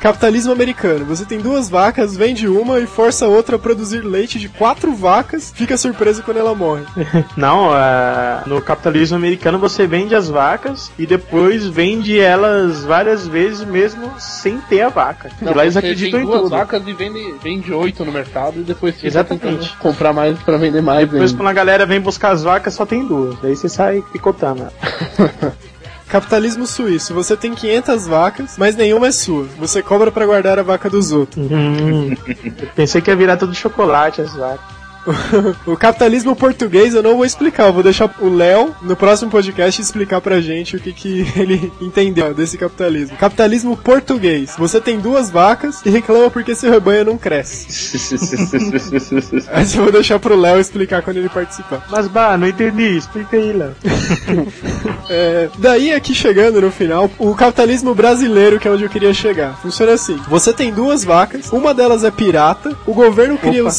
[0.00, 1.04] Capitalismo americano.
[1.04, 4.94] Você tem duas vacas, vende uma e força a outra a produzir leite de quatro
[4.94, 6.82] vacas, fica surpreso quando ela morre.
[7.36, 13.64] Não, ah, no capitalismo americano você vende as vacas e depois vende elas várias vezes
[13.64, 15.30] mesmo sem ter a vaca.
[15.40, 16.50] e lá eles acreditam tem em duas tudo.
[16.50, 19.76] vacas e vende, vende oito no mercado e depois fica Exatamente.
[19.78, 21.08] comprar mais pra vender mais.
[21.08, 21.42] Depois ainda.
[21.42, 23.38] quando a galera vem buscar as vacas só tem duas.
[23.40, 24.68] Daí você sai picotando.
[26.08, 27.14] Capitalismo suíço.
[27.14, 29.44] Você tem 500 vacas, mas nenhuma é sua.
[29.58, 31.46] Você cobra pra guardar a vaca dos outros.
[31.50, 32.16] Hum,
[32.74, 34.79] pensei que ia virar tudo chocolate as vacas.
[35.66, 39.80] O capitalismo português eu não vou explicar, eu vou deixar o Léo no próximo podcast
[39.80, 43.16] explicar pra gente o que, que ele entendeu desse capitalismo.
[43.16, 44.54] Capitalismo português.
[44.58, 47.96] Você tem duas vacas e reclama porque seu rebanho não cresce.
[49.50, 51.86] Essa eu vou deixar pro Léo explicar quando ele participar.
[51.90, 53.74] Mas bah, não entendi, explica aí, Léo.
[55.12, 59.56] É, daí aqui chegando no final, o capitalismo brasileiro, que é onde eu queria chegar,
[59.60, 63.70] funciona assim: você tem duas vacas, uma delas é pirata, o governo cria Opa.
[63.70, 63.72] o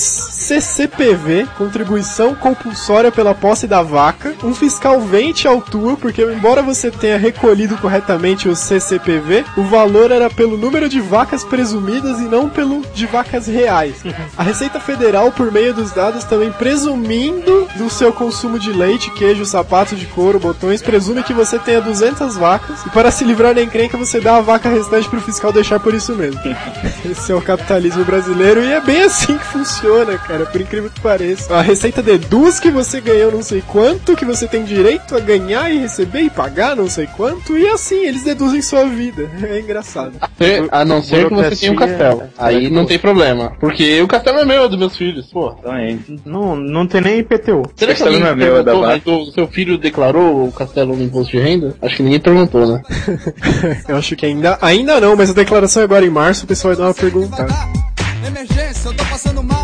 [1.12, 6.62] CCPV, contribuição compulsória pela posse da vaca, um fiscal vem e te autua, porque embora
[6.62, 12.24] você tenha recolhido corretamente o CCPV, o valor era pelo número de vacas presumidas e
[12.24, 14.04] não pelo de vacas reais.
[14.38, 19.46] A Receita Federal, por meio dos dados, também presumindo do seu consumo de leite, queijo,
[19.46, 23.62] sapatos de couro, botões, presume que você tenha 200 vacas e para se livrar da
[23.62, 26.40] encrenca você dá a vaca restante pro fiscal deixar por isso mesmo.
[27.04, 31.01] Esse é o capitalismo brasileiro e é bem assim que funciona, cara, por incrível que
[31.02, 31.54] pareça.
[31.56, 35.70] A Receita deduz que você ganhou não sei quanto, que você tem direito a ganhar
[35.72, 39.30] e receber e pagar não sei quanto, e assim eles deduzem sua vida.
[39.52, 40.14] É engraçado.
[40.38, 42.22] Se- A não ser que você tenha um castelo.
[42.22, 42.28] é.
[42.38, 43.54] Aí não tem problema.
[43.60, 45.28] Porque o castelo é meu, é dos meus filhos.
[45.32, 45.52] Pô.
[45.56, 46.00] Também.
[46.26, 47.64] Não, não tem nem IPTU.
[47.76, 50.96] Será que alguém não é meu, é da mas o seu filho declarou o castelo
[50.96, 51.76] no imposto de renda?
[51.82, 52.82] Acho que ninguém perguntou, né?
[53.88, 56.74] Eu acho que ainda, ainda não, mas a declaração é agora em março, o pessoal
[56.74, 57.54] vai dar uma perguntada.
[58.26, 59.61] Emergência, eu tô passando mal.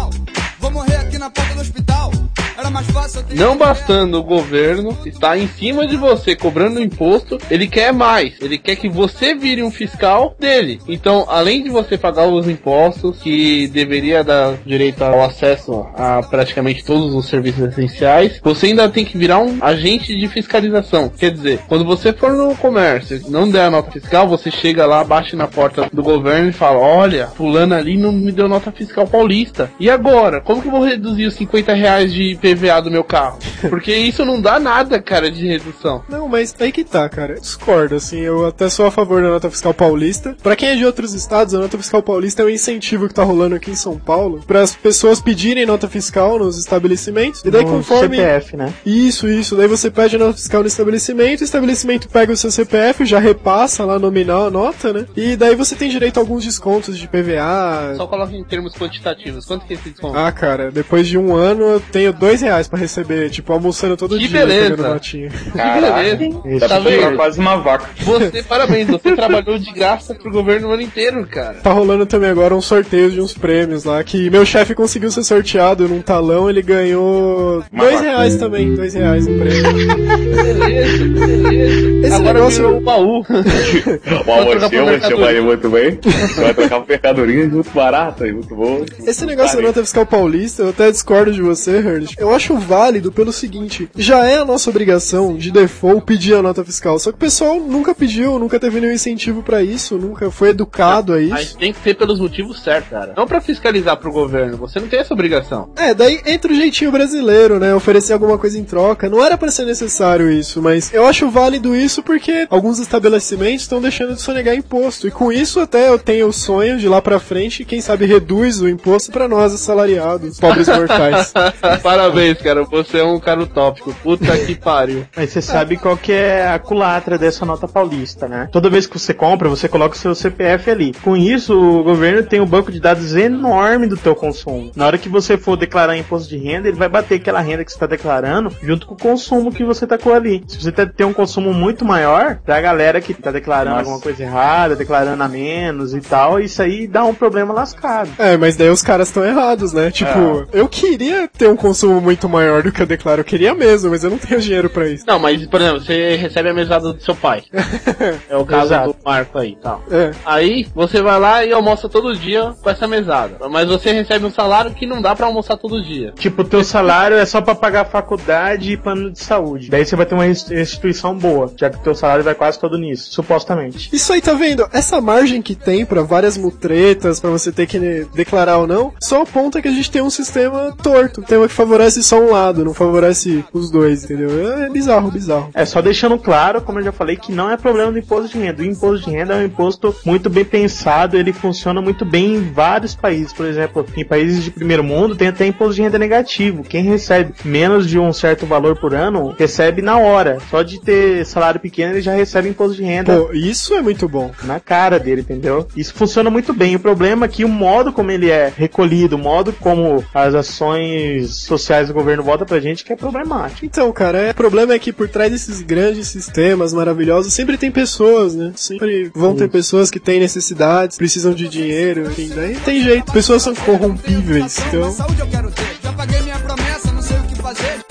[1.18, 2.12] Aqui na porta do hospital.
[2.56, 2.97] Era mais fácil
[3.34, 8.36] Não bastando o governo estar em cima de você cobrando imposto, ele quer mais.
[8.42, 10.80] Ele quer que você vire um fiscal dele.
[10.88, 16.84] Então, além de você pagar os impostos, que deveria dar direito ao acesso a praticamente
[16.84, 21.10] todos os serviços essenciais, você ainda tem que virar um agente de fiscalização.
[21.10, 25.04] Quer dizer, quando você for no comércio, não der a nota fiscal, você chega lá,
[25.04, 29.08] bate na porta do governo e fala: Olha, fulano ali não me deu nota fiscal
[29.08, 29.72] paulista.
[29.80, 30.42] E agora?
[30.42, 33.40] Como que eu vou reduzir os 50 reais de PVA do meu carro?
[33.70, 36.04] Porque isso não dá nada, cara, de redução.
[36.10, 37.34] Não, mas aí que tá, cara.
[37.34, 40.36] Eu discordo, assim, eu até sou a favor da nota fiscal paulista.
[40.42, 43.24] Pra quem é de outros estados, a nota fiscal paulista é um incentivo que tá
[43.24, 47.44] rolando aqui em São Paulo para as pessoas pedirem nota fiscal nos estabelecimentos.
[47.44, 48.74] E daí No conforme CPF, né?
[48.86, 49.56] Isso, isso.
[49.56, 53.20] Daí você pede a nota fiscal no estabelecimento, o estabelecimento pega o seu CPF, já
[53.20, 55.06] repassa lá nominal a nota, né?
[55.16, 57.96] E daí você tem direito a alguns descontos de PVA.
[57.96, 59.46] Só coloca em termos quantitativos.
[59.46, 60.18] Quanto que é esse desconto?
[60.18, 64.18] Ah, cara, depois de um ano eu tenho dois reais pra receber, tipo, almoçando todo
[64.18, 64.70] Que dia, beleza.
[64.76, 65.30] pegando notinha.
[65.30, 66.60] que beleza.
[66.60, 67.16] Tá pra vendo?
[67.16, 67.90] quase uma vaca.
[68.04, 71.56] Você, parabéns, você trabalhou de graça pro governo o ano inteiro, cara.
[71.64, 75.24] Tá rolando também agora um sorteio de uns prêmios lá, que meu chefe conseguiu ser
[75.24, 78.10] sorteado num talão, ele ganhou Uma dois vaca.
[78.10, 79.58] reais também, dois reais no prêmio.
[80.48, 82.08] Beleza, beleza.
[82.08, 83.20] Esse Agora negócio- virou o baú.
[83.28, 85.18] O por vai ser mercadoria.
[85.26, 86.00] vai muito bem.
[86.02, 88.86] Você vai trocar por mercadoria muito barata e muito boa.
[89.06, 92.16] Esse negócio da nota fiscal paulista, eu até discordo de você, Hurst.
[92.18, 96.64] Eu acho válido pelo seguinte: já é a nossa obrigação de default pedir a nota
[96.64, 97.00] fiscal.
[97.00, 101.14] Só que o pessoal nunca pediu, nunca teve nenhum incentivo pra isso, nunca foi educado
[101.14, 101.58] a Mas isso.
[101.58, 103.14] tem que ser pelos motivos certos, cara.
[103.16, 104.58] Não pra fiscalizar pro governo.
[104.58, 105.70] Você não tem essa obrigação.
[105.76, 107.74] É, daí entra o jeitinho brasileiro, né?
[107.74, 109.10] Oferecer alguma coisa em troca.
[109.10, 113.82] Não era pra ser necessário isso, mas eu acho válido isso porque alguns estabelecimentos estão
[113.82, 115.08] deixando de sonegar imposto.
[115.08, 118.60] E com isso até eu tenho o sonho de lá pra frente, quem sabe reduz
[118.62, 121.32] o imposto pra nós assalariados, pobres mortais.
[121.84, 122.57] Parabéns, cara.
[122.66, 123.94] Você é um cara utópico.
[124.04, 125.06] Puta que pariu.
[125.16, 128.50] Mas você sabe qual que é a culatra dessa nota paulista, né?
[128.52, 130.94] Toda vez que você compra, você coloca o seu CPF ali.
[131.04, 134.72] Com isso, o governo tem um banco de dados enorme do teu consumo.
[134.76, 137.72] Na hora que você for declarar imposto de renda, ele vai bater aquela renda que
[137.72, 140.44] você está declarando junto com o consumo que você tacou ali.
[140.48, 143.82] Se você tá- tem um consumo muito maior, pra galera que tá declarando Nossa.
[143.82, 148.10] alguma coisa errada, declarando a menos e tal, isso aí dá um problema lascado.
[148.18, 149.92] É, mas daí os caras estão errados, né?
[149.92, 153.22] Tipo, eu queria ter um consumo muito maior do que eu declaro.
[153.22, 155.04] Eu queria mesmo, mas eu não tenho dinheiro pra isso.
[155.08, 157.44] Não, mas, por exemplo, você recebe a mesada do seu pai.
[158.30, 158.88] É o caso Exato.
[158.94, 159.84] do Marco aí, tal.
[159.92, 160.12] É.
[160.26, 163.38] Aí, você vai lá e almoça todo dia com essa mesada.
[163.50, 166.14] Mas você recebe um salário que não dá pra almoçar todo dia.
[166.18, 169.70] Tipo, o teu salário é só pra pagar faculdade e plano de saúde.
[169.70, 172.60] Daí você vai ter uma ins- instituição boa, já que o teu salário vai quase
[172.60, 173.90] todo nisso, supostamente.
[173.94, 174.68] Isso aí, tá vendo?
[174.72, 179.22] Essa margem que tem pra várias mutretas, pra você ter que declarar ou não, só
[179.24, 181.22] aponta que a gente tem um sistema torto.
[181.22, 184.30] Um sistema que favorece só um lado, não favorece os dois, entendeu?
[184.64, 185.50] É bizarro, bizarro.
[185.54, 188.44] É só deixando claro, como eu já falei, que não é problema do imposto de
[188.44, 188.62] renda.
[188.62, 192.52] O imposto de renda é um imposto muito bem pensado, ele funciona muito bem em
[192.52, 193.34] vários países.
[193.34, 196.64] Por exemplo, em países de primeiro mundo tem até imposto de renda negativo.
[196.64, 200.38] Quem recebe menos de um certo valor por ano recebe na hora.
[200.50, 204.08] Só de ter salário pequeno ele já recebe imposto de renda Pô, isso é muito
[204.08, 204.32] bom.
[204.44, 205.68] na cara dele, entendeu?
[205.76, 206.76] Isso funciona muito bem.
[206.76, 211.36] O problema é que o modo como ele é recolhido, o modo como as ações
[211.36, 213.66] sociais do governo voltam pra gente que é problemático.
[213.66, 217.72] Então, cara, é, o problema é que por trás desses grandes sistemas maravilhosos sempre tem
[217.72, 218.52] pessoas, né?
[218.58, 223.14] Sempre vão ter pessoas que têm necessidades, precisam de dinheiro, enfim, daí tem jeito.
[223.14, 224.92] Pessoas são corrompíveis, então.
[224.92, 225.78] Saúde eu quero ter.
[225.82, 227.86] Já paguei minha promessa, não sei o que fazer.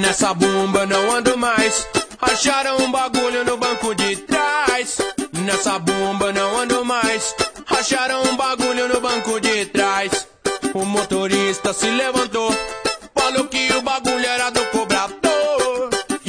[0.00, 1.86] Nessa bomba não ando mais.
[2.20, 4.98] Acharam um bagulho no banco de trás.
[5.44, 7.36] Nessa bomba não ando mais.
[7.68, 10.26] Acharam um bagulho no banco de trás.
[10.74, 12.50] O motorista se levantou.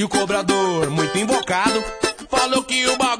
[0.01, 1.79] E o cobrador, muito invocado,
[2.27, 3.10] falou que o bagulho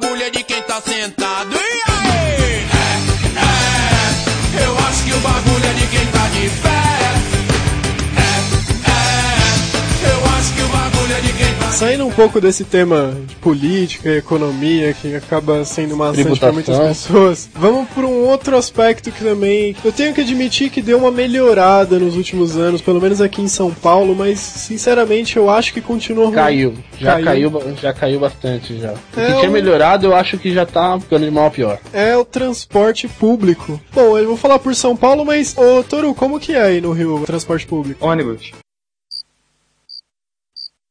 [11.82, 16.78] Saindo um pouco desse tema de política e economia, que acaba sendo maçante para muitas
[16.78, 21.10] pessoas, vamos por um outro aspecto que também eu tenho que admitir que deu uma
[21.10, 25.82] melhorada nos últimos anos, pelo menos aqui em São Paulo, mas sinceramente eu acho que
[25.82, 26.36] continua ruim.
[26.36, 26.74] Caiu.
[27.00, 27.26] Já Caiu.
[27.52, 28.92] caiu, já caiu bastante já.
[28.94, 31.52] O É, que tinha o- melhorado, eu acho que já tá ficando de mal a
[31.52, 31.80] pior.
[31.92, 33.82] É o transporte público.
[33.92, 36.92] Bom, eu vou falar por São Paulo, mas, ô Toru, como que é aí no
[36.92, 38.06] Rio o transporte público?
[38.06, 38.52] Ônibus.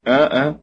[0.05, 0.55] Ah, ah.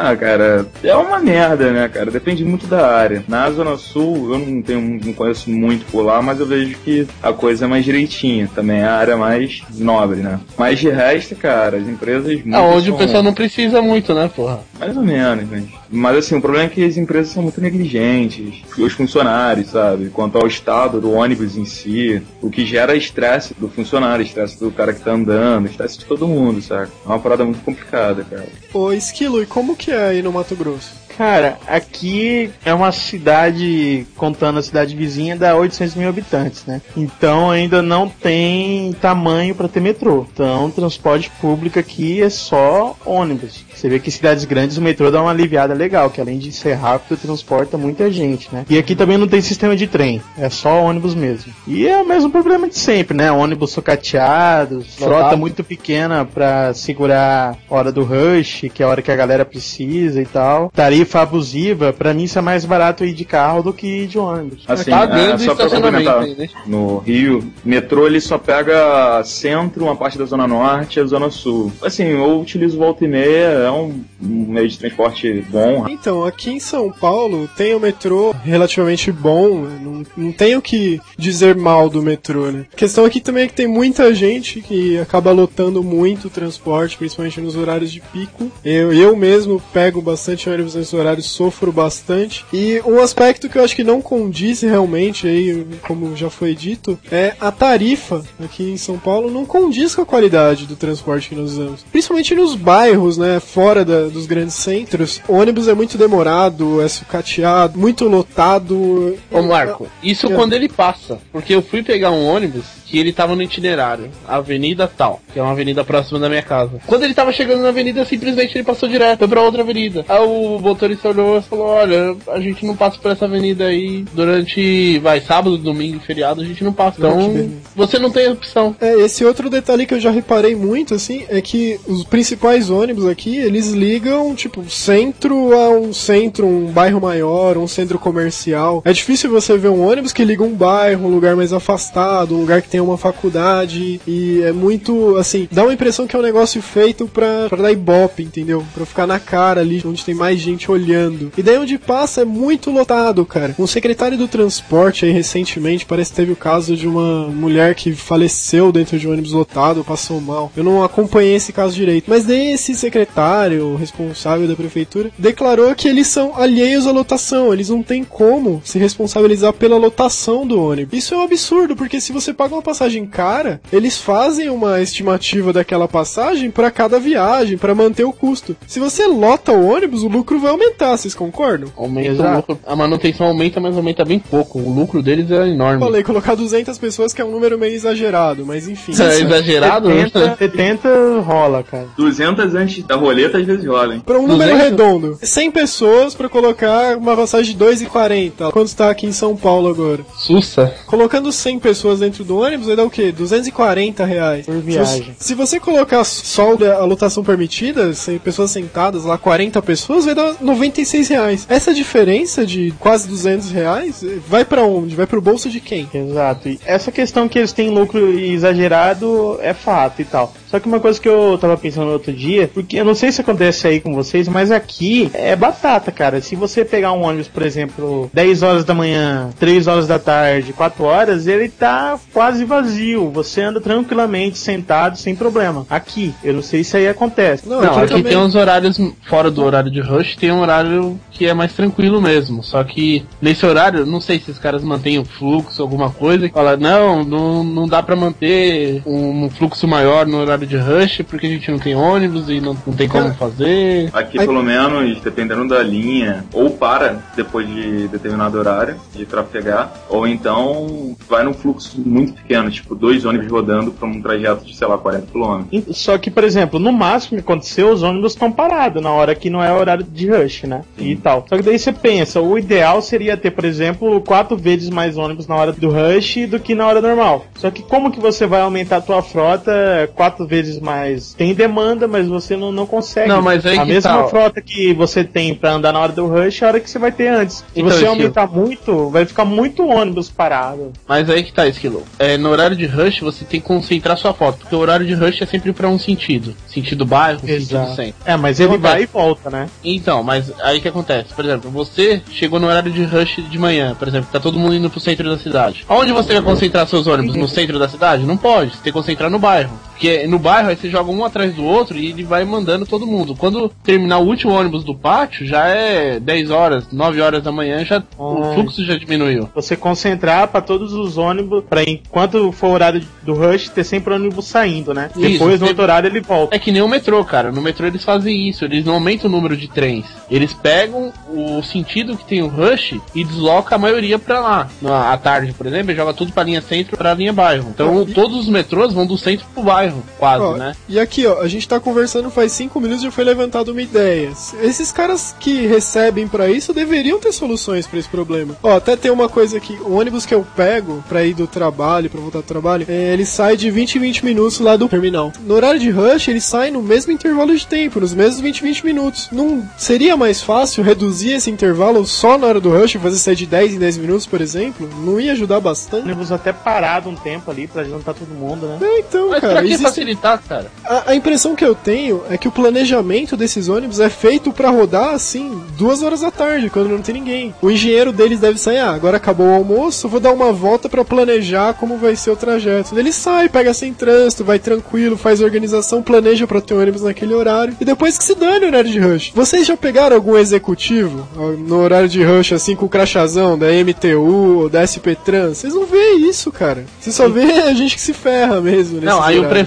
[0.00, 2.08] Ah, cara, é uma merda, né, cara?
[2.08, 3.24] Depende muito da área.
[3.26, 7.04] Na Zona Sul, eu não tenho, não conheço muito por lá, mas eu vejo que
[7.20, 8.48] a coisa é mais direitinha.
[8.54, 10.38] Também é a área mais nobre, né?
[10.56, 12.40] Mas de resto, cara, as empresas.
[12.52, 14.60] Ah, onde o são- pessoal não precisa muito, né, porra?
[14.78, 15.64] Mais ou menos, mas.
[15.90, 20.10] Mas assim, o problema é que as empresas são muito negligentes, os funcionários, sabe?
[20.10, 24.70] Quanto ao estado do ônibus em si, o que gera estresse do funcionário, estresse do
[24.70, 26.90] cara que tá andando, estresse de todo mundo, sabe?
[27.04, 28.48] É uma parada muito complicada, cara.
[28.72, 31.08] Ô, Esquilo, e como que é aí no Mato Grosso?
[31.18, 36.80] Cara, aqui é uma cidade, contando a cidade vizinha, dá 800 mil habitantes, né?
[36.96, 40.24] Então ainda não tem tamanho para ter metrô.
[40.32, 43.64] Então transporte público aqui é só ônibus.
[43.78, 46.50] Você vê que em cidades grandes o metrô dá uma aliviada legal, que além de
[46.50, 48.66] ser rápido, transporta muita gente, né?
[48.68, 51.52] E aqui também não tem sistema de trem, é só ônibus mesmo.
[51.64, 53.30] E é o mesmo problema de sempre, né?
[53.30, 59.00] Ônibus socateados, frota muito pequena pra segurar a hora do rush, que é a hora
[59.00, 60.72] que a galera precisa e tal.
[60.74, 64.18] Tarifa abusiva, pra mim isso é mais barato ir de carro do que ir de
[64.18, 64.64] ônibus.
[64.66, 66.48] Assim, Tá é, só pra complementar, aí, né?
[66.66, 71.30] no Rio, metrô ele só pega centro, uma parte da zona norte e a zona
[71.30, 71.70] sul.
[71.80, 75.86] Assim, eu utilizo volta e meia, é um, meio de transporte bom.
[75.88, 81.00] Então, aqui em São Paulo tem o metrô relativamente bom, não, não tenho o que
[81.16, 82.66] dizer mal do metrô, né?
[82.72, 86.96] A questão aqui também é que tem muita gente que acaba lotando muito o transporte,
[86.96, 88.50] principalmente nos horários de pico.
[88.64, 92.44] Eu, eu mesmo pego bastante ônibus nesses horários, sofro bastante.
[92.52, 96.98] E um aspecto que eu acho que não condiz realmente, aí, como já foi dito,
[97.10, 101.34] é a tarifa aqui em São Paulo não condiz com a qualidade do transporte que
[101.34, 101.84] nós usamos.
[101.90, 106.86] Principalmente nos bairros, né, fora da- dos grandes centros, o ônibus é muito demorado, é
[106.86, 109.16] sucateado, muito lotado.
[109.32, 110.34] Ô Marco, isso É.
[110.34, 111.18] quando ele passa.
[111.32, 115.42] Porque eu fui pegar um ônibus que ele tava no itinerário, Avenida Tal, que é
[115.42, 116.80] uma avenida próxima da minha casa.
[116.86, 120.06] Quando ele tava chegando na avenida, simplesmente ele passou direto, foi pra outra avenida.
[120.08, 124.04] Aí o motorista olhou e falou: Olha, a gente não passa por essa avenida aí
[124.14, 126.96] durante, vai, sábado, domingo, feriado, a gente não passa.
[126.98, 128.74] Então, você não tem opção.
[128.80, 133.04] É, esse outro detalhe que eu já reparei muito, assim, é que os principais ônibus
[133.06, 138.82] aqui, eles ligam, tipo, centro a um centro, um bairro maior, um centro comercial.
[138.84, 142.40] É difícil você ver um ônibus que liga um bairro, um lugar mais afastado, um
[142.40, 146.22] lugar que tem uma faculdade, e é muito, assim, dá uma impressão que é um
[146.22, 148.64] negócio feito pra, pra dar ibope, entendeu?
[148.74, 151.32] Pra ficar na cara ali, onde tem mais gente olhando.
[151.36, 153.54] E daí onde passa é muito lotado, cara.
[153.58, 157.92] Um secretário do transporte aí recentemente, parece que teve o caso de uma mulher que
[157.92, 160.52] faleceu dentro de um ônibus lotado, passou mal.
[160.56, 162.04] Eu não acompanhei esse caso direito.
[162.08, 162.98] Mas daí esse secretário,
[163.46, 167.52] o responsável da prefeitura, declarou que eles são alheios à lotação.
[167.52, 170.98] Eles não têm como se responsabilizar pela lotação do ônibus.
[170.98, 175.52] Isso é um absurdo, porque se você paga uma passagem cara, eles fazem uma estimativa
[175.52, 178.56] daquela passagem para cada viagem, para manter o custo.
[178.66, 181.70] Se você lota o ônibus, o lucro vai aumentar, vocês concordam?
[181.76, 182.58] Aumenta lucro.
[182.66, 184.58] A manutenção aumenta, mas aumenta bem pouco.
[184.58, 185.80] O lucro deles é enorme.
[185.80, 188.92] Falei, colocar 200 pessoas que é um número meio exagerado, mas enfim.
[188.92, 189.88] É exagerado?
[189.88, 191.88] 70, 70 rola, cara.
[191.96, 193.64] 200 antes da roleta às vezes?
[194.04, 194.62] Pra um número 200?
[194.62, 198.50] redondo, 100 pessoas pra colocar uma passagem de 2,40.
[198.52, 200.04] Quanto está aqui em São Paulo agora?
[200.16, 200.72] Sussa.
[200.86, 203.12] Colocando 100 pessoas dentro do ônibus, vai dar o quê?
[203.12, 204.46] 240 reais.
[204.46, 205.14] Por viagem.
[205.18, 210.36] Se você colocar só a lotação permitida, 100 pessoas sentadas lá, 40 pessoas, vai dar
[210.40, 211.46] 96 reais.
[211.48, 214.94] Essa diferença de quase 200 reais eh, vai pra onde?
[214.94, 215.88] Vai pro bolso de quem?
[215.92, 216.48] Exato.
[216.48, 220.32] E essa questão que eles têm lucro exagerado é fato e tal.
[220.50, 223.12] Só que uma coisa que eu tava pensando no outro dia, porque eu não sei
[223.12, 226.20] se acontece aí com vocês, mas aqui é batata, cara.
[226.20, 230.52] Se você pegar um ônibus, por exemplo, 10 horas da manhã, 3 horas da tarde,
[230.52, 233.10] 4 horas, ele tá quase vazio.
[233.10, 235.66] Você anda tranquilamente sentado sem problema.
[235.68, 237.48] Aqui, eu não sei se aí acontece.
[237.48, 238.04] Não, Não, aqui aqui também.
[238.12, 242.00] tem uns horários fora do horário de rush, tem um horário que é mais tranquilo
[242.00, 242.42] mesmo.
[242.42, 246.34] Só que nesse horário, não sei se os caras mantêm o fluxo, alguma coisa, que
[246.34, 251.02] fala, não, não, não dá pra manter um, um fluxo maior no horário de rush,
[251.08, 253.90] porque a gente não tem ônibus e não, não tem como fazer.
[253.92, 259.72] Aqui, Aí- pelo menos, dependendo da linha, ou para depois de determinado horário de trafegar,
[259.88, 264.56] ou então vai num fluxo muito pequeno, tipo dois ônibus rodando para um trajeto de,
[264.56, 265.60] sei lá, 40 km.
[265.70, 269.30] Só que, por exemplo, no máximo que aconteceu, os ônibus estão parados na hora que
[269.30, 270.62] não é horário de rush, né?
[270.78, 271.24] E tal.
[271.28, 275.26] Só que daí você pensa, o ideal seria ter, por exemplo, quatro vezes mais ônibus
[275.26, 277.26] na hora do rush do que na hora normal.
[277.36, 281.14] Só que como que você vai aumentar a tua frota quatro vezes mais.
[281.14, 283.08] Tem demanda, mas você não, não consegue.
[283.08, 284.08] Não, mas aí a mesma tá.
[284.08, 286.78] frota que você tem pra andar na hora do rush é a hora que você
[286.78, 287.36] vai ter antes.
[287.38, 287.90] Se Então, você Esquilo.
[287.92, 290.72] aumentar muito, vai ficar muito ônibus parado.
[290.86, 291.82] Mas aí que tá, Esquilo.
[291.98, 294.94] É, no horário de rush você tem que concentrar sua foto, porque o horário de
[294.94, 296.34] rush é sempre pra um sentido.
[296.46, 297.94] Sentido bairro, sentido centro.
[298.04, 298.72] É, mas ele Acontece.
[298.74, 299.48] vai e volta, né?
[299.64, 301.14] Então, mas aí que acontece?
[301.14, 304.54] Por exemplo, você chegou no horário de rush de manhã, por exemplo, tá todo mundo
[304.54, 305.64] indo pro centro da cidade.
[305.68, 307.16] Aonde você vai concentrar seus ônibus?
[307.16, 308.04] No centro da cidade?
[308.04, 309.58] Não pode, você tem que concentrar no bairro.
[309.70, 312.86] Porque no bairro aí você joga um atrás do outro e ele vai mandando todo
[312.86, 313.14] mundo.
[313.16, 317.64] Quando terminar o último ônibus do pátio, já é 10 horas, 9 horas da manhã,
[317.64, 318.34] já o Ah.
[318.34, 319.28] fluxo já diminuiu.
[319.34, 323.94] Você concentrar pra todos os ônibus, pra enquanto for o horário do rush, ter sempre
[323.94, 324.90] ônibus saindo, né?
[324.96, 326.34] Isso, Depois, no outro horário, ele volta.
[326.34, 327.30] É que nem o metrô, cara.
[327.32, 329.84] No metrô eles fazem isso, eles não aumentam o número de trens.
[330.10, 334.48] Eles pegam o sentido que tem o rush e deslocam a maioria pra lá.
[334.60, 337.48] Na, à tarde, por exemplo, e joga tudo pra linha centro pra linha bairro.
[337.50, 339.82] Então todos os metrôs vão do centro pro bairro,
[340.16, 340.56] quase, Ó, né?
[340.68, 343.62] E aqui, ó, a gente tá conversando faz cinco minutos e já foi levantada uma
[343.62, 344.10] ideia.
[344.42, 348.36] Esses caras que recebem pra isso deveriam ter soluções pra esse problema.
[348.42, 351.90] Ó, até tem uma coisa aqui, o ônibus que eu pego pra ir do trabalho,
[351.90, 355.12] pra voltar do trabalho, é, ele sai de 20 em 20 minutos lá do terminal.
[355.20, 358.64] No horário de rush, ele sai no mesmo intervalo de tempo, nos mesmos 20 20
[358.64, 359.08] minutos.
[359.12, 363.26] Não seria mais fácil reduzir esse intervalo só na hora do rush, fazer sair de
[363.26, 364.68] 10 em 10 minutos, por exemplo?
[364.84, 365.84] Não ia ajudar bastante?
[365.84, 368.58] ônibus até parado um tempo ali pra juntar todo mundo, né?
[368.62, 369.64] É, então, Mas cara, pra que existe-
[369.98, 370.50] facilitar, cara?
[370.64, 374.50] A, a impressão que eu tenho é que o planejamento desses ônibus é feito pra
[374.50, 377.34] rodar assim, duas horas da tarde, quando não tem ninguém.
[377.42, 380.84] O engenheiro deles deve sair, ah, agora acabou o almoço, vou dar uma volta pra
[380.84, 382.78] planejar como vai ser o trajeto.
[382.78, 387.56] Ele sai, pega sem trânsito, vai tranquilo, faz organização, planeja pra ter ônibus naquele horário.
[387.60, 389.12] E depois que se dane o horário de rush.
[389.14, 391.06] Vocês já pegaram algum executivo
[391.38, 395.38] no horário de rush, assim, com o crachazão da MTU ou da SP Trans?
[395.38, 396.64] Vocês não vê isso, cara.
[396.80, 398.80] Você só vê a gente que se ferra mesmo.
[398.80, 399.38] Não, aí o horários.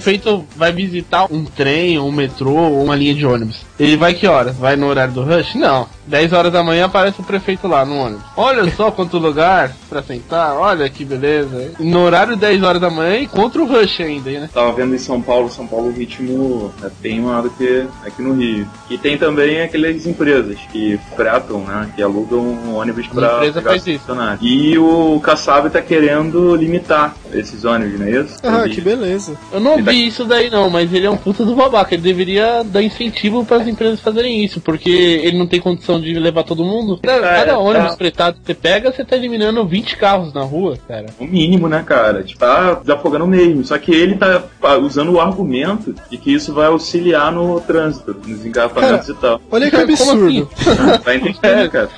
[0.56, 3.62] Vai visitar um trem, um metrô ou uma linha de ônibus.
[3.78, 4.56] Ele vai que horas?
[4.56, 5.54] Vai no horário do rush?
[5.54, 5.86] Não.
[6.06, 8.24] 10 horas da manhã aparece o prefeito lá no ônibus.
[8.36, 11.72] Olha só quanto lugar pra sentar, olha que beleza.
[11.78, 14.50] No horário 10 horas da manhã e contra o rush ainda, né?
[14.52, 18.20] Tava vendo em São Paulo, São Paulo o ritmo é bem maior do que aqui
[18.20, 18.66] no Rio.
[18.90, 21.88] E tem também aquelas empresas que fretam, né?
[21.94, 24.04] Que alugam um ônibus pra empresa pegar faz isso.
[24.40, 28.38] E o Kassab tá querendo limitar esses ônibus, não é isso?
[28.42, 29.36] Ah, que beleza.
[29.52, 31.94] Eu não Ele tá- vi isso daí não, mas ele é um puta do babaca.
[31.94, 36.12] Ele deveria dar incentivo para as empresas fazerem isso, porque ele não tem condição de
[36.14, 36.98] levar todo mundo.
[37.02, 37.96] Cada, É, cada ônibus é.
[37.96, 41.06] fretado que você pega, você tá eliminando 20 carros na rua, cara.
[41.18, 42.22] O mínimo, né, cara?
[42.22, 43.64] Tipo, tá desafogando mesmo.
[43.64, 48.16] Só que ele tá ah, usando o argumento de que isso vai auxiliar no trânsito,
[48.26, 49.40] nos engarrafamentos e tal.
[49.50, 50.48] Olha que absurdo.
[51.04, 51.88] Vai entender, cara.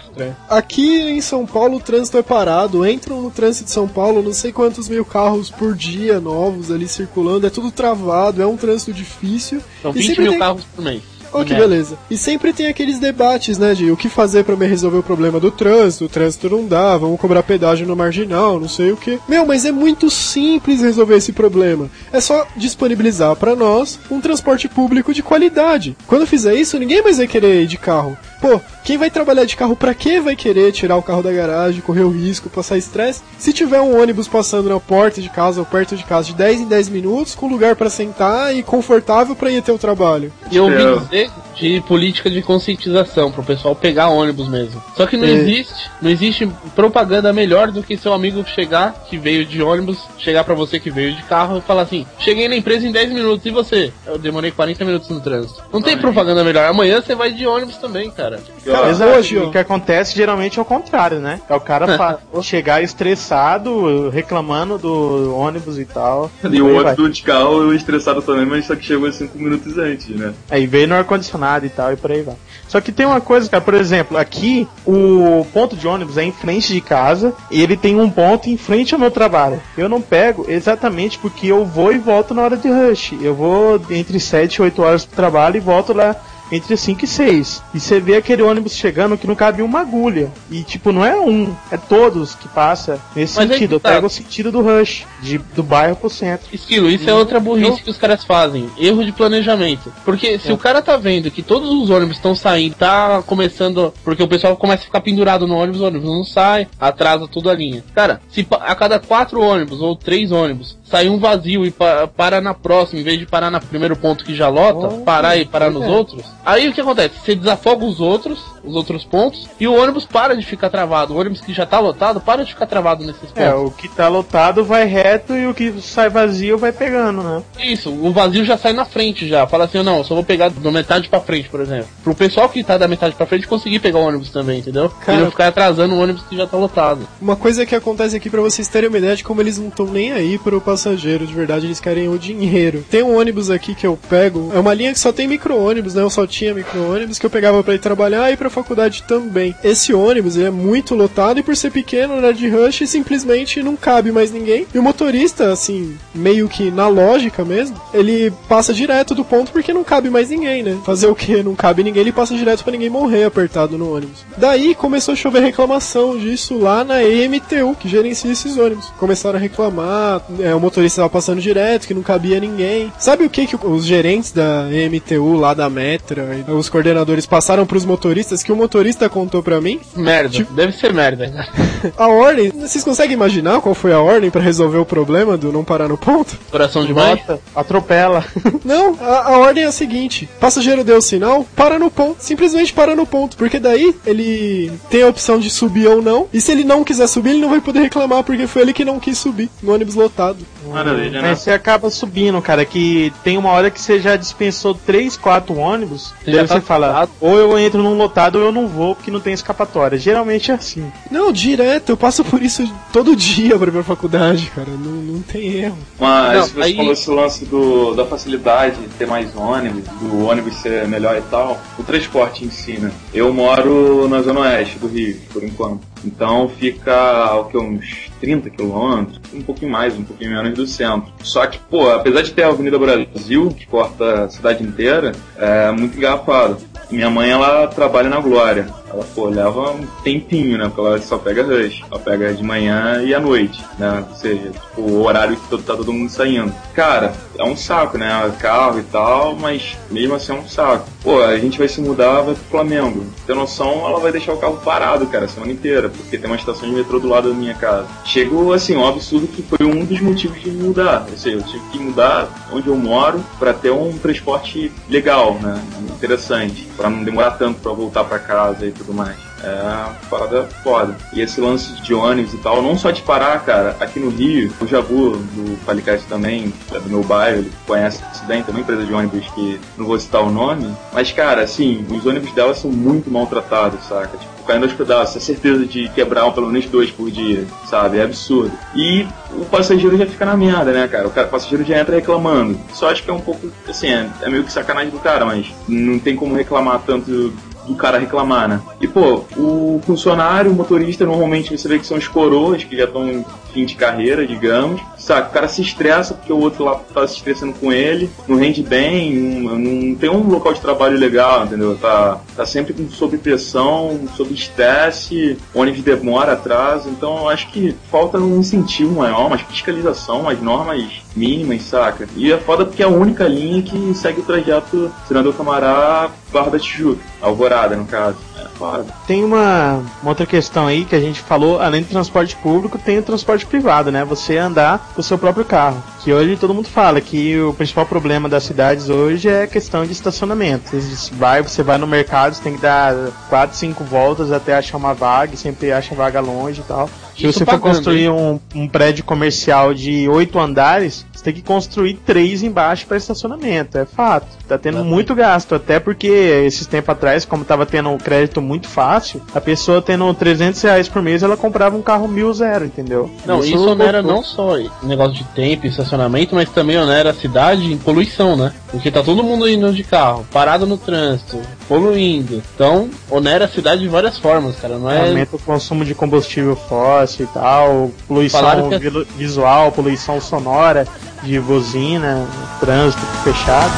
[0.48, 2.86] Aqui em São Paulo o trânsito é parado.
[2.86, 6.86] Entram no trânsito de São Paulo não sei quantos mil carros por dia novos ali
[6.88, 7.46] circulando.
[7.46, 9.60] É tudo travado, é um trânsito difícil.
[9.82, 11.02] São E 20 sempre mil tem- carros por mês.
[11.36, 11.98] Oh, que beleza.
[12.08, 15.40] E sempre tem aqueles debates, né, de o que fazer pra me resolver o problema
[15.40, 19.18] do trânsito, o trânsito não dá, vamos cobrar pedágio no marginal, não sei o que.
[19.28, 21.90] Meu, mas é muito simples resolver esse problema.
[22.12, 25.96] É só disponibilizar pra nós um transporte público de qualidade.
[26.06, 28.16] Quando fizer isso, ninguém mais vai querer ir de carro.
[28.44, 31.80] Pô, quem vai trabalhar de carro pra que vai querer tirar o carro da garagem,
[31.80, 33.22] correr o risco, passar estresse?
[33.38, 36.60] Se tiver um ônibus passando na porta de casa ou perto de casa de 10
[36.60, 40.30] em 10 minutos, com lugar pra sentar e confortável pra ir até o trabalho.
[40.52, 40.96] E eu ouvi É.
[40.98, 44.82] dizer de política de conscientização pro pessoal pegar ônibus mesmo.
[44.94, 45.30] Só que não É.
[45.30, 50.44] existe, não existe propaganda melhor do que seu amigo chegar que veio de ônibus, chegar
[50.44, 53.46] pra você que veio de carro e falar assim: "Cheguei na empresa em 10 minutos
[53.46, 55.62] e você?" Eu demorei 40 minutos no trânsito.
[55.72, 56.66] Não tem propaganda melhor.
[56.68, 58.33] Amanhã você vai de ônibus também, cara.
[58.64, 59.12] Cara, Exato.
[59.12, 61.40] hoje, o que acontece geralmente é o contrário, né?
[61.48, 66.30] É o cara chegar estressado, reclamando do ônibus e tal.
[66.50, 66.94] E o outro vai.
[66.94, 70.32] do de carro estressado também, mas só que chegou 5 minutos antes, né?
[70.50, 72.36] Aí veio no ar-condicionado e tal, e por aí vai.
[72.68, 76.32] Só que tem uma coisa, cara, por exemplo, aqui o ponto de ônibus é em
[76.32, 79.60] frente de casa e ele tem um ponto em frente ao meu trabalho.
[79.76, 83.14] Eu não pego exatamente porque eu vou e volto na hora de rush.
[83.20, 86.16] Eu vou entre 7 e 8 horas pro trabalho e volto lá
[86.50, 87.62] entre 5 e 6.
[87.74, 90.32] E você vê aquele ônibus chegando que não cabe uma agulha.
[90.50, 93.76] E tipo, não é um, é todos que passa nesse Mas aí sentido.
[93.76, 93.90] Eu tá.
[93.90, 96.46] pego o sentido do rush, de, do bairro pro centro.
[96.52, 98.68] Esquilo, isso é outra burrice que os caras fazem.
[98.78, 99.92] Erro de planejamento.
[100.04, 103.92] Porque se o cara tá vendo que todos os ônibus estão saindo, tá começando.
[104.04, 107.50] Porque o pessoal começa a ficar pendurado no ônibus, o ônibus não sai, atrasa tudo
[107.50, 107.84] a linha.
[107.94, 112.40] Cara, se a cada quatro ônibus ou três ônibus sai um vazio e pa para
[112.40, 115.44] na próxima, em vez de parar no primeiro ponto que já lota, Oh, parar e
[115.44, 115.88] parar nos é.
[115.88, 116.22] outros.
[116.46, 117.14] Aí o que acontece?
[117.24, 121.14] Você desafoga os outros, os outros pontos, e o ônibus para de ficar travado.
[121.14, 123.42] O ônibus que já tá lotado para de ficar travado nesses pontos.
[123.42, 127.42] É, o que tá lotado vai reto e o que sai vazio vai pegando, né?
[127.58, 129.46] Isso, o vazio já sai na frente já.
[129.46, 131.88] Fala assim, não, eu só vou pegar da metade pra frente, por exemplo.
[132.04, 134.90] Pro pessoal que tá da metade pra frente conseguir pegar o ônibus também, entendeu?
[135.04, 137.06] Cara- E não ficar atrasando o ônibus que já tá lotado.
[137.20, 139.86] Uma coisa que acontece aqui pra vocês terem uma ideia de como eles não estão
[139.86, 142.84] nem aí pro passageiro, de verdade, eles querem o dinheiro.
[142.90, 146.02] Tem um ônibus aqui que eu pego, é uma linha que só tem micro-ônibus, né?
[146.02, 149.54] Eu só tinha micro-ônibus que eu pegava pra ir trabalhar e pra faculdade também.
[149.62, 153.76] Esse ônibus, ele é muito lotado e por ser pequeno, né, de rush, simplesmente não
[153.76, 154.66] cabe mais ninguém.
[154.74, 159.72] E o motorista, assim, meio que na lógica mesmo, ele passa direto do ponto porque
[159.72, 160.78] não cabe mais ninguém, né?
[160.84, 161.42] Fazer o que?
[161.42, 164.24] Não cabe ninguém, ele passa direto pra ninguém morrer apertado no ônibus.
[164.36, 168.92] Daí começou a chover reclamação disso lá na EMTU, que gerencia esses ônibus.
[168.98, 172.92] Começaram a reclamar, é, o motorista tava passando direto, que não cabia ninguém.
[172.98, 177.66] Sabe o que, que os gerentes da EMTU lá da Metra, e os coordenadores passaram
[177.66, 179.80] pros motoristas que o motorista contou pra mim?
[179.96, 181.24] Merda, Tipo- deve ser merda.
[181.98, 185.62] A ordem, vocês conseguem imaginar qual foi a ordem pra resolver o problema do não
[185.62, 186.38] parar no ponto?
[186.50, 186.94] Coração de.
[186.94, 188.24] Bota, atropela.
[188.64, 192.72] Não, a, a ordem é a seguinte: passageiro deu o sinal, para no ponto, simplesmente
[192.72, 196.52] para no ponto, porque daí ele tem a opção de subir ou não, e se
[196.52, 199.18] ele não quiser subir, ele não vai poder reclamar porque foi ele que não quis
[199.18, 200.38] subir no ônibus lotado.
[200.72, 201.28] Maravilha, né?
[201.30, 205.56] Mas você acaba subindo, cara, que tem uma hora que você já dispensou 3, 4
[205.56, 207.10] ônibus, Você daí já você tá fala, lotado.
[207.20, 209.98] ou eu entro num lotado ou eu não vou, porque não tem escapatória.
[209.98, 210.90] Geralmente é assim.
[211.10, 215.22] Não, direto, eu passo por isso todo dia pra ir pra faculdade, cara, não, não
[215.22, 215.78] tem erro.
[215.98, 220.26] Mas Não, você aí- falou esse lance do, da facilidade de ter mais ônibus, do
[220.26, 221.60] ônibus ser melhor e tal.
[221.78, 222.90] O transporte em si, né?
[223.12, 225.80] Eu moro na zona oeste do Rio, por enquanto.
[226.04, 231.12] Então fica o que, uns 30 quilômetros, um pouquinho mais, um pouquinho menos do centro.
[231.22, 235.70] Só que, pô, apesar de ter a Avenida Brasil, que corta a cidade inteira, é
[235.70, 236.56] muito engarrafado.
[236.90, 238.66] Minha mãe, ela trabalha na Glória.
[238.94, 240.66] Ela, pô, leva um tempinho, né?
[240.66, 241.82] Porque ela só pega rush.
[241.90, 244.04] Ela pega de manhã e à noite, né?
[244.08, 246.54] Ou seja, tipo, o horário que todo- tá todo mundo saindo.
[246.74, 248.32] Cara, é um saco, né?
[248.38, 250.86] Carro e tal, mas mesmo assim é um saco.
[251.02, 253.04] Pô, a gente vai se mudar, vai pro Flamengo.
[253.26, 256.36] Tem noção, ela vai deixar o carro parado, cara, a semana inteira, porque tem uma
[256.36, 257.86] estação de metrô do lado da minha casa.
[258.04, 261.06] Chegou, assim, um absurdo que foi um dos motivos de mudar.
[261.10, 265.60] Ou seja, eu tive que mudar onde eu moro pra ter um transporte legal, né?
[265.96, 266.66] Interessante.
[266.76, 269.16] Pra não demorar tanto pra voltar pra casa e tudo mais.
[269.42, 270.96] É uma parada foda.
[271.12, 274.52] E esse lance de ônibus e tal, não só de parar, cara, aqui no Rio,
[274.60, 278.84] o Jabu, do Palicast também, é do meu bairro, ele conhece bem, tem uma empresa
[278.84, 282.70] de ônibus que não vou citar o nome, mas, cara, assim, os ônibus dela são
[282.70, 284.16] muito maltratados, saca?
[284.16, 287.98] Tipo, caindo aos pedaços, é certeza de quebrar pelo menos dois por dia, sabe?
[287.98, 288.52] É absurdo.
[288.74, 291.06] E o passageiro já fica na merda, né, cara?
[291.06, 292.58] O, cara, o passageiro já entra reclamando.
[292.72, 295.46] Só acho que é um pouco, assim, é, é meio que sacanagem do cara, mas
[295.68, 297.32] não tem como reclamar tanto
[297.66, 298.60] do cara reclamar, né?
[298.80, 302.84] E, pô, o funcionário, o motorista, normalmente você vê que são os coroas que já
[302.84, 303.24] estão
[303.54, 304.82] fim de carreira, digamos.
[304.98, 308.36] Saca, o cara se estressa porque o outro lá tá se estressando com ele, não
[308.36, 311.76] rende bem, não, não tem um local de trabalho legal, entendeu?
[311.76, 316.90] Tá, tá sempre sob pressão, sob estresse, ônibus demora, atrasa.
[316.90, 322.08] Então acho que falta um incentivo maior, uma fiscalização, umas normas mínimas, saca?
[322.16, 326.50] E é foda porque é a única linha que segue o trajeto Senador Camará, Barra
[326.50, 328.16] da Tijuca, Alvorada, no caso.
[328.50, 328.86] Foda.
[329.06, 332.98] Tem uma, uma outra questão aí que a gente falou, além do transporte público, tem
[332.98, 334.04] o transporte privado, né?
[334.04, 335.82] Você andar com o seu próprio carro.
[336.02, 339.84] Que hoje todo mundo fala que o principal problema das cidades hoje é a questão
[339.84, 340.70] de estacionamento.
[340.70, 342.94] Você vai, você vai no mercado, você tem que dar
[343.28, 346.88] 4, 5 voltas até achar uma vaga, sempre acha vaga longe e tal.
[347.16, 351.34] Se Isso você for pagando, construir um, um prédio comercial de 8 andares, você tem
[351.34, 354.26] que construir três embaixo para estacionamento, é fato.
[354.48, 358.68] Tá tendo muito gasto, até porque esses tempos atrás, como tava tendo um crédito muito
[358.68, 363.10] fácil, a pessoa tendo 300 reais por mês, ela comprava um carro mil zero, entendeu?
[363.24, 364.16] Não, isso, onera voltou.
[364.16, 368.52] não só negócio de tempo e estacionamento, mas também onera a cidade em poluição, né?
[368.74, 372.42] Porque tá todo mundo indo de carro, parado no trânsito, poluindo.
[372.54, 374.76] Então, onera a cidade de várias formas, cara.
[374.78, 374.98] Não é.
[375.08, 380.86] Aumenta o consumo de combustível fóssil e tal, poluição que- vilu- visual, poluição sonora,
[381.22, 382.26] de buzina,
[382.58, 383.72] trânsito fechado.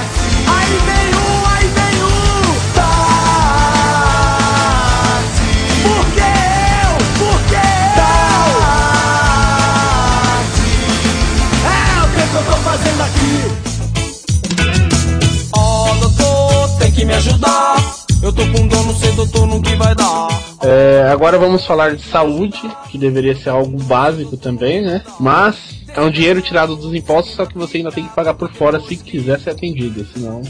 [16.97, 17.76] Que me ajudar.
[18.22, 20.28] Eu tô com dor, não sei, doutor, no que vai dar.
[20.62, 22.59] É, agora vamos falar de saúde,
[22.90, 25.03] que deveria ser algo básico também, né?
[25.20, 25.57] Mas
[25.97, 28.80] é um dinheiro tirado dos impostos, só que você ainda tem que pagar por fora
[28.80, 30.42] se quiser ser atendido, senão.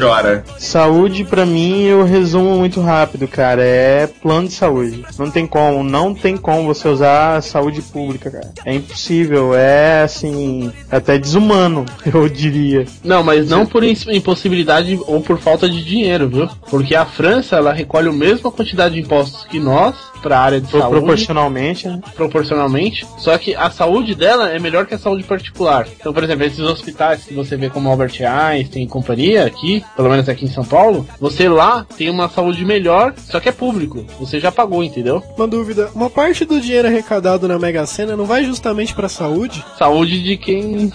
[0.00, 0.42] Chora.
[0.58, 3.62] Saúde, pra mim, eu resumo muito rápido, cara.
[3.62, 5.04] É plano de saúde.
[5.16, 8.50] Não tem como, não tem como você usar a saúde pública, cara.
[8.64, 12.86] É impossível, é assim, até desumano, eu diria.
[13.04, 16.48] Não, mas não por impossibilidade ou por falta de dinheiro, viu?
[16.68, 20.60] Porque a França, ela recolhe a mesma quantidade de impostos que nós para a área
[20.60, 20.98] de Pro- saúde.
[20.98, 22.00] Proporcionalmente, né?
[22.14, 25.86] proporcionalmente, só que a saúde dela é melhor que a saúde particular.
[25.98, 30.08] Então, por exemplo, esses hospitais que você vê como Albert Einstein e companhia aqui, pelo
[30.08, 34.04] menos aqui em São Paulo, você lá tem uma saúde melhor, só que é público.
[34.20, 35.22] Você já pagou, entendeu?
[35.36, 39.64] Uma dúvida, uma parte do dinheiro arrecadado na Mega Sena não vai justamente pra saúde?
[39.78, 40.92] Saúde de quem,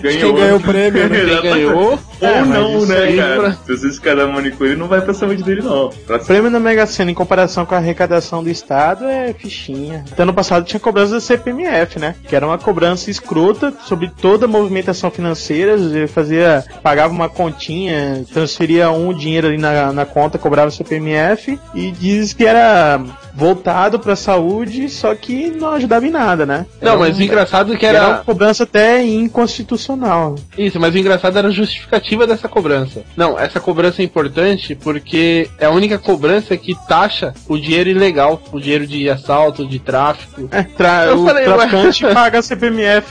[0.00, 1.18] Quem ganhou o prêmio, né?
[1.40, 1.98] quem ganhou.
[2.20, 3.40] Ou É, não, né, cara?
[3.40, 5.90] pra- Se você ficar dando manicure, não vai pra saúde dele, não.
[6.06, 10.04] Pra O prêmio da Mega Sena em comparação com a arrecadação do Estado é fichinha.
[10.10, 12.14] Até ano passado tinha cobrança da CPMF, né?
[12.28, 15.76] Que era uma cobrança escrota sobre toda a movimentação financeira.
[16.08, 22.32] Fazia, pagava uma continha, transferia um dinheiro ali na, na conta, cobrava CPMF e diz
[22.32, 23.00] que era
[23.34, 26.66] voltado pra saúde, só que não ajudava em nada, né?
[26.80, 28.24] Não, Era mas um- o engraçado é que era uma era.
[28.24, 30.36] cobrança até inconstitucional.
[30.56, 33.02] Isso, mas o engraçado era a justificativa dessa cobrança.
[33.16, 38.40] Não, essa cobrança é importante porque é a única cobrança que taxa o dinheiro ilegal,
[38.52, 40.48] o dinheiro de assalto, de tráfico.
[40.50, 42.42] É, tra- Eu o falei, traficante paga a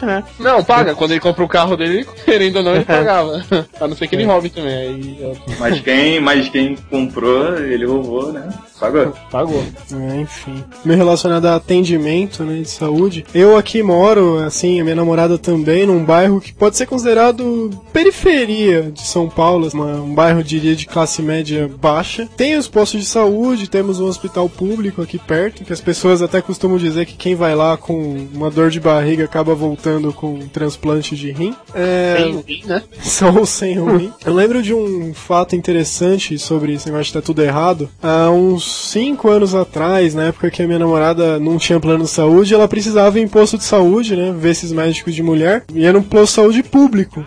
[0.05, 0.23] Né?
[0.39, 0.95] Não, paga.
[0.95, 3.43] Quando ele compra o carro dele, querendo ou não, ele pagava.
[3.79, 4.73] A não ser que ele roube também.
[4.73, 8.47] Aí Mas quem, mas quem comprou, ele roubou, né?
[8.81, 9.13] Pagou.
[9.31, 9.63] pagou.
[9.93, 10.63] É, enfim.
[10.83, 13.23] Meio relacionado a atendimento, né, de saúde.
[13.33, 18.91] Eu aqui moro, assim, a minha namorada também, num bairro que pode ser considerado periferia
[18.91, 22.27] de São Paulo, uma- um bairro, diria, de classe média baixa.
[22.35, 26.41] Tem os postos de saúde, temos um hospital público aqui perto, que as pessoas até
[26.41, 30.47] costumam dizer que quem vai lá com uma dor de barriga acaba voltando com um
[30.47, 31.55] transplante de rim.
[31.75, 32.15] É...
[32.17, 32.81] Tem o rim, né?
[33.01, 34.11] Só o sem ruim.
[34.25, 37.87] Eu lembro de um fato interessante sobre esse negócio de tá tudo errado.
[38.01, 42.09] Há uns 5 anos atrás, na época que a minha namorada não tinha plano de
[42.09, 44.33] saúde, ela precisava ir em posto de saúde, né?
[44.37, 45.63] Ver esses médicos de mulher.
[45.73, 47.23] E era um posto de saúde público.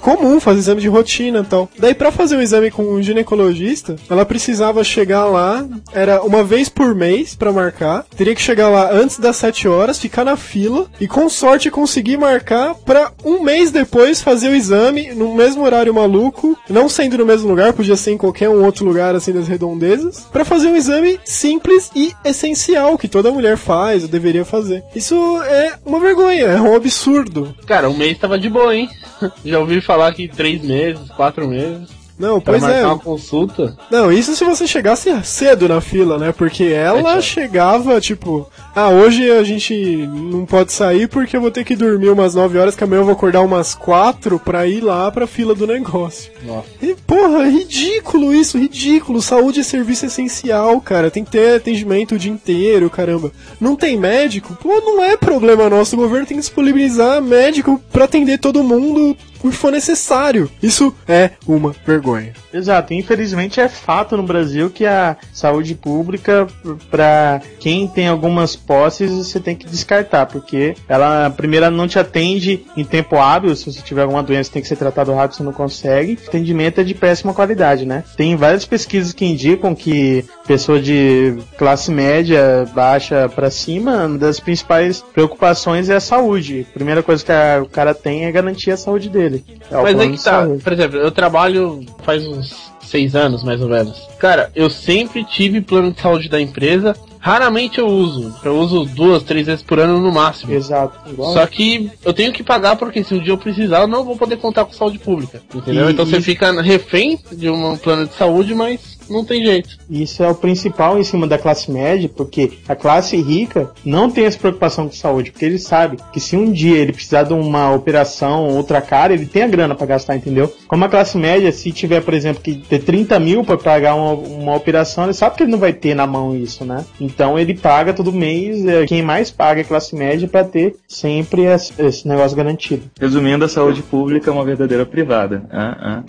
[0.00, 1.68] Comum, fazer exame de rotina e tal.
[1.78, 6.68] Daí, pra fazer um exame com um ginecologista, ela precisava chegar lá, era uma vez
[6.68, 8.04] por mês pra marcar.
[8.16, 12.16] Teria que chegar lá antes das 7 horas, ficar na fila e com sorte conseguir
[12.16, 17.26] marcar pra um mês depois fazer o exame no mesmo horário maluco, não sendo no
[17.26, 20.76] mesmo lugar, podia ser em qualquer um outro lugar assim das redondezas, pra fazer um
[20.76, 20.87] exame
[21.24, 24.84] simples e essencial que toda mulher faz ou deveria fazer.
[24.94, 27.54] Isso é uma vergonha, é um absurdo.
[27.66, 28.88] Cara, o mês tava de boa, hein?
[29.44, 31.97] Já ouvi falar que três meses, quatro meses.
[32.18, 32.86] Não, Pra pois marcar é.
[32.86, 33.76] uma consulta.
[33.90, 36.32] Não, isso se você chegasse cedo na fila, né?
[36.32, 37.24] Porque ela horas.
[37.24, 39.74] chegava, tipo, ah, hoje a gente
[40.06, 43.04] não pode sair porque eu vou ter que dormir umas 9 horas, que amanhã eu
[43.04, 46.30] vou acordar umas 4 pra ir lá pra fila do negócio.
[46.44, 46.66] Nossa.
[46.82, 49.22] E, porra, é ridículo isso, ridículo.
[49.22, 51.10] Saúde é serviço essencial, cara.
[51.10, 53.30] Tem que ter atendimento o dia inteiro, caramba.
[53.60, 54.56] Não tem médico?
[54.60, 55.94] Pô, não é problema nosso.
[55.96, 60.50] O governo tem que disponibilizar médico pra atender todo mundo que for necessário.
[60.62, 62.32] Isso é uma vergonha.
[62.52, 66.46] Exato, infelizmente é fato no Brasil que a saúde pública,
[66.90, 72.64] para quem tem algumas posses, você tem que descartar, porque ela, primeiro, não te atende
[72.76, 75.52] em tempo hábil, se você tiver alguma doença tem que ser tratado rápido, você não
[75.52, 76.18] consegue.
[76.24, 78.04] O atendimento é de péssima qualidade, né?
[78.16, 84.40] Tem várias pesquisas que indicam que pessoa de classe média, baixa para cima, uma das
[84.40, 86.66] principais preocupações é a saúde.
[86.70, 89.27] A primeira coisa que a- o cara tem é garantir a saúde dele.
[89.70, 90.18] É o Mas é que tá.
[90.42, 90.62] saúde.
[90.62, 94.08] Por exemplo, eu trabalho faz uns seis anos, mais ou menos.
[94.18, 96.96] Cara, eu sempre tive plano de saúde da empresa.
[97.20, 98.32] Raramente eu uso.
[98.44, 100.54] Eu uso duas, três vezes por ano no máximo.
[100.54, 100.98] Exato.
[101.10, 104.04] Igual Só que eu tenho que pagar porque se um dia eu precisar, eu não
[104.04, 105.42] vou poder contar com saúde pública.
[105.54, 105.88] Entendeu?
[105.88, 109.76] E- então você e- fica refém de um plano de saúde, mas não tem jeito.
[109.90, 114.24] Isso é o principal em cima da classe média, porque a classe rica não tem
[114.24, 117.72] essa preocupação com saúde, porque ele sabe que se um dia ele precisar de uma
[117.72, 120.52] operação outra cara, ele tem a grana pra gastar, entendeu?
[120.66, 124.12] Como a classe média, se tiver, por exemplo, que ter 30 mil pra pagar uma,
[124.12, 126.84] uma operação, ele sabe que ele não vai ter na mão isso, né?
[127.00, 130.76] Então ele paga todo mês, é, quem mais paga é a classe média pra ter
[130.86, 132.82] sempre esse, esse negócio garantido.
[133.00, 135.42] Resumindo, a saúde pública é uma verdadeira privada.
[135.50, 136.04] Ah, ah.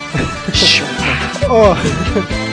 [1.48, 1.74] Ó.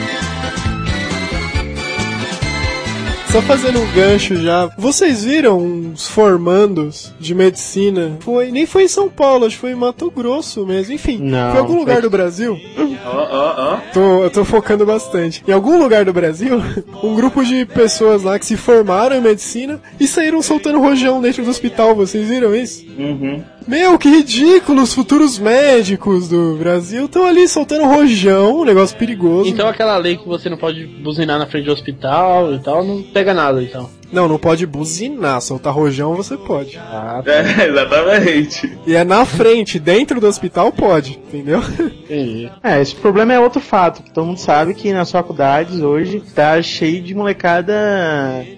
[3.38, 4.68] só fazendo um gancho já.
[4.76, 8.16] Vocês viram uns formandos de medicina?
[8.20, 10.92] Foi, nem foi em São Paulo, acho que foi em Mato Grosso mesmo.
[10.94, 12.58] Enfim, Não, foi em algum foi- lugar do Brasil.
[13.04, 13.76] Ó, ó, ó.
[13.92, 15.42] Tô, eu tô focando bastante.
[15.46, 16.60] Em algum lugar do Brasil,
[17.02, 21.44] um grupo de pessoas lá que se formaram em medicina e saíram soltando rojão dentro
[21.44, 21.94] do hospital.
[21.94, 22.84] Vocês viram isso?
[22.98, 23.42] Uhum.
[23.68, 24.80] Meu, que ridículo!
[24.80, 29.46] Os futuros médicos do Brasil estão ali soltando rojão, um negócio perigoso.
[29.46, 33.02] Então aquela lei que você não pode buzinar na frente do hospital e tal, não
[33.02, 33.90] pega nada então.
[34.12, 36.78] Não, não pode buzinar, soltar rojão você pode.
[36.78, 38.78] Ah, É, exatamente.
[38.86, 41.60] E é na frente, dentro do hospital pode, entendeu?
[41.60, 42.50] entendi.
[42.62, 46.60] É, esse problema é outro fato, que todo mundo sabe que nas faculdades hoje tá
[46.62, 47.74] cheio de molecada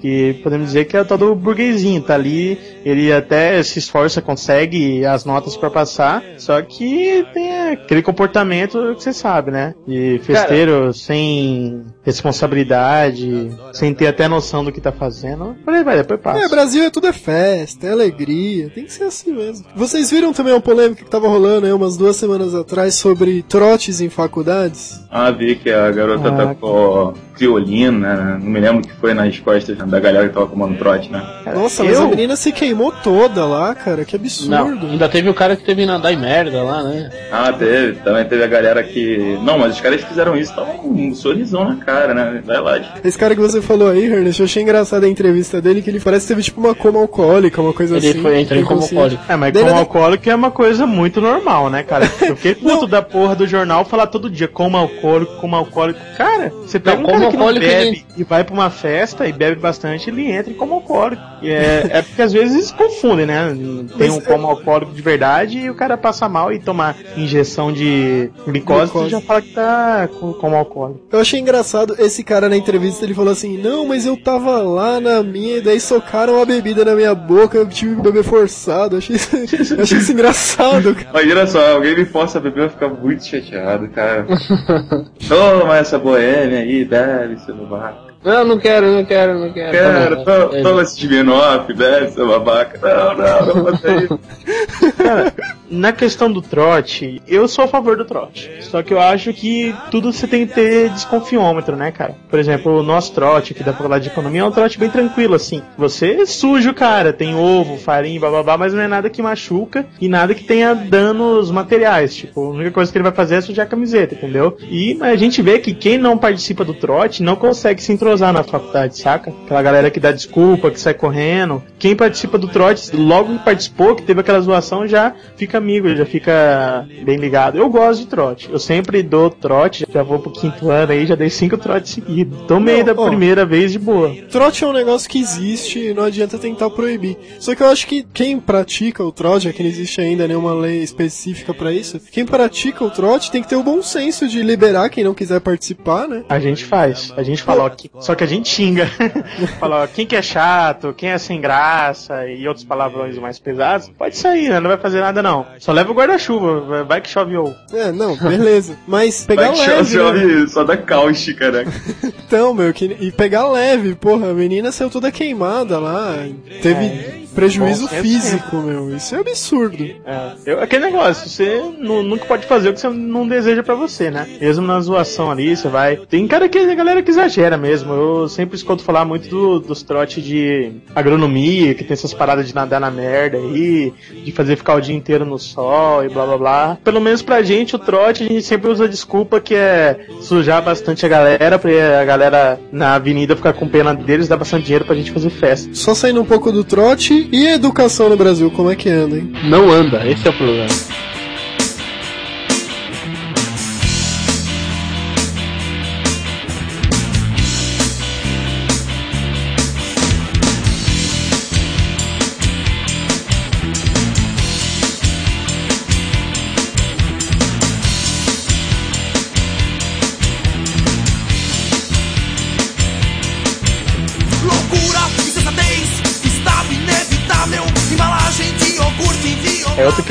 [0.01, 4.23] que podemos dizer que é o tal do burguesinho, tá ali, ele até se esforça,
[4.23, 9.75] consegue as notas pra passar, só que tem aquele comportamento que você sabe, né?
[9.87, 15.40] De festeiro sem responsabilidade, sem ter até noção do que tá fazendo.
[15.65, 16.45] Por aí vai, depois passa.
[16.45, 19.67] É, Brasil é tudo é festa, é alegria, tem que ser assim mesmo.
[19.75, 24.01] Vocês viram também uma polêmica que tava rolando aí umas duas semanas atrás sobre trotes
[24.01, 25.01] em faculdades?
[25.11, 27.15] Ah, vi que a garota Ah, tacou
[27.45, 28.39] criolina, né?
[28.43, 31.23] não me lembro o que foi nas costas da galera que tava comando trote, né?
[31.55, 34.17] Nossa, mas eu- a menina se queimou toda lá, cara, que
[34.47, 34.87] Não, absurdo.
[34.87, 37.11] ainda teve o cara que teve na dar em merda lá, né?
[37.33, 37.99] Ah, teve.
[38.01, 39.39] Também teve a galera que.
[39.43, 42.43] Não, mas os caras que fizeram isso estavam com um sorrisão na cara, né?
[42.45, 42.79] Vai lá.
[42.79, 45.89] tipo, Esse cara que você falou aí, Ernest, eu achei engraçado a entrevista dele, que
[45.91, 48.21] ele parece que teve tipo uma coma alcoólica, uma coisa Ele assim.
[48.23, 48.95] foi entrou em coma inconsciente.
[49.03, 49.33] alcoólico.
[49.33, 52.05] É, mas Daí como ele- alcoólico é uma coisa muito normal, né, cara?
[52.21, 55.99] Eu fiquei puto da porra do jornal falar todo dia como alcoólico, como alcoólico.
[56.19, 58.55] Cara, você pega Não, um como cara que não alcoólico, bebe ele- e vai pra
[58.55, 61.23] uma festa e bebe bastante, ele entra em como alcoólico.
[61.43, 63.49] E é, é porque às vezes confundem, né?
[63.97, 67.73] Tem Mas um como alcoólico de verdade e o cara passa mal e toma injeção
[67.73, 69.07] de glicose, Glicose.
[69.07, 71.01] e já fala que tá com, como alcoólico.
[71.11, 75.01] Eu achei engraçado, esse cara na entrevista, ele falou assim, não, mas eu tava lá
[75.01, 78.97] na minha, e daí socaram a bebida na minha boca, eu tive que beber forçado,
[78.97, 79.37] eu achei isso,
[79.75, 81.09] eu achei isso engraçado, cara.
[81.11, 84.27] Imagina só, alguém me força a beber, eu vou ficar muito chateado, cara.
[85.29, 86.85] Toma essa boêmia aí,
[87.29, 88.11] bebe, seu babaca.
[88.23, 89.73] Não, não quero, não quero, não quero.
[89.73, 90.49] Quero, Tá bom.
[90.49, 92.79] to- toma esse Diminoff, bebe, seu babaca.
[92.83, 94.21] Não, não, não faça isso.
[95.03, 95.33] Cara,
[95.71, 98.51] na questão do trote, eu sou a favor do trote.
[98.61, 102.17] Só que eu acho que tudo você tem que ter desconfiômetro, né, cara?
[102.29, 105.35] Por exemplo, o nosso trote aqui da faculdade de economia é um trote bem tranquilo,
[105.35, 105.63] assim.
[105.79, 110.09] Você suja o cara, tem ovo, farinha, bababá, mas não é nada que machuca e
[110.09, 112.15] nada que tenha danos materiais.
[112.15, 114.57] Tipo, a única coisa que ele vai fazer é sujar a camiseta, entendeu?
[114.63, 118.43] E a gente vê que quem não participa do trote não consegue se entrosar na
[118.43, 119.33] faculdade, saca?
[119.45, 121.63] Aquela galera que dá desculpa, que sai correndo.
[121.79, 126.05] Quem participa do trote, logo que participou, que teve aquela zoação, já fica amigo, já
[126.05, 127.57] fica bem ligado.
[127.57, 128.49] Eu gosto de trote.
[128.51, 132.43] Eu sempre dou trote, já vou pro quinto ano aí, já dei cinco trotes seguidos.
[132.47, 133.07] Tomei da ó.
[133.07, 134.15] primeira vez de boa.
[134.31, 137.17] Trote é um negócio que existe e não adianta tentar proibir.
[137.39, 140.53] Só que eu acho que quem pratica o trote, já que não existe ainda nenhuma
[140.53, 144.43] lei específica pra isso, quem pratica o trote tem que ter o bom senso de
[144.43, 146.25] liberar quem não quiser participar, né?
[146.29, 147.13] A gente faz.
[147.17, 148.87] A gente fala, ó, que- só que a gente xinga.
[149.61, 153.89] fala, ó, quem que é chato, quem é sem graça e outros palavrões mais pesados,
[153.97, 154.61] pode sair, né?
[154.61, 155.47] Não vai fazer nada não.
[155.59, 157.55] Só leva o guarda-chuva, vai- que chove ou.
[157.73, 158.77] É, não, beleza.
[158.87, 160.47] Mas pegar Vai que leve, chove, né?
[160.49, 161.65] só da cáustica, né?
[162.31, 166.15] Então, meu, que, e pegar leve, porra, a menina saiu toda queimada lá,
[166.63, 169.83] teve prejuízo Bom senso físico, meu, isso é absurdo.
[169.85, 173.75] É, eu- aquele negócio, você nu- nunca pode fazer o que você não deseja pra
[173.75, 174.29] você, né?
[174.41, 175.97] Mesmo na zoação ali, você vai.
[175.97, 177.93] Tem cara que a galera que exagera mesmo.
[177.93, 182.55] Eu sempre escuto falar muito do- dos trotes de agronomia, que tem essas paradas de
[182.55, 183.93] nadar na merda aí,
[184.25, 186.79] de fazer ficar o dia inteiro no sol e blá blá blá.
[186.83, 190.63] Pelo menos pra gente, o trote, a gente sempre usa a desculpa que é sujar
[190.63, 194.85] bastante a galera, pra a galera na avenida ficar com pena deles, dar bastante dinheiro
[194.85, 195.69] pra gente fazer festa.
[195.75, 199.17] Só saindo um pouco do trote e a educação no Brasil, como é que anda,
[199.17, 199.33] hein?
[199.45, 200.69] Não anda, esse é o problema.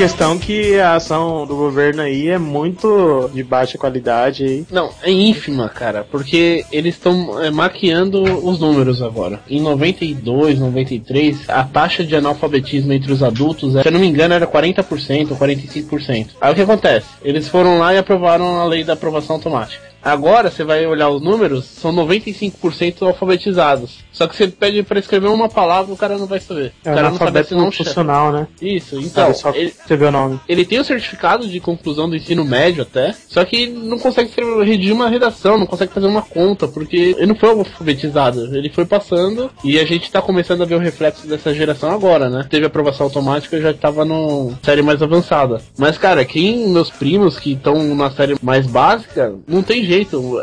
[0.00, 4.64] Questão que a ação do governo aí é muito de baixa qualidade.
[4.70, 9.40] Não, é ínfima, cara, porque eles estão é, maquiando os números agora.
[9.46, 14.32] Em 92, 93, a taxa de analfabetismo entre os adultos, se eu não me engano,
[14.32, 16.28] era 40% ou 45%.
[16.40, 17.06] Aí o que acontece?
[17.22, 19.89] Eles foram lá e aprovaram a lei da aprovação automática.
[20.02, 23.98] Agora você vai olhar os números, são 95% alfabetizados.
[24.12, 26.72] Só que você pede pra escrever uma palavra, o cara não vai saber.
[26.84, 28.46] É o cara não sabe assinar um funcional, né?
[28.60, 29.32] Isso, então.
[29.34, 30.40] Sabe Ele, escrever o nome.
[30.48, 34.64] ele tem o certificado de conclusão do ensino médio até, só que não consegue escrever,
[34.64, 38.54] redigir uma redação, não consegue fazer uma conta, porque ele não foi alfabetizado.
[38.56, 42.28] Ele foi passando e a gente tá começando a ver o reflexo dessa geração agora,
[42.28, 42.46] né?
[42.48, 45.60] Teve aprovação automática e já tava no série mais avançada.
[45.78, 49.89] Mas, cara, quem meus primos que estão na série mais básica, não tem jeito.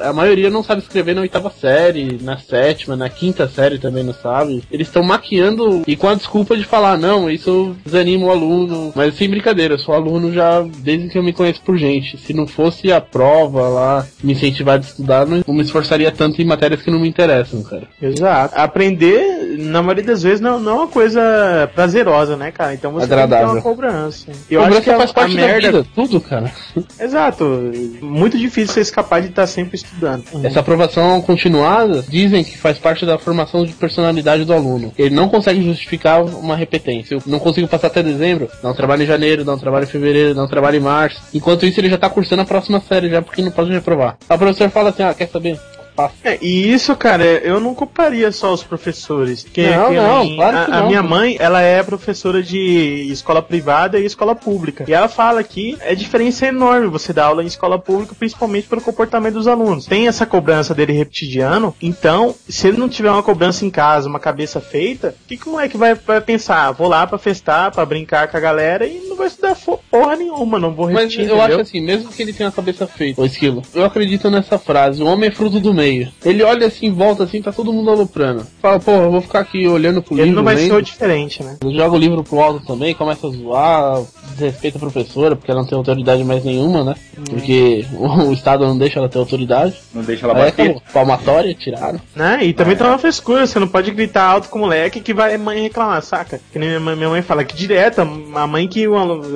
[0.03, 4.14] A maioria não sabe escrever na oitava série, na sétima, na quinta série também não
[4.14, 4.64] sabe.
[4.72, 8.91] Eles estão maquiando e com a desculpa de falar, não, isso desanima o aluno.
[8.95, 12.18] Mas sem brincadeira, eu sou aluno já desde que eu me conheço por gente.
[12.18, 16.45] Se não fosse a prova lá, me incentivar a estudar, não, me esforçaria tanto em
[16.45, 17.88] matérias que não me interessam, cara.
[18.02, 18.53] Exato.
[18.57, 22.74] Aprender, na maioria das vezes, não, não é uma coisa prazerosa, né, cara?
[22.74, 23.53] Então você tem que ter Agradável.
[23.56, 24.32] uma cobrança.
[24.49, 25.72] Eu Cobrança acho que a, faz parte a da merda.
[25.72, 26.52] vida, tudo, cara.
[26.99, 27.72] Exato.
[28.02, 30.23] Muito difícil você escapar de estar sempre estudando.
[30.43, 34.91] Essa aprovação continuada dizem que faz parte da formação de personalidade do aluno.
[34.97, 37.15] Ele não consegue justificar uma repetência.
[37.15, 39.88] Eu não consigo passar até dezembro, dá um trabalho em janeiro, dá um trabalho em
[39.88, 41.22] fevereiro, dá um trabalho em março.
[41.34, 44.18] Enquanto isso, ele já tá cursando a próxima série já, porque não pode reprovar.
[44.27, 45.59] A professora fala assim, ah, quer saber?
[45.98, 46.14] Passa.
[46.24, 49.44] É, e isso, cara, eu não culparia só os professores.
[49.52, 50.88] Que, Não, que não, claro a, que a não.
[50.88, 54.86] minha mãe, ela é professora de escola privada e escola pública.
[54.88, 58.68] E ela fala que a diferença é enorme você dar aula em escola pública, principalmente
[58.68, 59.88] pelo comportamento dos alunos.
[59.88, 64.19] Tem essa cobrança dele repetidiano, então, se ele não tiver uma cobrança em casa, uma
[64.19, 66.68] cabeça feita, o que, que o moleque vai, vai pensar?
[66.68, 69.56] Ah, Vou lá pra festar, pra brincar com a galera e não vai estudar
[69.90, 71.41] porra nenhuma, não vou Mas repetir, eu entendeu?
[71.44, 75.02] acho assim, mesmo que ele tenha a cabeça feita, o esquilo, eu acredito nessa frase,
[75.02, 75.86] o homem é fruto do meio.
[76.26, 78.45] Ele olha assim, volta assim, tá todo mundo aloprando.
[78.61, 80.76] Fala, pô, eu vou ficar aqui olhando pro Ele livro, não vai ser lendo.
[80.77, 81.57] o diferente, né?
[81.64, 85.68] Joga o livro pro alto também, começa a zoar, desrespeita a professora, porque ela não
[85.68, 86.95] tem autoridade mais nenhuma, né?
[87.30, 89.76] Porque o, o Estado não deixa ela ter autoridade.
[89.93, 90.61] Não deixa ela Aí bater.
[90.64, 90.81] acabou.
[90.93, 91.99] Palmatória, tiraram.
[92.15, 92.39] Né?
[92.43, 95.35] E também tem uma frescura, você não pode gritar alto com o moleque que vai
[95.35, 96.39] a mãe reclamar, saca?
[96.51, 98.85] Que nem minha mãe, minha mãe fala que direta, a mãe que,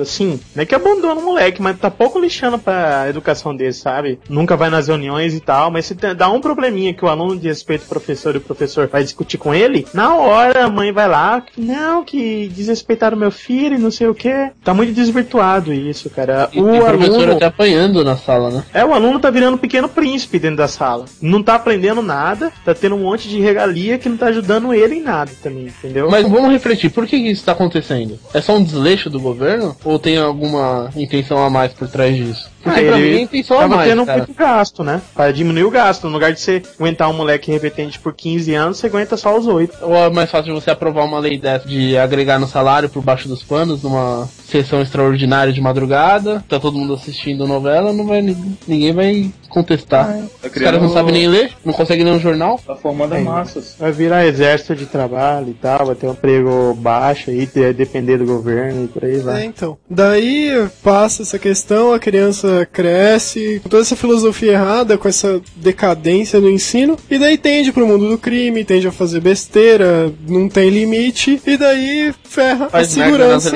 [0.00, 4.18] assim, não é que abandona o moleque, mas tá pouco lixando pra educação dele, sabe?
[4.28, 7.84] Nunca vai nas reuniões e tal, mas se dá um probleminha que o aluno desrespeita
[7.84, 11.42] o professor e o professor vai discutir com ele, na hora a mãe vai lá,
[11.56, 14.50] não, que desrespeitaram meu filho e não sei o que.
[14.62, 16.48] Tá muito desvirtuado isso, cara.
[16.52, 17.32] E o tem professor aluno...
[17.32, 18.64] até apanhando na sala, né?
[18.74, 21.04] É, o aluno tá virando um pequeno príncipe dentro da sala.
[21.20, 24.96] Não tá aprendendo nada, tá tendo um monte de regalia que não tá ajudando ele
[24.96, 26.10] em nada também, entendeu?
[26.10, 28.18] Mas vamos refletir, por que isso tá acontecendo?
[28.34, 29.76] É só um desleixo do governo?
[29.84, 32.51] Ou tem alguma intenção a mais por trás disso?
[32.62, 34.18] Porque Ah, pra mim é tava mais, tendo cara.
[34.18, 35.00] muito gasto, né?
[35.14, 36.06] Pra diminuir o gasto.
[36.06, 39.46] No lugar de você aguentar um moleque repetente por 15 anos, você aguenta só os
[39.46, 39.78] 8.
[39.82, 43.28] Ou é mais fácil você aprovar uma lei dessa de agregar no salário por baixo
[43.28, 48.20] dos panos numa sessão extraordinária de madrugada, tá todo mundo assistindo novela, não vai
[48.68, 50.06] ninguém vai contestar.
[50.40, 52.60] Tá Os caras não sabem nem ler, não conseguem ler um jornal.
[52.66, 53.76] Tá formando massas.
[53.78, 58.18] Vai virar exército de trabalho e tal, vai ter um emprego baixo aí, de- depender
[58.18, 59.44] do governo e por aí É, vai.
[59.44, 59.76] então.
[59.88, 66.40] Daí passa essa questão, a criança cresce com toda essa filosofia errada, com essa decadência
[66.40, 70.70] no ensino, e daí tende pro mundo do crime, tende a fazer besteira, não tem
[70.70, 73.50] limite, e daí ferra Faz a segurança.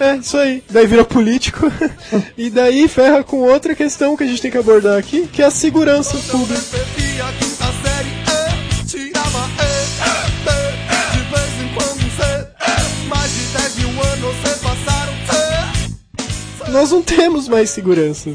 [0.00, 0.62] É, isso aí.
[0.70, 1.70] Daí vira político.
[2.36, 5.46] e daí ferra com outra questão que a gente tem que abordar aqui, que é
[5.46, 6.60] a segurança pública.
[16.72, 18.30] Nós não temos mais segurança.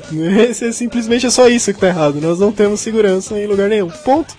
[0.50, 2.20] Esse é simplesmente é só isso que tá errado.
[2.20, 3.90] Nós não temos segurança em lugar nenhum.
[3.90, 4.36] Ponto.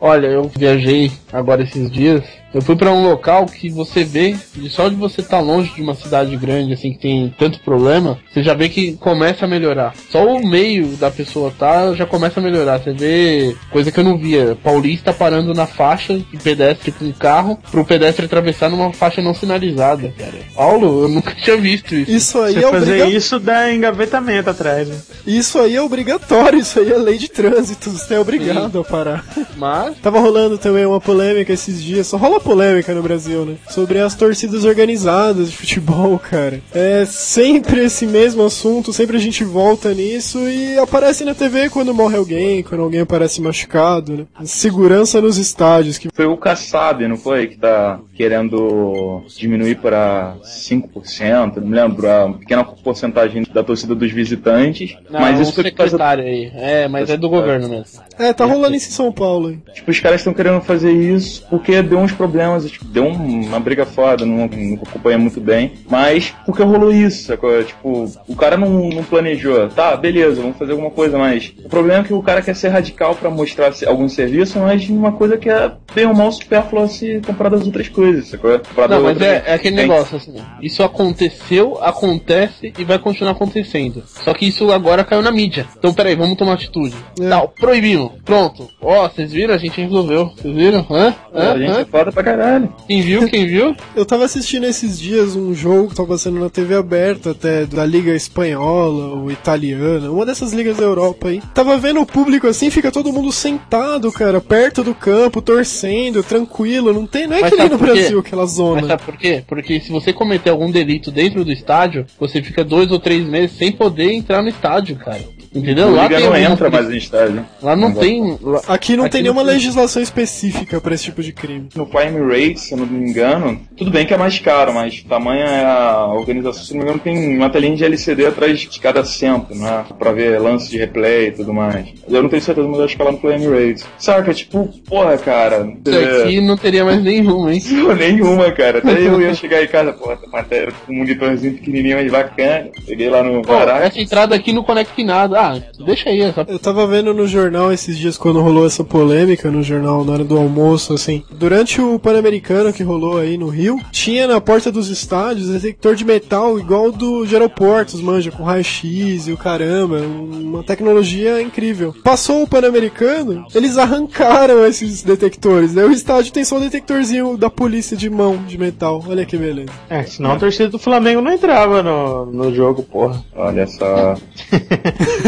[0.00, 2.22] Olha, eu viajei agora esses dias.
[2.52, 5.82] Eu fui pra um local que você vê, de só de você estar longe de
[5.82, 9.94] uma cidade grande, assim, que tem tanto problema, você já vê que começa a melhorar.
[10.10, 12.78] Só o meio da pessoa tá, já começa a melhorar.
[12.78, 14.56] Você vê coisa que eu não via.
[14.62, 20.12] Paulista parando na faixa de pedestre com carro, pro pedestre atravessar numa faixa não sinalizada,
[20.18, 20.38] cara.
[20.54, 22.10] Paulo, eu nunca tinha visto isso.
[22.10, 23.18] Isso aí Você é fazer obriga...
[23.18, 24.96] isso dá engavetamento atrás, né?
[25.26, 29.24] Isso aí é obrigatório, isso aí é lei de trânsito, você é obrigado a parar.
[29.56, 33.56] Mas, Tava rolando também uma polêmica esses dias, só rola polêmica no Brasil, né?
[33.68, 36.60] Sobre as torcidas organizadas de futebol, cara.
[36.74, 41.94] É sempre esse mesmo assunto, sempre a gente volta nisso e aparece na TV quando
[41.94, 44.24] morre alguém, quando alguém aparece machucado, né?
[44.44, 47.46] Segurança nos estádios, que Foi o Kassab, não foi?
[47.48, 54.10] Que tá querendo diminuir para 5%, não me lembro, a pequena porcentagem da torcida dos
[54.10, 54.96] visitantes.
[55.10, 56.50] não, mas é isso um foi por causa secretário aí.
[56.54, 58.02] É, mas é do governo mesmo.
[58.18, 59.50] É, tá rolando isso em São Paulo.
[59.50, 59.62] hein?
[59.74, 63.46] Tipo, os caras estão querendo fazer isso porque deu uns problemas problemas, tipo, deu um-
[63.46, 65.72] uma briga foda, não, não acompanha muito bem.
[65.88, 67.62] Mas porque rolou isso, sacou?
[67.64, 69.68] Tipo, o cara não, não planejou.
[69.68, 72.68] Tá, beleza, vamos fazer alguma coisa, mas o problema é que o cara quer ser
[72.68, 77.20] radical pra mostrar algum serviço, mas uma coisa que é bem ou mal supérflua se
[77.26, 78.58] comparado às outras coisas, sacou?
[78.58, 80.34] Comparado Não, mas é, é aquele tem- negócio assim.
[80.62, 84.02] Isso aconteceu, acontece e vai continuar acontecendo.
[84.06, 85.66] Só que isso agora caiu na mídia.
[85.78, 86.94] Então peraí, vamos tomar atitude.
[87.20, 87.28] É.
[87.28, 88.12] Tal, proibimos.
[88.24, 88.68] Pronto.
[88.80, 89.54] Ó, vocês viram?
[89.54, 90.26] A gente resolveu.
[90.36, 90.86] Vocês viram?
[90.90, 91.14] Hã?
[91.34, 91.52] Hã?
[91.52, 91.80] A gente Hã?
[91.80, 92.72] é foda pra caralho.
[92.86, 93.28] Quem viu?
[93.28, 93.76] Quem viu?
[93.94, 97.84] Eu tava assistindo esses dias um jogo que tava passando na TV aberta até da
[97.84, 101.40] Liga Espanhola ou Italiana, uma dessas ligas da Europa aí.
[101.54, 106.92] Tava vendo o público assim, fica todo mundo sentado, cara, perto do campo, torcendo, tranquilo,
[106.92, 107.84] não tem, não é Mas que nem no quê?
[107.84, 108.86] Brasil, aquela Mas zona.
[108.86, 109.42] sabe por quê?
[109.46, 113.56] Porque se você cometer algum delito dentro do estádio, você fica dois ou três meses
[113.56, 115.20] sem poder entrar no estádio, cara.
[115.54, 115.90] Entendeu?
[115.90, 117.44] Liga tem não entra mais em estádio.
[117.62, 118.38] Lá não Não tem.
[118.42, 119.54] lá- Aqui não Aqui tem não nenhuma tem.
[119.54, 121.68] legislação específica pra esse tipo de crime.
[121.74, 125.02] No Prime Rate, se eu não me engano, tudo bem que é mais caro, mas
[125.02, 128.80] tamanha é a organização, se não me engano, tem uma telinha de LCD atrás de
[128.80, 129.84] cada assento, né?
[129.98, 131.86] Pra ver lance de replay e tudo mais.
[132.08, 133.84] Eu não tenho certeza, mas eu acho que é lá no Prime Rate.
[133.98, 135.68] Saca, tipo, porra, cara.
[135.86, 137.62] Isso aqui não teria mais nenhuma, hein?
[137.84, 138.78] Pô, nenhuma, cara.
[138.78, 142.68] Até eu ia chegar em casa, pô, matéria com um monitorzinho pequenininho, mas bacana.
[142.86, 145.37] Peguei lá no Pô, essa entrada aqui não conecta em nada.
[145.40, 149.52] Ah, deixa aí, só Eu tava vendo no jornal esses dias quando rolou essa polêmica
[149.52, 151.22] no jornal na hora do almoço, assim.
[151.30, 156.04] Durante o Pan-Americano que rolou aí no Rio, tinha na porta dos estádios detector de
[156.04, 161.94] metal igual do de aeroportos, manja, com raio-x e o caramba, uma tecnologia incrível.
[162.02, 165.72] Passou o Pan-Americano, eles arrancaram esses detectores.
[165.72, 169.04] Daí o estádio tem só um detectorzinho da polícia de mão de metal.
[169.06, 169.70] Olha que beleza.
[169.88, 173.22] É, senão a torcida do Flamengo não entrava no, no jogo, porra.
[173.36, 174.16] Olha só.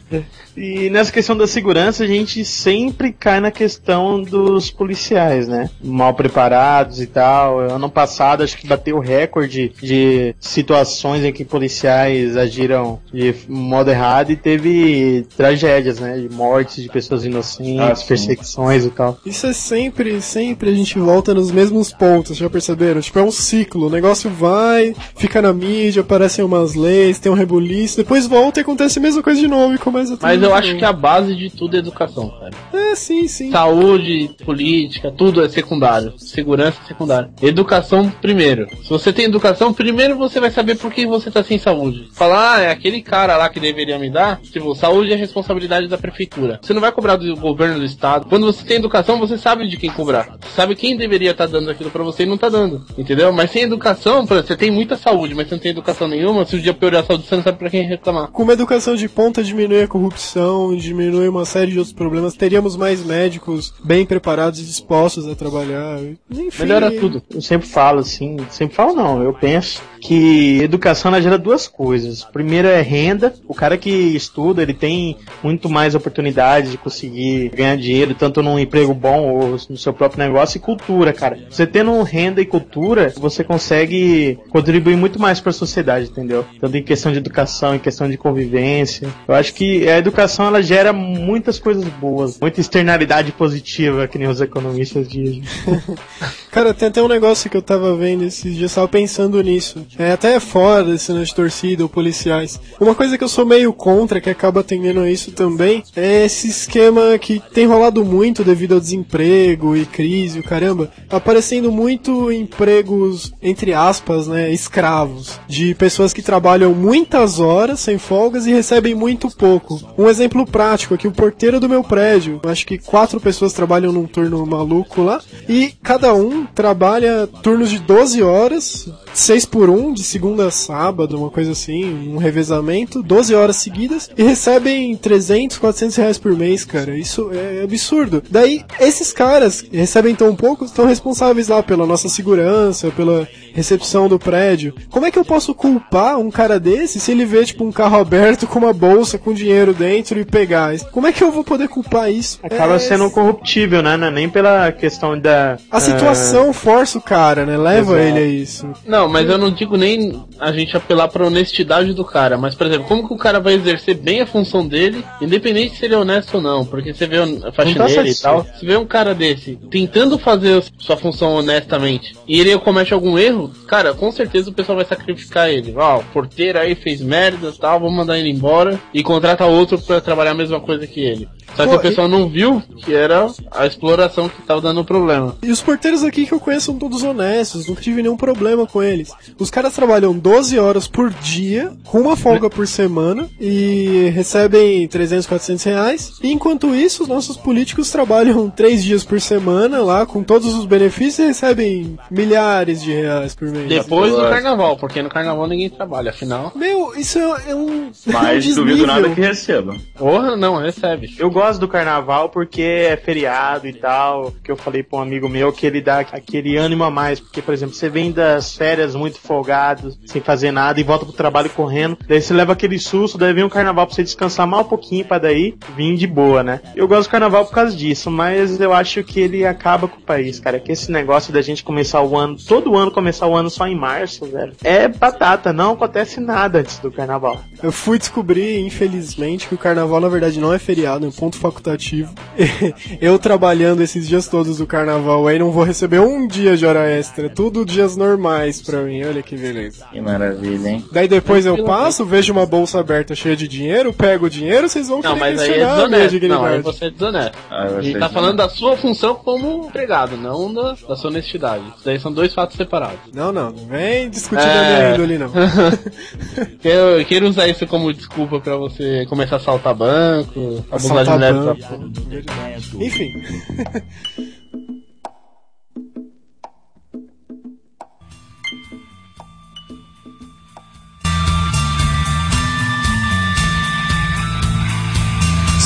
[0.57, 5.69] E nessa questão da segurança, a gente sempre cai na questão dos policiais, né?
[5.81, 7.59] Mal preparados e tal.
[7.59, 13.89] Ano passado, acho que bateu o recorde de situações em que policiais agiram de modo
[13.89, 16.17] errado e teve tragédias, né?
[16.17, 18.07] De mortes de pessoas Ah, inocentes, sim.
[18.07, 19.17] perseguições e tal.
[19.25, 22.99] Isso é sempre, sempre a gente volta nos mesmos pontos, já perceberam?
[22.99, 27.35] Tipo, é um ciclo, o negócio vai, fica na mídia, aparecem umas leis, tem um
[27.35, 30.19] rebuliço, depois volta e acontece a mesma coisa de novo e começa tudo.
[30.21, 32.51] Mas eu acho que a base de tudo é educação, cara.
[32.73, 33.51] É, sim, sim.
[33.51, 36.13] Saúde, política, tudo é secundário.
[36.17, 37.29] Segurança é secundário.
[37.41, 38.67] Educação primeiro.
[38.83, 42.09] Se você tem educação, primeiro você vai saber por que você tá sem saúde.
[42.13, 44.41] Falar, ah, é aquele cara lá que deveria me dar.
[44.41, 46.59] Tipo, saúde é responsabilidade da prefeitura.
[46.61, 48.27] Você não vai cobrar do governo do estado.
[48.27, 50.37] Quando você tem educação, você sabe de quem cobrar.
[50.41, 52.83] Você sabe quem deveria estar dando aquilo pra você e não tá dando.
[52.97, 53.31] Entendeu?
[53.31, 56.45] Mas sem educação, você tem muita saúde, mas você não tem educação nenhuma.
[56.45, 58.27] Se o dia piorar a saúde, você não sabe pra quem reclamar.
[58.27, 62.77] Com uma educação de ponta diminui a corrupção, diminui uma série de outros problemas, teríamos
[62.77, 65.99] mais médicos bem preparados e dispostos a trabalhar.
[66.31, 66.63] Enfim.
[66.63, 67.21] Melhora tudo.
[67.29, 72.23] Eu sempre falo assim, sempre falo não, eu penso que educação ela gera duas coisas.
[72.23, 77.77] Primeiro é renda, o cara que estuda, ele tem muito mais oportunidade de conseguir ganhar
[77.77, 81.37] dinheiro, tanto num emprego bom ou no seu próprio negócio, e cultura, cara.
[81.49, 86.45] Você tendo renda e cultura, você consegue contribuir muito mais para a sociedade, entendeu?
[86.59, 89.07] Tanto em questão de educação, em questão de convivência.
[89.27, 94.27] Eu acho que a educação ela gera muitas coisas boas, muita externalidade positiva, que nem
[94.27, 95.43] os economistas dizem.
[96.51, 99.85] Cara, tem até um negócio que eu tava vendo esses dias, tava pensando nisso.
[99.97, 102.59] É até fora desse negócio de torcida ou policiais.
[102.79, 106.47] Uma coisa que eu sou meio contra, que acaba atendendo a isso também, é esse
[106.47, 113.33] esquema que tem rolado muito devido ao desemprego e crise, o caramba, aparecendo muito empregos,
[113.41, 119.29] entre aspas, né, escravos, de pessoas que trabalham muitas horas sem folgas e recebem muito
[119.29, 119.79] pouco.
[119.97, 124.07] Um exemplo prático aqui, o porteiro do meu prédio, acho que quatro pessoas trabalham num
[124.07, 130.03] turno maluco lá, e cada um trabalha turnos de 12 horas, 6 por 1, de
[130.03, 135.95] segunda a sábado, uma coisa assim, um revezamento, 12 horas seguidas, e recebem 300, 400
[135.97, 136.97] reais por mês, cara.
[136.97, 138.23] Isso é absurdo.
[138.29, 144.07] Daí, esses caras que recebem tão pouco, estão responsáveis lá pela nossa segurança, pela recepção
[144.07, 144.73] do prédio.
[144.89, 147.99] Como é que eu posso culpar um cara desse se ele vê, tipo, um carro
[147.99, 150.61] aberto com uma bolsa com dinheiro dentro e pegar?
[150.91, 152.39] Como é que eu vou poder culpar isso?
[152.43, 153.97] Acaba É- sendo corruptível, né?
[153.97, 155.57] Não é Nem pela questão da.
[155.69, 157.57] A situação força o cara, né?
[157.57, 158.17] Leva Exato.
[158.17, 158.69] ele a isso.
[158.85, 162.65] Não, mas eu não digo nem a gente apelar pra honestidade do cara, mas, por
[162.65, 165.97] exemplo, como que o cara vai exercer bem a função dele, independente se ele é
[165.97, 166.65] honesto ou não?
[166.65, 170.97] Porque você vê o faxineiro e tal, você vê um cara desse tentando fazer sua
[170.97, 175.73] função honestamente e ele comete algum erro, cara, com certeza o pessoal vai sacrificar ele.
[175.77, 179.77] Ó, o porteiro aí fez merda e tal, vamos mandar ele embora e contrata outro
[179.79, 181.29] pra trabalhar a mesma coisa que ele.
[181.55, 185.35] Só que Pô, o pessoal não viu que era a exploração que tava dando problema.
[185.43, 188.81] E os porteiros aqui que eu conheço são todos honestos, nunca tive nenhum problema com
[188.81, 189.11] eles.
[189.37, 195.27] Os caras trabalham 12 horas por dia, com uma folga por semana, e recebem 300,
[195.27, 196.19] 400 reais.
[196.21, 200.65] E enquanto isso, os nossos políticos trabalham 3 dias por semana lá, com todos os
[200.65, 203.67] benefícios, e recebem milhares de reais por mês.
[203.67, 206.51] Depois do carnaval, porque no carnaval ninguém trabalha, afinal.
[206.55, 207.91] Meu, isso é, é um.
[208.07, 209.75] Mas um duvido nada que receba.
[209.97, 211.13] Porra, não, recebe.
[211.17, 214.31] Eu gosto do carnaval porque é feriado e tal.
[214.43, 217.19] Que eu falei pra um amigo meu que ele dá aquele ânimo a mais.
[217.19, 221.13] Porque, por exemplo, você vem das férias muito folgado, sem fazer nada, e volta pro
[221.13, 221.97] trabalho correndo.
[222.07, 225.03] Daí você leva aquele susto, daí vem o carnaval pra você descansar mal um pouquinho
[225.03, 226.61] pra daí vir de boa, né?
[226.75, 230.01] Eu gosto do carnaval por causa disso, mas eu acho que ele acaba com o
[230.01, 230.59] país, cara.
[230.59, 233.75] Que esse negócio da gente começar o ano, todo ano começar o ano só em
[233.75, 234.53] março, velho.
[234.63, 237.41] É batata, não acontece nada antes do carnaval.
[237.61, 241.37] Eu fui descobrir, infelizmente, que o carnaval na verdade não é feriado, é um ponto
[241.37, 242.13] facultativo.
[243.01, 246.89] Eu trabalhando esses dias todos do carnaval aí não vou receber um dia de hora
[246.89, 249.85] extra, tudo dias normais pra mim, olha que beleza.
[249.91, 250.85] Que maravilha, hein?
[250.91, 254.87] Daí depois eu passo, vejo uma bolsa aberta cheia de dinheiro, pego o dinheiro, vocês
[254.87, 256.27] vão Não, querer mas aí é questionar a minha desonesto.
[256.27, 257.37] Não, aí você é desonesto.
[257.49, 260.95] Ah, A você gente tá é falando da sua função como empregado, não da, da
[260.95, 261.63] sua honestidade.
[261.75, 262.99] Isso daí são dois fatos separados.
[263.13, 264.53] Não, não, não vem discutir É.
[264.53, 265.31] da minha índole, não.
[266.63, 271.39] Eu quero usar isso como desculpa pra você começar a assaltar banco, Assaltar mulheres.
[271.39, 272.83] banco.
[272.83, 273.09] Enfim.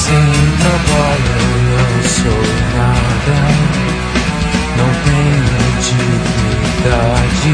[0.05, 0.27] Sem
[0.59, 1.35] trabalho
[1.71, 2.43] não sou
[2.77, 3.37] nada,
[4.77, 7.53] não tenho dignidade.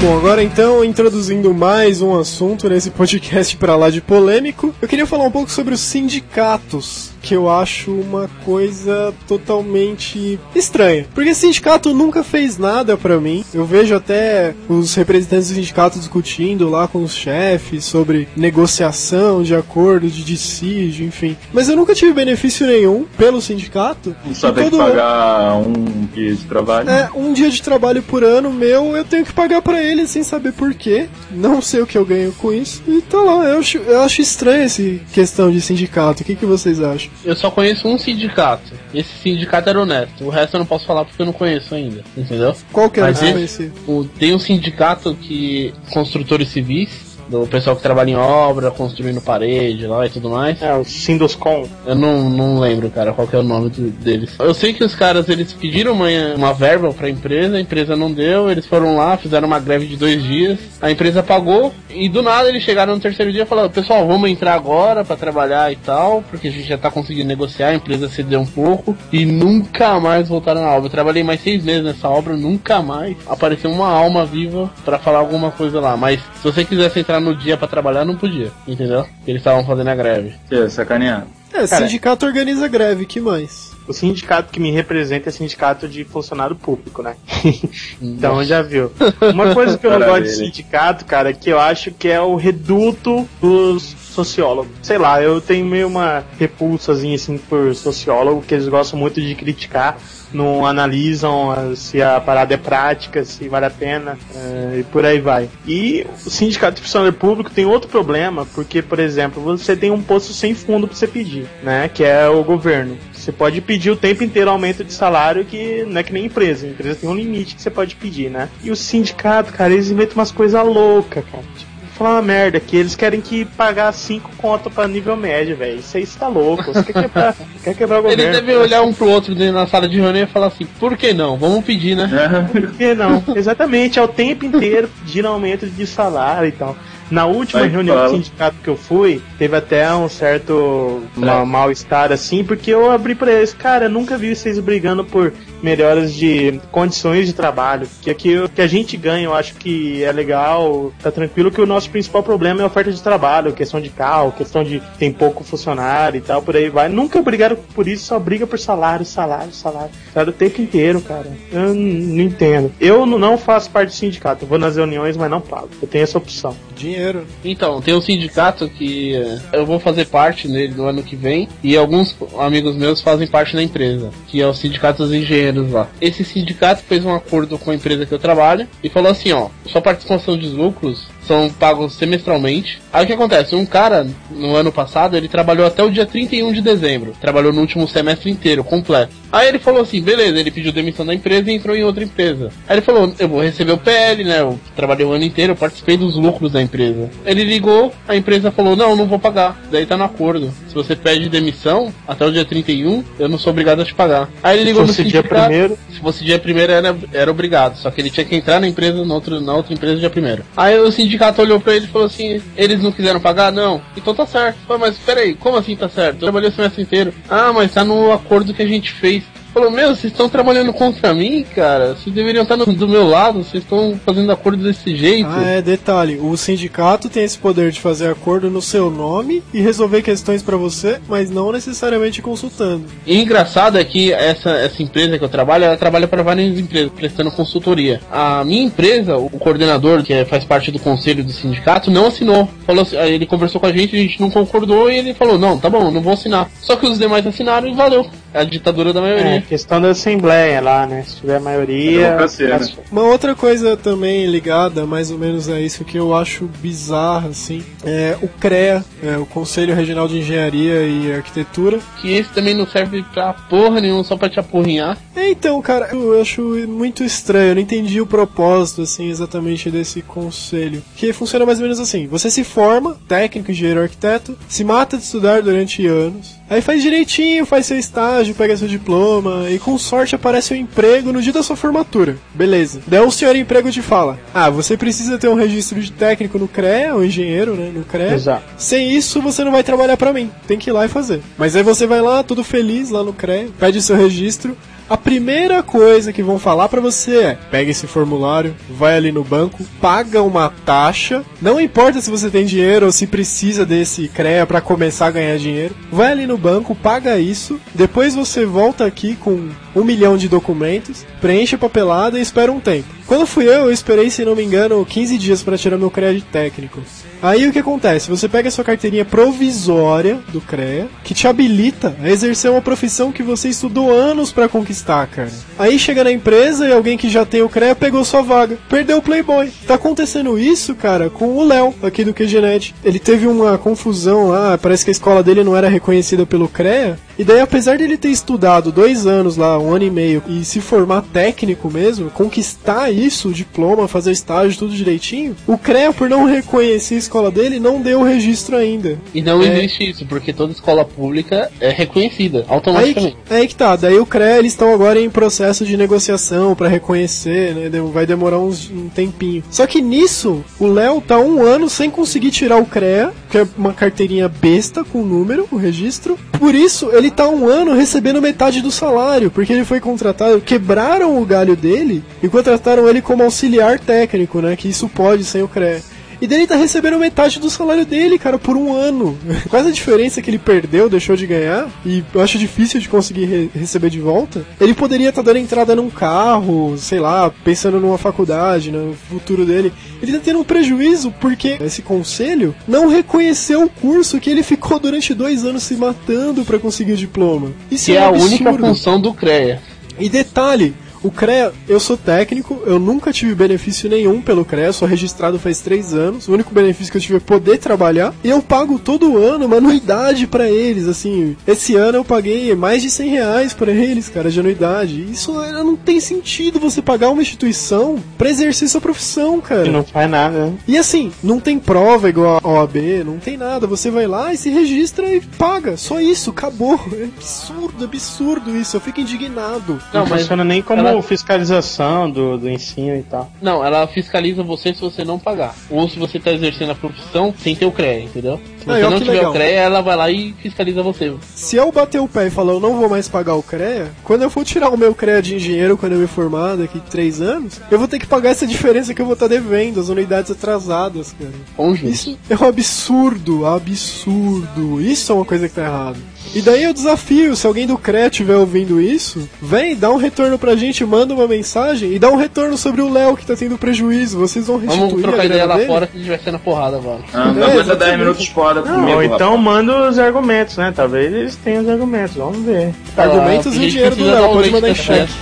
[0.00, 5.06] Bom, agora então, introduzindo mais um assunto nesse podcast pra lá de polêmico, eu queria
[5.06, 11.06] falar um pouco sobre os sindicatos, que eu acho uma coisa totalmente estranha.
[11.14, 13.42] Porque sindicato nunca fez nada pra mim.
[13.54, 19.54] Eu vejo até os representantes do sindicato discutindo lá com os chefes sobre negociação de
[19.56, 21.36] acordo, de dissídio, enfim.
[21.54, 24.14] Mas eu nunca tive benefício nenhum pelo sindicato.
[24.34, 26.90] Só tem que ano- pagar um dia de trabalho.
[26.90, 30.22] é, um dia de trabalho por ano meu, eu tenho que pagar pra ele sem
[30.22, 31.08] saber porquê.
[31.30, 32.82] Não sei o que eu ganho com isso.
[32.86, 34.82] E tá lá, eu acho, eu acho estranho essa
[35.12, 36.22] questão de sindicato.
[36.22, 37.10] O que, que vocês acham?
[37.24, 38.72] Eu só conheço um sindicato.
[38.94, 40.24] Esse sindicato era honesto.
[40.24, 42.02] O resto eu não posso falar porque eu não conheço ainda.
[42.16, 42.54] Entendeu?
[42.72, 43.72] Qual que é Mas o esse-?
[43.86, 45.72] O- tem um sindicato que.
[45.90, 47.05] construtores civis.
[47.28, 50.60] Do pessoal que trabalha em obra, construindo parede lá e tudo mais.
[50.62, 51.66] É, o Sindoscom.
[51.84, 54.34] Eu não, não lembro, cara, qual que é o nome deles.
[54.38, 58.12] Eu sei que os caras, eles pediram uma, uma verba pra empresa, a empresa não
[58.12, 62.22] deu, eles foram lá, fizeram uma greve de dois dias, a empresa pagou, e do
[62.22, 65.76] nada eles chegaram no terceiro dia e falaram, pessoal, vamos entrar agora pra trabalhar e
[65.76, 69.98] tal, porque a gente já tá conseguindo negociar, a empresa cedeu um pouco, e nunca
[69.98, 70.86] mais voltaram na obra.
[70.86, 75.18] Eu trabalhei mais seis meses nessa obra, nunca mais apareceu uma alma viva pra falar
[75.18, 75.96] alguma coisa lá.
[75.96, 79.06] Mas se você quisesse entrar no dia pra trabalhar, não podia, entendeu?
[79.26, 80.34] Eles estavam fazendo a greve.
[80.48, 81.26] Que sacaneado.
[81.52, 83.72] É, Cara- sindicato organiza greve, que mais?
[83.88, 87.14] O sindicato que me representa é sindicato de funcionário público, né?
[88.02, 88.92] então já viu.
[89.32, 92.34] Uma coisa que eu não gosto de sindicato, cara, que eu acho que é o
[92.34, 94.72] reduto dos sociólogos.
[94.82, 99.34] Sei lá, eu tenho meio uma repulsazinha assim por sociólogo, que eles gostam muito de
[99.34, 99.96] criticar,
[100.32, 105.04] não analisam ah, se a parada é prática, se vale a pena, eh, e por
[105.04, 105.48] aí vai.
[105.66, 110.02] E o sindicato de funcionário público tem outro problema, porque, por exemplo, você tem um
[110.02, 111.88] posto sem fundo pra você pedir, né?
[111.92, 112.96] Que é o governo.
[113.12, 116.66] Você pode pedir o tempo inteiro aumento de salário, que não é que nem empresa.
[116.66, 118.48] A empresa tem um limite que você pode pedir, né?
[118.62, 121.44] E o sindicato, cara, eles inventam umas coisas loucas, cara.
[121.56, 125.78] Tipo, falar uma merda, que eles querem que pagar 5 conto pra nível médio, velho.
[125.78, 126.64] Isso aí você tá louco.
[126.72, 128.22] Você quer quebrar, quer quebrar o governo.
[128.24, 130.96] Eles devem olhar um pro outro dentro na sala de reunião e falar assim, por
[130.96, 131.36] que não?
[131.36, 132.06] Vamos pedir, né?
[132.52, 133.22] Por que não?
[133.34, 136.76] Exatamente, é o tempo inteiro pedindo aumento de salário e tal.
[137.08, 138.08] Na última Vai, reunião fala.
[138.08, 141.20] do sindicato que eu fui, teve até um certo É.
[141.24, 145.32] ma- mal-estar assim, porque eu abri pra eles, cara, eu nunca vi vocês brigando por
[145.66, 147.88] melhoras de condições de trabalho.
[148.00, 151.60] Que aqui o que a gente ganha, eu acho que é legal, tá tranquilo que
[151.60, 155.12] o nosso principal problema é a oferta de trabalho, questão de carro, questão de tem
[155.12, 156.88] pouco funcionário e tal, por aí vai.
[156.88, 159.90] Nunca brigaram por isso, só briga por salário, salário, salário.
[160.14, 161.26] Sabe, o tempo inteiro, cara.
[161.50, 162.70] Eu não entendo.
[162.80, 165.68] Eu não faço parte do sindicato, eu vou nas reuniões, mas não pago.
[165.82, 166.56] Eu tenho essa opção.
[166.76, 167.26] Dinheiro.
[167.44, 171.48] Então, tem um sindicato que eh, eu vou fazer parte nele no ano que vem
[171.62, 175.88] e alguns amigos meus fazem parte da empresa, que é o sindicato dos engenheiros lá.
[176.00, 179.48] Esse sindicato fez um acordo com a empresa que eu trabalho e falou assim, ó,
[179.66, 182.80] sua participação de lucros são pagos semestralmente.
[182.92, 183.54] Aí o que acontece?
[183.54, 187.14] Um cara, no ano passado, ele trabalhou até o dia 31 de dezembro.
[187.20, 189.12] Trabalhou no último semestre inteiro, completo.
[189.32, 192.50] Aí ele falou assim, beleza, ele pediu demissão da empresa e entrou em outra empresa.
[192.68, 194.40] Aí ele falou, eu vou receber o PL, né?
[194.40, 197.10] Eu trabalhei o ano inteiro, eu participei dos lucros da empresa.
[197.24, 199.60] Ele ligou, a empresa falou, não, não vou pagar.
[199.70, 200.50] Daí tá no acordo.
[200.68, 204.30] Se você pede demissão até o dia 31, eu não sou obrigado a te pagar.
[204.42, 205.48] Aí ele ligou no fosse dia sindicato.
[205.48, 205.78] primeiro.
[205.92, 209.04] Se fosse dia primeiro era, era obrigado, só que ele tinha que entrar na empresa
[209.04, 210.44] na outra, na outra empresa dia primeiro.
[210.56, 213.52] Aí o sindicato olhou pra ele e falou assim: eles não quiseram pagar?
[213.52, 213.82] Não.
[213.96, 214.58] Então tá certo.
[214.66, 216.16] Pô, mas peraí, como assim tá certo?
[216.16, 217.14] Eu trabalhei o semestre inteiro.
[217.28, 219.24] Ah, mas tá no acordo que a gente fez.
[219.56, 221.94] Falou, meu, vocês estão trabalhando contra mim, cara.
[221.94, 225.30] Vocês deveriam estar no- do meu lado, vocês estão fazendo acordo desse jeito.
[225.32, 229.60] Ah, é, detalhe, o sindicato tem esse poder de fazer acordo no seu nome e
[229.62, 232.84] resolver questões pra você, mas não necessariamente consultando.
[233.06, 236.92] E engraçado é que essa, essa empresa que eu trabalho, ela trabalha para várias empresas,
[236.92, 238.02] prestando consultoria.
[238.12, 242.46] A minha empresa, o coordenador, que é- faz parte do conselho do sindicato, não assinou.
[242.66, 245.56] Falou assim, ele conversou com a gente, a gente não concordou e ele falou, não,
[245.58, 246.50] tá bom, não vou assinar.
[246.60, 248.04] Só que os demais assinaram e valeu.
[248.36, 249.42] É a ditadura da É, maioria.
[249.42, 251.04] questão da assembleia lá, né?
[251.06, 252.00] Se tiver maioria.
[252.06, 252.54] Democracia, né?
[252.56, 257.28] as- Uma outra coisa também ligada mais ou menos a isso que eu acho bizarra,
[257.28, 261.78] assim, é o CREA, é, o Conselho Regional de Engenharia e Arquitetura.
[262.00, 264.96] Que esse também não serve pra porra nenhuma, só pra te apurrinhar.
[265.14, 270.02] É, então, cara, eu acho muito estranho, eu não entendi o propósito, assim, exatamente desse
[270.02, 270.82] conselho.
[270.96, 275.02] Que funciona mais ou menos assim: você se forma, técnico, engenheiro, arquiteto, se mata de
[275.04, 280.14] estudar durante anos, aí faz direitinho, faz seu estágio, pega seu diploma, e com sorte
[280.14, 282.16] aparece um emprego no dia da sua formatura.
[282.34, 282.80] Beleza.
[282.86, 286.48] Daí o senhor emprego te fala: ah, você precisa ter um registro de técnico no
[286.48, 288.14] CREA, ou engenheiro, né, no CREA.
[288.14, 288.44] Exato.
[288.56, 290.30] Sem isso, você não vai trabalhar pra mim.
[290.46, 291.20] Tem que ir lá e fazer.
[291.36, 294.56] Mas aí você vai lá, todo feliz, lá no CREA, pede seu registro.
[294.88, 299.24] A primeira coisa que vão falar pra você é: pega esse formulário, vai ali no
[299.24, 301.24] banco, paga uma taxa.
[301.42, 305.38] Não importa se você tem dinheiro ou se precisa desse CREA pra começar a ganhar
[305.38, 305.74] dinheiro.
[305.90, 307.60] Vai ali no banco, paga isso.
[307.74, 312.60] Depois você volta aqui com um milhão de documentos, preenche a papelada e espera um
[312.60, 312.86] tempo.
[313.08, 316.22] Quando fui eu, eu esperei, se não me engano, 15 dias para tirar meu de
[316.22, 316.80] técnico.
[317.22, 318.08] Aí o que acontece?
[318.08, 323.10] Você pega a sua carteirinha provisória do CREA, que te habilita a exercer uma profissão
[323.12, 325.30] que você estudou anos para conquistar, cara.
[325.58, 328.98] Aí chega na empresa e alguém que já tem o CREA pegou sua vaga, perdeu
[328.98, 329.50] o Playboy.
[329.66, 332.74] Tá acontecendo isso, cara, com o Léo, aqui do QGNet.
[332.84, 336.98] Ele teve uma confusão lá, parece que a escola dele não era reconhecida pelo CREA,
[337.18, 340.60] e daí apesar dele ter estudado dois anos lá, um ano e meio, e se
[340.60, 346.24] formar técnico mesmo, conquistar isso, o diploma, fazer estágio, tudo direitinho, o CREA, por não
[346.24, 348.98] reconhecer a escola dele, não deu o registro ainda.
[349.14, 349.58] E não É.
[349.58, 353.16] existe isso, porque toda escola pública é reconhecida Aí, automaticamente.
[353.28, 356.68] que- aí que tá, daí o CREA eles estão agora em processo de negociação pra
[356.68, 357.70] reconhecer, né?
[357.92, 359.42] Vai demorar uns, um tempinho.
[359.50, 363.46] Só que nisso, o Léo tá um ano sem conseguir tirar o CREA, que é
[363.56, 366.18] uma carteirinha besta com número, o registro.
[366.38, 371.20] Por isso, ele tá um ano recebendo metade do salário, porque ele foi contratado, quebraram
[371.20, 374.56] o galho dele e contrataram ele como auxiliar técnico, né?
[374.56, 375.82] Que isso pode sem o CREA.
[376.20, 379.18] E daí ele tá recebendo metade do salário dele, cara, por um ano.
[379.50, 383.24] Quase a diferença que ele perdeu, deixou de ganhar, e eu acho difícil de conseguir
[383.26, 384.44] re- receber de volta.
[384.60, 389.72] Ele poderia estar dando entrada num carro, sei lá, pensando numa faculdade, no futuro dele.
[390.02, 394.78] Ele tá tendo um prejuízo porque esse conselho não reconheceu o curso que ele ficou
[394.78, 397.52] durante dois anos se matando pra conseguir o diploma.
[397.70, 398.66] Isso Que é, é a única absurdo.
[398.66, 399.60] função do CREA.
[399.98, 404.86] E detalhe, o CREA, eu sou técnico, eu nunca tive benefício nenhum pelo CREA, sou
[404.88, 406.28] registrado faz três anos.
[406.28, 408.14] O único benefício que eu tive é poder trabalhar.
[408.22, 411.36] E eu pago todo ano uma anuidade pra eles, assim.
[411.46, 415.02] Esse ano eu paguei mais de 100 reais pra eles, cara, de anuidade.
[415.10, 419.64] Isso não tem sentido você pagar uma instituição pra exercer sua profissão, cara.
[419.64, 420.52] Que não faz nada, né?
[420.66, 423.66] E assim, não tem prova igual a OAB, não tem nada.
[423.66, 425.76] Você vai lá e se registra e paga.
[425.76, 426.78] Só isso, acabou.
[426.92, 428.76] É absurdo, absurdo isso.
[428.76, 429.80] Eu fico indignado.
[429.92, 433.30] Não, Não, mas funciona nem como ela- fiscalização do, do ensino e tal.
[433.40, 435.54] Não, ela fiscaliza você se você não pagar.
[435.70, 438.40] Ou se você tá exercendo a profissão sem ter o CREA, entendeu?
[438.74, 439.30] Se você não que tiver legal.
[439.30, 441.12] o CREA, ela vai lá e fiscaliza você.
[441.34, 444.22] Se eu bater o pé e falar eu não vou mais pagar o CREA, quando
[444.22, 447.60] eu for tirar o meu CREA de engenheiro quando eu me formar daqui três anos,
[447.70, 451.14] eu vou ter que pagar essa diferença que eu vou estar devendo, as unidades atrasadas,
[451.18, 451.30] cara.
[451.56, 451.92] Conjunto.
[451.92, 454.80] Isso é um absurdo, absurdo.
[454.80, 455.98] Isso é uma coisa que tá errado.
[456.34, 460.38] E daí eu desafio, se alguém do CREA estiver ouvindo isso, vem, dá um retorno
[460.38, 463.56] pra gente, manda uma mensagem e dá um retorno sobre o Léo que tá tendo
[463.56, 464.18] prejuízo.
[464.18, 465.68] Vocês vão restituir Vamos trocar a ideia lá dele?
[465.68, 467.00] fora se a gente vai ser na porrada agora.
[467.14, 467.78] Ah, É, não aguenta exatamente.
[467.86, 468.28] 10 minutos
[468.64, 468.96] Não, comigo.
[468.96, 469.44] ou então rapaz.
[469.44, 470.72] manda os argumentos, né?
[470.74, 472.72] Talvez eles tenham os argumentos, vamos ver.
[472.96, 475.12] Argumentos Ah, e dinheiro do Léo, pode mandar em cheque.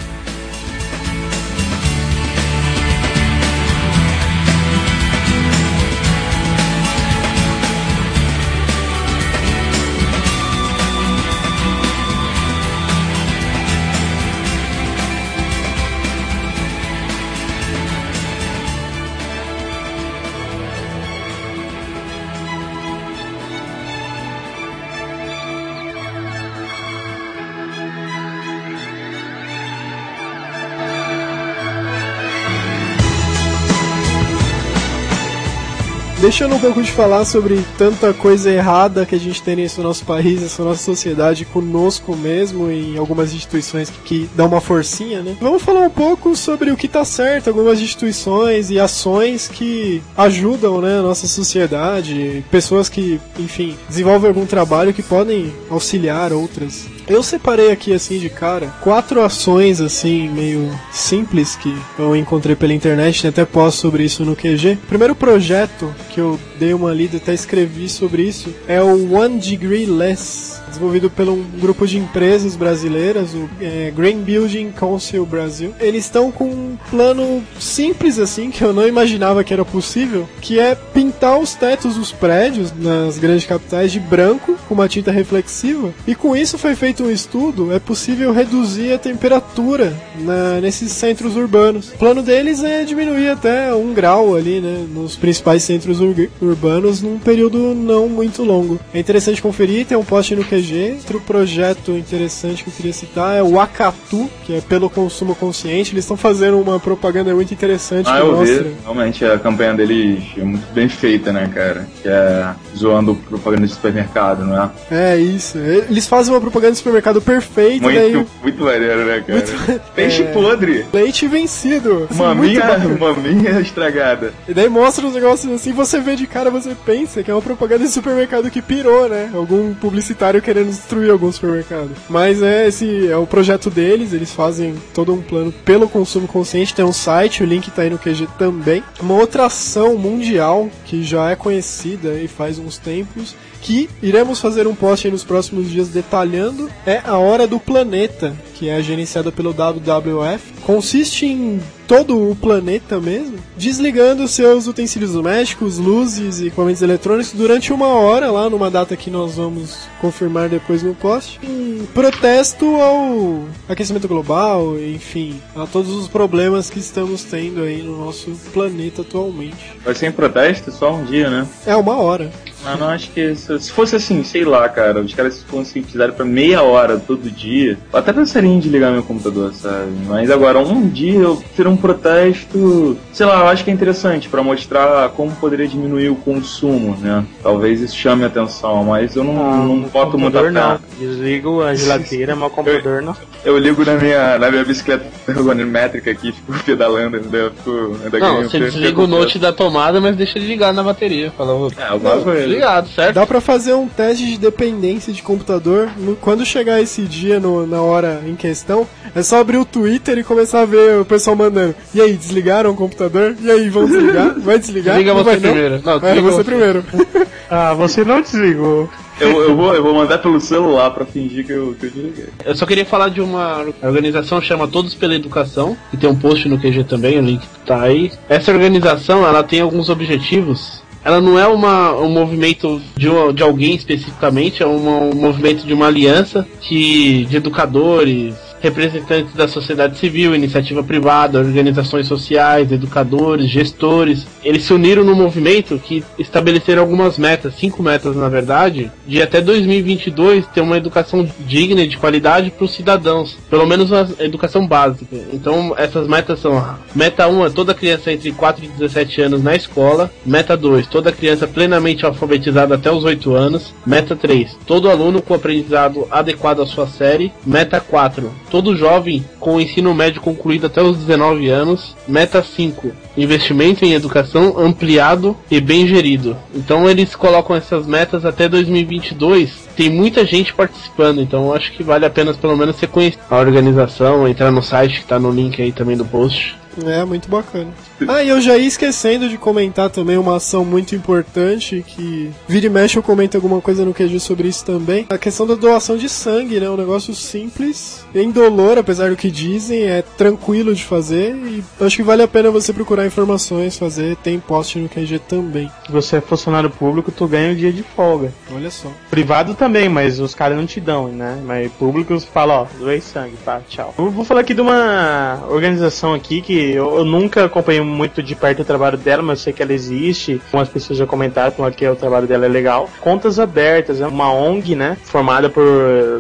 [36.25, 40.07] Deixando um pouco de falar sobre tanta coisa errada que a gente tem nesse nosso
[40.07, 45.37] país, nessa nossa sociedade, conosco mesmo, em algumas instituições que dão uma forcinha, né?
[45.39, 50.81] Vamos falar um pouco sobre o que tá certo, algumas instituições e ações que ajudam,
[50.81, 56.87] né, a nossa sociedade, pessoas que, enfim, desenvolvem algum trabalho que podem auxiliar outras.
[57.07, 62.73] Eu separei aqui, assim, de cara, quatro ações, assim, meio simples que eu encontrei pela
[62.73, 64.79] internet, né, até posto sobre isso no QG.
[64.85, 69.39] O primeiro projeto que eu dei uma lida, até escrevi sobre isso, é o One
[69.39, 75.73] Degree Less, desenvolvido por um grupo de empresas brasileiras, o é, Green Building Council Brasil.
[75.81, 80.59] Eles estão com um plano simples, assim, que eu não imaginava que era possível, que
[80.59, 85.93] é pintar os tetos dos prédios nas grandes capitais de branco, com uma tinta reflexiva,
[86.07, 91.37] e com isso foi feito um estudo, é possível reduzir a temperatura na- nesses centros
[91.37, 91.89] urbanos.
[91.95, 97.03] O plano deles é diminuir até um grau ali, né, nos principais centros ur- urbanos
[97.03, 98.79] num período não muito longo.
[98.93, 100.64] É interessante conferir, tem um post no QG.
[100.73, 105.93] Outro projeto interessante que eu queria citar é o Acatu, que é pelo consumo consciente.
[105.93, 108.63] Eles estão fazendo uma propaganda muito interessante Ah, que eu mostra.
[108.65, 108.75] vi.
[108.83, 111.87] Realmente a campanha deles é muito bem feita, né, cara?
[112.03, 114.71] Que é zoando propaganda de supermercado, não é?
[114.91, 115.59] É isso.
[115.59, 119.39] Eles fazem uma propaganda de supermercado perfeita, daí Muito, muito maneiro, né, cara?
[119.39, 120.27] Muito- Peixe é.
[120.33, 120.85] podre.
[120.93, 122.09] leite vencido.
[122.11, 124.33] Assim, Maminha, muito maminha estragada.
[124.49, 127.43] E daí mostra os negócios assim, você vê de cara, você pensa que é uma
[127.43, 129.31] propaganda de supermercado que pirou, né?
[129.35, 131.91] Algum publicitário querendo destruir algum supermercado.
[132.09, 136.75] Mas é esse é o projeto deles, eles fazem todo um plano pelo consumo consciente,
[136.75, 138.83] tem um site, o link tá aí no QG também.
[139.01, 144.67] Uma outra ação mundial que já é conhecida e faz uns tempos, que iremos fazer
[144.67, 149.33] um post aí nos próximos dias detalhando, é a Hora do Planeta, que é gerenciada
[149.33, 150.53] pelo WWF.
[150.63, 157.73] Consiste em todo o planeta mesmo, desligando seus utensílios domésticos, luzes e equipamentos eletrônicos durante
[157.73, 161.41] uma hora lá numa data que nós vamos confirmar depois no post.
[161.43, 168.05] Em protesto ao aquecimento global, enfim, a todos os problemas que estamos tendo aí no
[168.05, 169.73] nosso planeta atualmente.
[169.85, 171.47] Vai ser em protesto só um dia, né?
[171.67, 172.31] É uma hora.
[172.67, 176.15] Ah, não, acho que se, se fosse assim, sei lá, cara, os caras se conscientizaram
[176.15, 179.91] pra meia hora todo dia, eu até pensaria em desligar meu computador, sabe?
[180.07, 184.29] Mas agora, um dia eu ter um protesto, sei lá, eu acho que é interessante
[184.29, 187.25] pra mostrar como poderia diminuir o consumo, né?
[187.43, 190.79] Talvez isso chame a atenção, mas eu não, não boto muita computador não.
[190.99, 193.17] Desligo a geladeira, mas o computador não.
[193.45, 197.45] Eu ligo na minha, na minha bicicleta ergonométrica aqui, fico pedalando, entendeu?
[197.45, 200.83] Eu Fico, ainda Não, você desliga o note da tomada, mas deixa ele ligado na
[200.83, 201.31] bateria.
[201.31, 202.47] Fala, ô, É, alguma coisa.
[202.55, 203.15] Ligado, certo?
[203.15, 205.89] Dá pra fazer um teste de dependência de computador.
[205.97, 210.19] No- quando chegar esse dia, no- na hora em questão, é só abrir o Twitter
[210.19, 211.75] e começar a ver o pessoal mandando.
[211.95, 213.37] E aí, desligaram o computador?
[213.41, 214.35] E aí, vão desligar?
[214.41, 214.95] Vai desligar?
[214.97, 215.51] Desliga Não você vai, não?
[215.53, 215.83] primeiro.
[215.85, 216.45] Não, É, desliga você você.
[216.45, 216.85] primeiro.
[217.51, 218.89] Ah, você não desligou.
[219.21, 222.25] Eu, eu, vou, eu vou mandar pelo celular pra fingir que eu, que eu desliguei.
[222.45, 226.17] Eu só queria falar de uma organização que chama Todos pela Educação, e tem um
[226.17, 228.11] post no QG também, o link tá aí.
[228.29, 230.83] Essa organização, ela tem alguns objetivos.
[231.05, 235.67] Ela não é uma, um movimento de, um- de alguém especificamente, é uma- um movimento
[235.67, 243.51] de uma aliança que, de educadores, representantes da sociedade civil, iniciativa privada, organizações sociais, educadores,
[243.51, 244.27] gestores.
[244.43, 249.41] Eles se uniram no movimento que estabeleceram algumas metas, cinco metas na verdade, de até
[249.43, 254.67] 2022 ter uma educação digna e de qualidade para os cidadãos, pelo menos uma educação
[254.67, 255.15] básica.
[255.33, 259.55] Então essas metas são: meta 1 é toda criança entre 4 e 17 anos na
[259.55, 265.21] escola, meta 2, toda criança plenamente alfabetizada até os 8 anos, meta 3, todo aluno
[265.21, 270.67] com aprendizado adequado à sua série, meta 4, todo jovem com o ensino médio concluído
[270.67, 276.37] até os 19 anos, meta 5, investimento em educação ampliado e bem gerido.
[276.55, 279.67] Então eles colocam essas metas até 2022.
[279.77, 283.39] Tem muita gente participando, então acho que vale a pena pelo menos você conhecer a
[283.39, 286.57] organização, entrar no site que tá no link aí também do post.
[286.87, 287.73] É, muito bacana.
[288.15, 292.67] Ah, e eu já ia esquecendo de comentar também uma ação muito importante que vira
[292.67, 295.07] e mexe eu comento alguma coisa no QG sobre isso também.
[295.11, 296.71] A questão da doação de sangue, né?
[296.71, 302.03] Um negócio simples, indolor, apesar do que dizem, é tranquilo de fazer e acho que
[302.03, 305.71] vale a pena você procurar informações, fazer, tem post no QG também.
[305.87, 308.33] Se você é funcionário público, tu ganha um dia de folga.
[308.55, 308.91] Olha só.
[309.11, 311.43] Privado também, mas os caras não te dão, né?
[311.45, 313.95] Mas públicos falam, ó, doei sangue, tá, tchau.
[313.99, 318.35] Eu vou falar aqui de uma organização aqui que eu, eu nunca acompanhei muito de
[318.35, 320.41] perto o trabalho dela, mas eu sei que ela existe.
[320.47, 322.91] Algumas pessoas já comentaram que o trabalho dela é legal.
[323.01, 324.97] Contas Abertas é uma ONG, né?
[325.05, 325.65] Formada por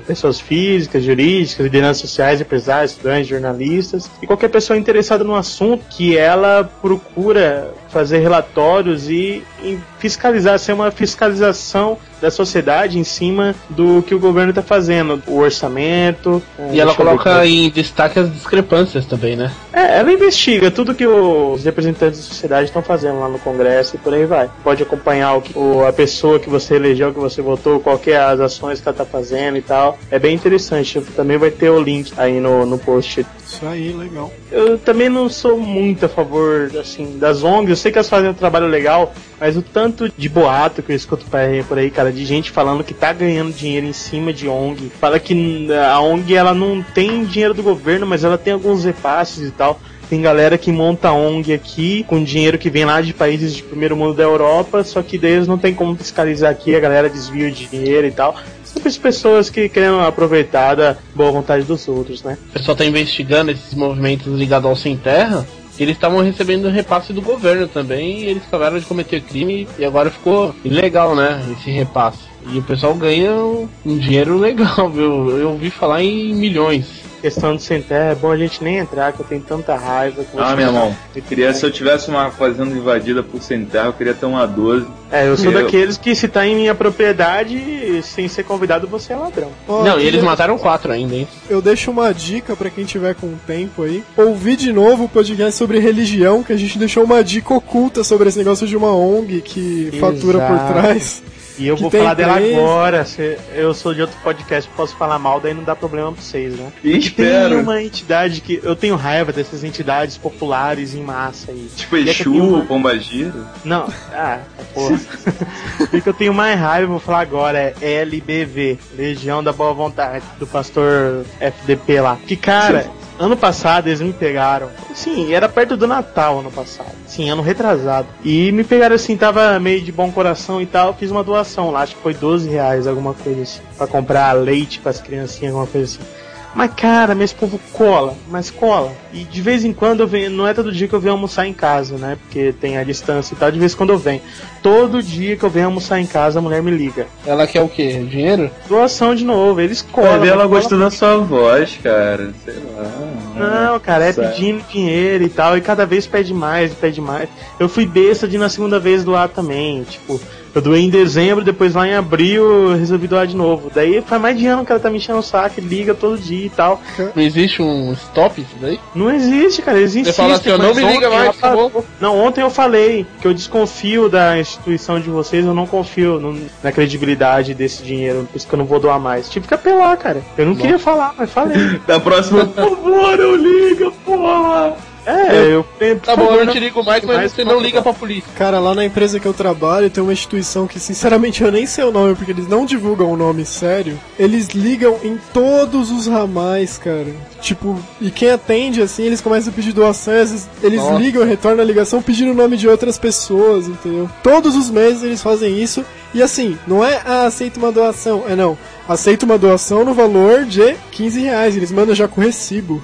[0.06, 6.16] pessoas físicas, jurídicas, lideranças sociais, empresários, estudantes, jornalistas e qualquer pessoa interessada no assunto que
[6.16, 14.02] ela procura fazer relatórios e, e fiscalizar, ser uma fiscalização da sociedade em cima do
[14.02, 16.42] que o governo está fazendo, o orçamento.
[16.72, 19.52] E ela coloca em destaque as discrepâncias também, né?
[19.72, 23.98] É, ela investiga tudo que os representantes da sociedade estão fazendo lá no Congresso e
[23.98, 24.50] por aí vai.
[24.64, 28.10] Pode acompanhar o que, o, a pessoa que você elegeu, que você votou, qual que
[28.10, 29.98] é as ações que ela está fazendo e tal.
[30.10, 31.00] É bem interessante.
[31.14, 33.24] Também vai ter o link aí no, no post.
[33.54, 34.32] Isso aí, legal.
[34.50, 37.70] Eu também não sou muito a favor, assim, das ONGs.
[37.70, 40.96] Eu sei que elas fazem um trabalho legal, mas o tanto de boato que eu
[40.96, 41.24] escuto
[41.68, 44.90] por aí, cara, de gente falando que tá ganhando dinheiro em cima de ONG.
[45.00, 49.48] Fala que a ONG ela não tem dinheiro do governo, mas ela tem alguns repasses
[49.48, 49.80] e tal.
[50.10, 53.96] Tem galera que monta ONG aqui com dinheiro que vem lá de países de primeiro
[53.96, 57.48] mundo da Europa, só que daí eles não tem como fiscalizar aqui, a galera desvia
[57.48, 58.36] o dinheiro e tal.
[58.84, 62.38] As pessoas que querem aproveitar da boa vontade dos outros, né?
[62.50, 65.46] O pessoal tá investigando esses movimentos ligados ao sem terra.
[65.78, 70.10] Eles estavam recebendo repasse do governo também e eles acabaram de cometer crime e agora
[70.10, 71.42] ficou ilegal, né?
[71.52, 72.20] Esse repasse.
[72.52, 75.36] E o pessoal ganha um dinheiro legal, viu?
[75.36, 79.10] Eu ouvi falar em milhões questão de sem terra, é bom a gente nem entrar,
[79.10, 80.22] que eu tenho tanta raiva.
[80.22, 83.86] Que ah, meu irmão, eu queria, se eu tivesse uma fazenda invadida por sem terra,
[83.86, 84.86] eu queria ter uma 12.
[85.10, 85.62] É, eu sou eu...
[85.62, 89.48] daqueles que se tá em minha propriedade, sem ser convidado, você é ladrão.
[89.66, 91.26] Oh, Não, e eles mataram quatro ainda, hein?
[91.48, 94.04] Eu deixo uma dica para quem tiver com tempo aí.
[94.18, 98.28] Ouvir de novo o podcast sobre religião, que a gente deixou uma dica oculta sobre
[98.28, 99.98] esse negócio de uma ONG que Exato.
[99.98, 101.22] fatura por trás.
[101.58, 103.04] E eu vou falar dela agora.
[103.04, 106.54] Se eu sou de outro podcast, posso falar mal, daí não dá problema pra vocês,
[106.54, 106.72] né?
[106.82, 107.50] espero.
[107.50, 108.60] Tem uma entidade que.
[108.62, 111.70] Eu tenho raiva dessas entidades populares em massa aí.
[111.76, 112.64] Tipo Exu, uma...
[112.64, 113.32] Pombagira?
[113.64, 114.40] Não, ah,
[114.72, 115.00] porra.
[115.92, 120.24] o que eu tenho mais raiva, vou falar agora, é LBV Legião da Boa Vontade,
[120.38, 122.18] do pastor FDP lá.
[122.26, 122.90] Que cara.
[123.18, 124.70] Ano passado eles me pegaram.
[124.92, 126.90] Sim, era perto do Natal ano passado.
[127.06, 128.08] Sim, ano retrasado.
[128.24, 130.94] E me pegaram assim, tava meio de bom coração e tal.
[130.94, 133.60] Fiz uma doação lá, acho que foi 12 reais, alguma coisa assim.
[133.76, 136.23] Pra comprar leite pras criancinhas, alguma coisa assim.
[136.54, 138.92] Mas cara, meu povo cola, mas cola.
[139.12, 141.46] E de vez em quando eu venho, não é todo dia que eu venho almoçar
[141.46, 142.16] em casa, né?
[142.22, 144.22] Porque tem a distância e tal, de vez em quando eu venho.
[144.62, 147.06] Todo dia que eu venho almoçar em casa, a mulher me liga.
[147.26, 148.04] Ela quer o quê?
[148.08, 148.50] Dinheiro?
[148.68, 150.20] Doação de novo, eles colam.
[150.20, 152.32] Vai ela gostou da sua voz, cara.
[152.44, 153.70] Sei lá.
[153.70, 157.28] Não, cara, é pedindo dinheiro e tal, e cada vez pede mais, pede mais.
[157.58, 160.20] Eu fui besta de na segunda vez doar também, tipo,
[160.54, 163.70] eu doei em dezembro, depois lá em abril eu resolvi doar de novo.
[163.74, 166.46] Daí faz mais de ano que ela tá me enchendo o saco, liga todo dia
[166.46, 166.80] e tal.
[167.14, 168.78] Não existe um stop isso daí?
[168.94, 169.80] Não existe, cara.
[169.80, 170.12] Existe.
[170.12, 171.84] Você fala assim, eu não me liga mais, acabou.
[172.00, 176.38] Não, ontem eu falei que eu desconfio da instituição de vocês, eu não confio no,
[176.62, 179.28] na credibilidade desse dinheiro, por isso que eu não vou doar mais.
[179.28, 180.22] Tive que apelar, cara.
[180.38, 180.60] Eu não Bom.
[180.60, 181.80] queria falar, mas falei.
[181.86, 184.93] da próxima, por favor, não liga, porra!
[185.06, 186.02] É, eu tento.
[186.02, 188.30] Tá bom, eu não te ligo mais, mas você não liga pra polícia.
[188.36, 191.84] Cara, lá na empresa que eu trabalho tem uma instituição que, sinceramente, eu nem sei
[191.84, 193.98] o nome, porque eles não divulgam o nome sério.
[194.18, 197.08] Eles ligam em todos os ramais, cara.
[197.40, 200.94] Tipo, e quem atende, assim, eles começam a pedir doação, e às vezes eles Nossa.
[200.98, 204.08] ligam e retornam a ligação pedindo o nome de outras pessoas, entendeu?
[204.22, 205.84] Todos os meses eles fazem isso.
[206.14, 208.24] E assim, não é, ah, aceita uma doação.
[208.28, 208.56] É não.
[208.88, 211.56] Aceita uma doação no valor de 15 reais.
[211.56, 212.82] Eles mandam já com recibo.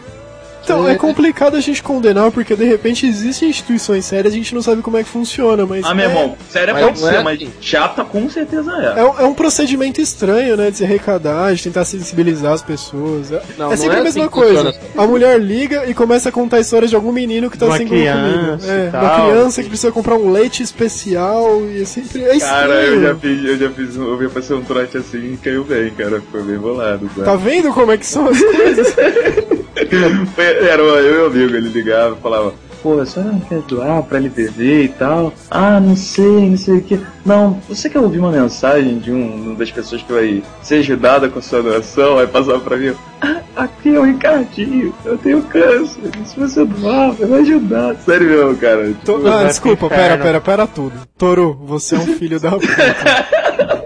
[0.62, 4.62] Então, é complicado a gente condenar, porque de repente existem instituições sérias, a gente não
[4.62, 5.84] sabe como é que funciona, mas.
[5.84, 7.52] Ah, meu é- irmão, sério Mas pode não é ser, mas assim.
[7.60, 9.00] chata com certeza é.
[9.00, 10.70] É um, é um procedimento estranho, né?
[10.70, 13.32] De se arrecadar, de tentar sensibilizar as pessoas.
[13.32, 14.64] É, Não, é não sempre é a mesma assim coisa.
[14.72, 14.78] funciona.
[14.96, 17.88] A mulher liga e começa a contar histórias de algum menino que tá Uma sem
[17.88, 18.72] criança comida.
[18.72, 19.28] É, e uma tal.
[19.30, 22.22] criança que precisa comprar um leite especial e é sempre.
[22.22, 22.40] É estranho.
[22.60, 25.36] Cara, eu já fiz, eu já fiz, um- eu ia fazer um trote assim e
[25.36, 26.20] caiu bem, cara.
[26.20, 27.24] Ficou bem bolado, sabe?
[27.24, 28.94] Tá vendo como é que são as coisas?
[30.38, 32.52] Era eu e meu amigo, ele ligava e falava,
[32.82, 35.32] pô, a senhora não quer doar pra LTV e tal?
[35.50, 37.00] Ah, não sei, não sei o que.
[37.24, 41.28] Não, você quer ouvir uma mensagem de um, uma das pessoas que vai ser ajudada
[41.28, 42.18] com a sua doação?
[42.18, 47.12] Aí passava pra mim, ah, aqui é o Ricardinho, eu tenho câncer, se você doar,
[47.12, 47.94] vai ajudar.
[47.96, 48.92] Sério mesmo, cara.
[49.04, 50.92] Tô- Tipo, ah, vai desculpa, pera, pera, pera tudo.
[51.18, 52.66] Toru, você é um filho da puta.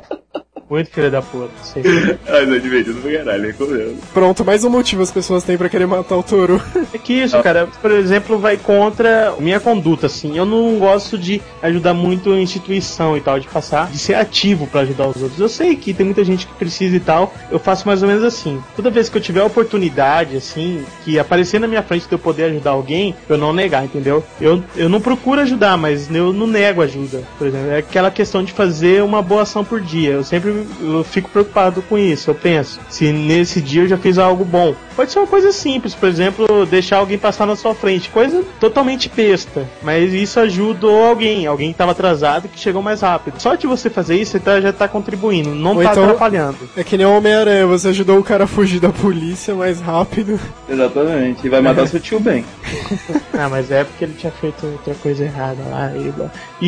[0.74, 1.52] Muito filho da puta.
[2.28, 3.96] Ai, não é divertido pra caralho, recomendo.
[4.12, 6.60] Pronto, mais um motivo as pessoas têm pra querer matar o Toru.
[6.92, 10.36] É que isso, cara, por exemplo, vai contra minha conduta, assim.
[10.36, 14.66] Eu não gosto de ajudar muito a instituição e tal, de passar, de ser ativo
[14.66, 15.40] pra ajudar os outros.
[15.40, 17.34] Eu sei que tem muita gente que precisa e tal.
[17.50, 18.62] Eu faço mais ou menos assim.
[18.76, 22.18] Toda vez que eu tiver a oportunidade, assim, que aparecer na minha frente de eu
[22.18, 24.24] poder ajudar alguém, eu não negar, entendeu?
[24.40, 27.22] Eu, eu não procuro ajudar, mas eu não nego ajuda.
[27.38, 30.12] Por exemplo, é aquela questão de fazer uma boa ação por dia.
[30.12, 32.30] Eu sempre eu fico preocupado com isso.
[32.30, 34.74] Eu penso, se nesse dia eu já fiz algo bom.
[34.96, 38.08] Pode ser uma coisa simples, por exemplo, deixar alguém passar na sua frente.
[38.10, 39.68] Coisa totalmente besta.
[39.82, 41.46] Mas isso ajudou alguém.
[41.46, 43.38] Alguém que estava atrasado que chegou mais rápido.
[43.40, 45.50] Só de você fazer isso, você tá- já tá contribuindo.
[45.54, 46.56] Não Ou tá então- atrapalhando.
[46.76, 50.38] É que nem o Homem-Aranha, você ajudou o cara a fugir da polícia mais rápido.
[50.68, 52.44] Exatamente, e vai matar seu tio bem.
[53.36, 55.90] Ah, mas é porque ele tinha feito outra coisa errada lá.
[55.96, 56.12] E,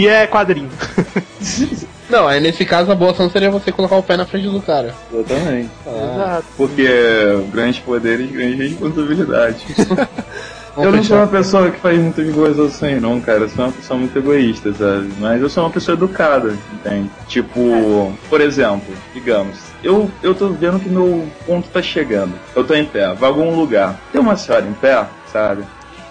[0.01, 0.69] e é quadrinho.
[2.09, 4.61] Não, aí nesse caso a boa ação seria você colocar o pé na frente do
[4.61, 4.95] cara.
[5.13, 5.71] Exatamente.
[5.87, 6.45] Exato.
[6.57, 6.87] Porque
[7.53, 7.81] grandes
[8.17, 9.65] poderes, grandes responsabilidades.
[10.77, 13.41] Eu não sou uma pessoa que faz muitas coisas assim, não, cara.
[13.41, 15.11] Eu sou uma pessoa muito egoísta, sabe?
[15.19, 17.11] Mas eu sou uma pessoa educada, entende?
[17.27, 22.35] Tipo, por exemplo, digamos, eu, eu tô vendo que meu ponto tá chegando.
[22.55, 23.99] Eu tô em pé, vai a algum lugar.
[24.13, 25.65] Tem uma senhora em pé, sabe?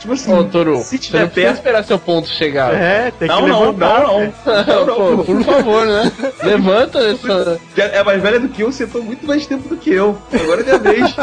[0.05, 1.57] Tipo assim, Ô, Toru, se você tiver não precisa perto.
[1.57, 2.71] esperar seu ponto chegar.
[2.75, 4.03] É, tem que Não, não, levantar.
[4.03, 4.33] não, né?
[4.85, 5.17] não.
[5.17, 6.11] Pô, por favor, né?
[6.43, 7.59] Levanta essa.
[7.75, 10.15] É mais velha do que eu, sentou muito mais tempo do que eu.
[10.31, 11.15] Agora é minha vez.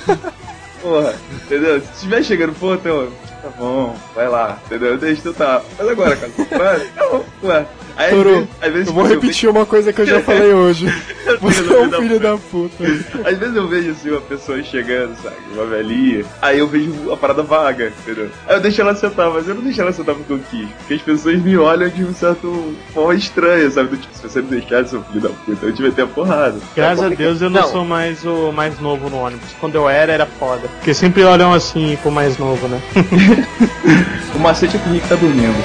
[0.80, 1.80] Porra, entendeu?
[1.82, 3.08] Se estiver chegando, pô, então,
[3.50, 4.96] tá bom, vai lá, entendeu?
[4.98, 5.60] Deixa tu tá.
[5.78, 7.66] Mas agora, cara, não, ué.
[7.96, 10.86] Aí, às vezes- às vezes, eu vou repetir uma coisa que eu já falei hoje.
[11.40, 12.84] Você é um filho da puta.
[13.28, 15.34] Às vezes eu vejo assim uma pessoa chegando, sabe?
[15.52, 16.24] Uma velhinha.
[16.40, 18.30] Aí eu vejo a parada vaga, entendeu?
[18.46, 20.68] Aí eu deixo ela sentar, mas eu não deixo ela sentar porque eu quis.
[20.78, 23.88] Porque as pessoas me olham de um certo forma estranha, sabe?
[23.90, 26.56] Do tipo, se você não deixar, seu filho da puta, eu te meter a porrada.
[26.76, 27.68] Graças a Deus eu não, Não.
[27.68, 29.48] sou mais o mais novo no ônibus.
[29.60, 30.68] Quando eu era, era foda.
[30.78, 32.80] Porque sempre olham assim pro mais novo, né?
[34.34, 35.56] O macete é que o Rick tá dormindo.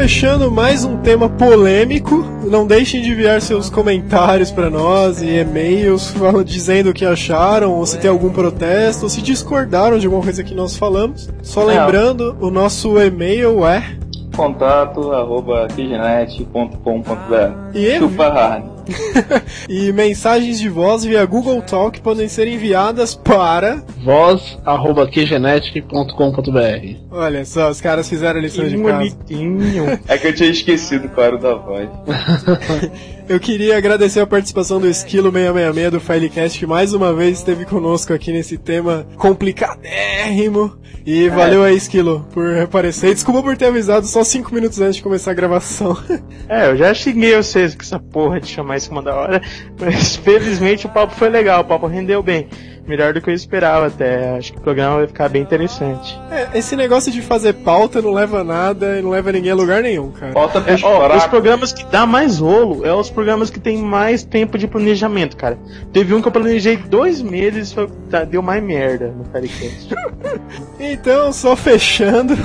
[0.00, 6.14] Fechando mais um tema polêmico, não deixem de enviar seus comentários pra nós e e-mails
[6.42, 10.42] dizendo o que acharam, ou se tem algum protesto, ou se discordaram de alguma coisa
[10.42, 11.28] que nós falamos.
[11.42, 11.78] Só É.
[11.78, 13.94] lembrando, o nosso e-mail é
[14.34, 15.68] Contato arroba
[17.74, 18.64] e, Chupa hard.
[19.68, 23.82] e mensagens de voz via Google Talk podem ser enviadas para.
[24.02, 28.96] voz.kgenetic.com.br Olha só, os caras fizeram a lição Que de casa.
[28.98, 29.98] bonitinho.
[30.08, 31.88] É que eu tinha esquecido qual era o da voz.
[33.28, 37.64] Eu queria agradecer a participação do Esquilo 666 do Filecast, que mais uma vez esteve
[37.64, 40.76] conosco aqui nesse tema complicadérrimo.
[41.06, 43.14] E valeu aí, Esquilo, por aparecer.
[43.14, 45.96] Desculpa por ter avisado só 5 minutos antes de começar a gravação.
[46.48, 49.39] É, eu já xinguei vocês com essa porra de chamar em cima da hora,
[49.78, 52.48] mas felizmente o papo foi legal, o papo rendeu bem.
[52.86, 54.36] Melhor do que eu esperava até.
[54.36, 56.18] Acho que o programa vai ficar bem interessante.
[56.28, 59.54] É, esse negócio de fazer pauta não leva a nada e não leva ninguém a
[59.54, 60.32] lugar nenhum, cara.
[60.32, 64.24] Falta É, ó, os programas que dá mais rolo é os programas que tem mais
[64.24, 65.56] tempo de planejamento, cara.
[65.92, 69.30] Teve um que eu planejei dois meses e tá, deu mais merda no.
[70.80, 72.36] Então, só fechando.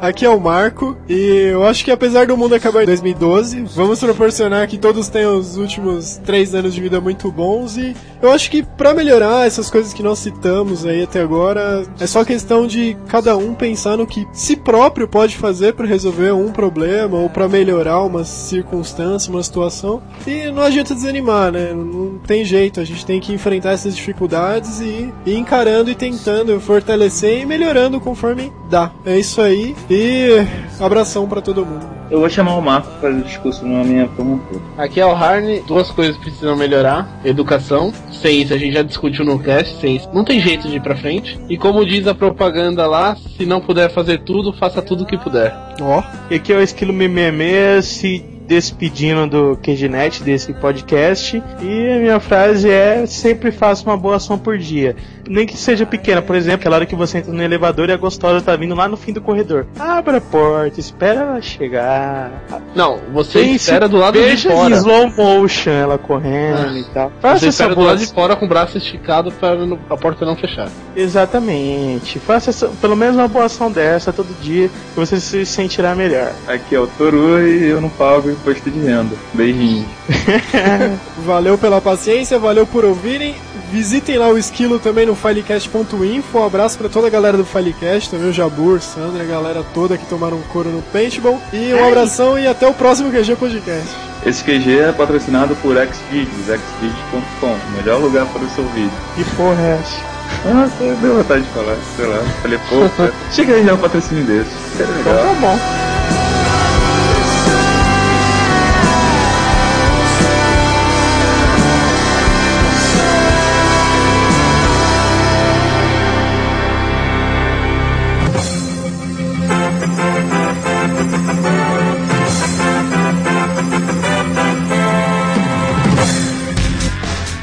[0.00, 3.98] Aqui é o Marco, e eu acho que apesar do mundo acabar em 2012, vamos
[3.98, 8.50] proporcionar que todos tenham os últimos três anos de vida muito bons, e eu acho
[8.50, 12.96] que pra melhorar essas coisas que nós citamos aí até agora, é só questão de
[13.08, 17.48] cada um pensar no que si próprio pode fazer pra resolver um problema, ou pra
[17.48, 21.72] melhorar uma circunstância, uma situação, e não adianta desanimar, né?
[21.72, 26.60] Não tem jeito, a gente tem que enfrentar essas dificuldades e ir encarando e tentando
[26.60, 28.90] fortalecer e melhorando conforme dá.
[29.04, 29.74] É isso aí.
[29.90, 30.44] E
[30.80, 31.86] abração pra todo mundo.
[32.10, 34.62] Eu vou chamar o Marco para fazer o discurso na minha turma toda.
[34.78, 37.92] Aqui é o Harney, duas coisas precisam melhorar: educação.
[38.10, 40.80] Sem isso a gente já discutiu no cast, sem isso não tem jeito de ir
[40.80, 41.38] pra frente.
[41.48, 45.16] E como diz a propaganda lá, se não puder fazer tudo, faça tudo o que
[45.16, 45.54] puder.
[45.80, 51.42] Ó, E aqui é o Esquilo 666 se despedindo do QGNet, desse podcast.
[51.60, 54.96] E a minha frase é: sempre faça uma boa ação por dia.
[55.28, 57.96] Nem que seja pequena, por exemplo, aquela hora que você entra no elevador e a
[57.96, 59.66] gostosa tá vindo lá no fim do corredor.
[59.78, 62.30] Abra a porta, espera ela chegar.
[62.74, 64.74] Não, você Pense- espera do lado de veja em fora.
[64.76, 67.12] slow motion ela correndo e tal.
[67.20, 69.56] Faça Você essa espera do lado de fora com o braço esticado para
[69.90, 70.68] a porta não fechar.
[70.96, 72.18] Exatamente.
[72.18, 76.32] Faça essa- pelo menos uma boa ação dessa todo dia que você se sentirá melhor.
[76.46, 79.14] Aqui é o Toru e eu não pago imposto de renda.
[79.34, 79.86] Beijinho.
[81.24, 83.34] valeu pela paciência, valeu por ouvirem.
[83.70, 86.38] Visitem lá o Esquilo também no filecast.info.
[86.38, 89.98] Um abraço pra toda a galera do Filecast, também o Jabur, Sandra, a galera toda
[89.98, 91.40] que tomaram couro no Paintball.
[91.52, 93.88] E um abração e até o próximo QG Podcast.
[94.24, 98.90] Esse QG é patrocinado por Xvideos, xvideos.com, melhor lugar para o seu vídeo.
[99.14, 100.18] Que porra é essa?
[100.44, 102.18] Ah, você deu vontade de falar, sei lá.
[102.42, 104.50] Falei, pô, chega aí já um patrocínio desse.
[104.74, 105.97] Então tá bom.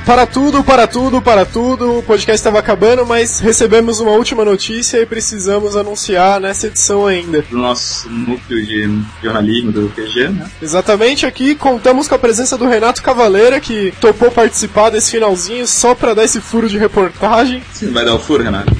[0.06, 1.98] Para tudo, para tudo, para tudo.
[1.98, 7.42] O podcast estava acabando, mas recebemos uma última notícia e precisamos anunciar nessa edição ainda.
[7.42, 10.48] Do nosso núcleo de jornalismo do QG, né?
[10.62, 15.96] Exatamente aqui contamos com a presença do Renato Cavaleira, que topou participar desse finalzinho só
[15.96, 17.64] para dar esse furo de reportagem.
[17.74, 18.72] Você vai dar o furo, Renato?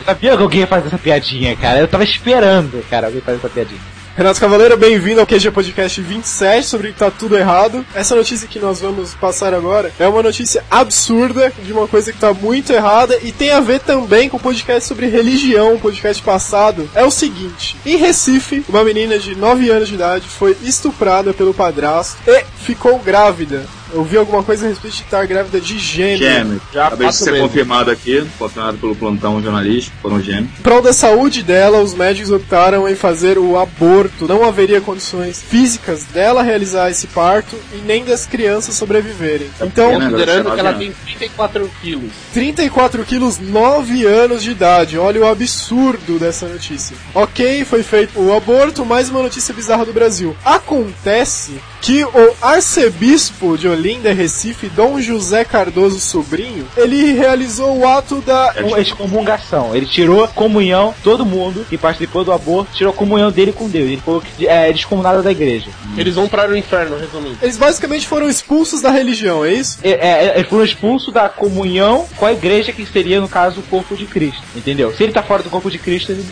[0.00, 1.80] Eu sabia que alguém ia fazer essa piadinha, cara.
[1.80, 3.93] Eu tava esperando, cara, alguém fazer essa piadinha.
[4.16, 7.84] Renato Cavaleira, bem-vindo ao QG Podcast 27 sobre que tá tudo errado.
[7.96, 12.18] Essa notícia que nós vamos passar agora é uma notícia absurda de uma coisa que
[12.20, 16.22] tá muito errada e tem a ver também com o podcast sobre religião, o podcast
[16.22, 16.88] passado.
[16.94, 21.52] É o seguinte: em Recife, uma menina de 9 anos de idade foi estuprada pelo
[21.52, 23.66] padrasto e ficou grávida.
[23.94, 26.18] Eu vi alguma coisa a respeito de estar grávida de gêmeo.
[26.18, 26.60] Gêmeo.
[26.72, 27.40] Já Acabei de ser vezes.
[27.46, 30.48] confirmado aqui, confirmado pelo plantão jornalístico, foram gêmeos.
[30.58, 34.26] Em prol da saúde dela, os médicos optaram em fazer o aborto.
[34.26, 39.48] Não haveria condições físicas dela realizar esse parto e nem das crianças sobreviverem.
[39.60, 42.12] Então, pequena, Considerando que ela tem 34 quilos.
[42.32, 44.98] 34 quilos, 9 anos de idade.
[44.98, 46.96] Olha o absurdo dessa notícia.
[47.14, 50.36] Ok, foi feito o aborto, mais uma notícia bizarra do Brasil.
[50.44, 58.22] Acontece que o arcebispo de Olinda, Recife, Dom José Cardoso Sobrinho, ele realizou o ato
[58.22, 59.76] da Com excomungação.
[59.76, 63.88] Ele tirou comunhão, todo mundo que participou do aborto, tirou a comunhão dele com Deus.
[63.88, 65.68] Ele falou que é descomunado da igreja.
[65.94, 67.36] Eles vão para o inferno, resumindo.
[67.42, 69.78] Eles basicamente foram expulsos da religião, é isso?
[69.82, 73.62] É, é, eles foram expulsos da comunhão com a igreja, que seria, no caso, o
[73.64, 74.42] corpo de Cristo.
[74.56, 74.94] Entendeu?
[74.96, 76.24] Se ele tá fora do corpo de Cristo, ele,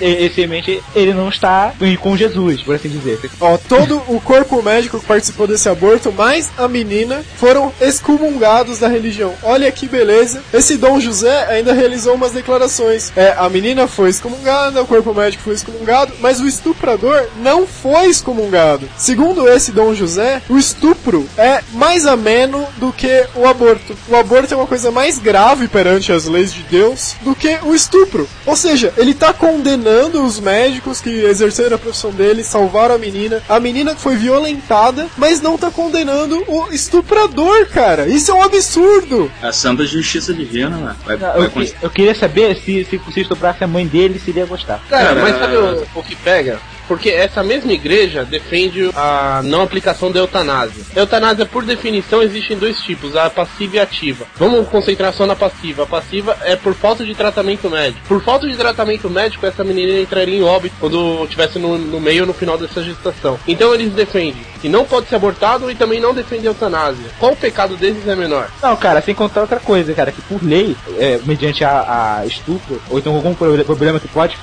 [0.94, 3.20] ele não está com Jesus, por assim dizer.
[3.38, 8.88] Ó, todo o corpo médico que participou desse aborto, mais a menina, foram excomungados da
[8.88, 9.34] religião.
[9.42, 10.42] Olha que beleza.
[10.52, 13.12] Esse Dom José ainda realizou umas declarações.
[13.16, 18.06] É, a menina foi excomungada, o corpo médico foi excomungado, mas o estuprador não foi
[18.06, 18.88] excomungado.
[18.96, 23.96] Segundo esse Dom José, o estupro é mais ameno do que o aborto.
[24.08, 27.74] O aborto é uma coisa mais grave perante as leis de Deus do que o
[27.74, 28.28] estupro.
[28.46, 33.42] Ou seja, ele tá condenando os médicos que exerceram a profissão deles, salvaram a menina.
[33.48, 38.08] A menina foi violentada, mas não tá condenando o estuprador, cara.
[38.08, 39.30] Isso é um absurdo.
[39.40, 40.96] A santa justiça divina, né?
[41.06, 44.18] Vai, Não, vai eu, que- eu queria saber se, se, se estuprasse a mãe dele,
[44.18, 44.80] se ele ia gostar.
[44.90, 46.58] Cara, Cara, mas sabe o, o que pega?
[46.88, 50.82] Porque essa mesma igreja defende a não aplicação da eutanásia.
[50.94, 54.24] Eutanásia, por definição, existe em dois tipos, a passiva e a ativa.
[54.36, 55.84] Vamos concentrar só na passiva.
[55.84, 58.00] A passiva é por falta de tratamento médico.
[58.08, 62.22] Por falta de tratamento médico, essa menina entraria em óbito quando estivesse no, no meio
[62.22, 63.38] ou no final dessa gestação.
[63.46, 67.04] Então eles defendem que não pode ser abortado e também não defendem a eutanásia.
[67.18, 68.48] Qual o pecado deles é menor?
[68.62, 72.80] Não, cara, sem contar outra coisa, cara, que por lei, é, mediante a, a estupro,
[72.90, 74.36] ou então algum pro- problema que pode,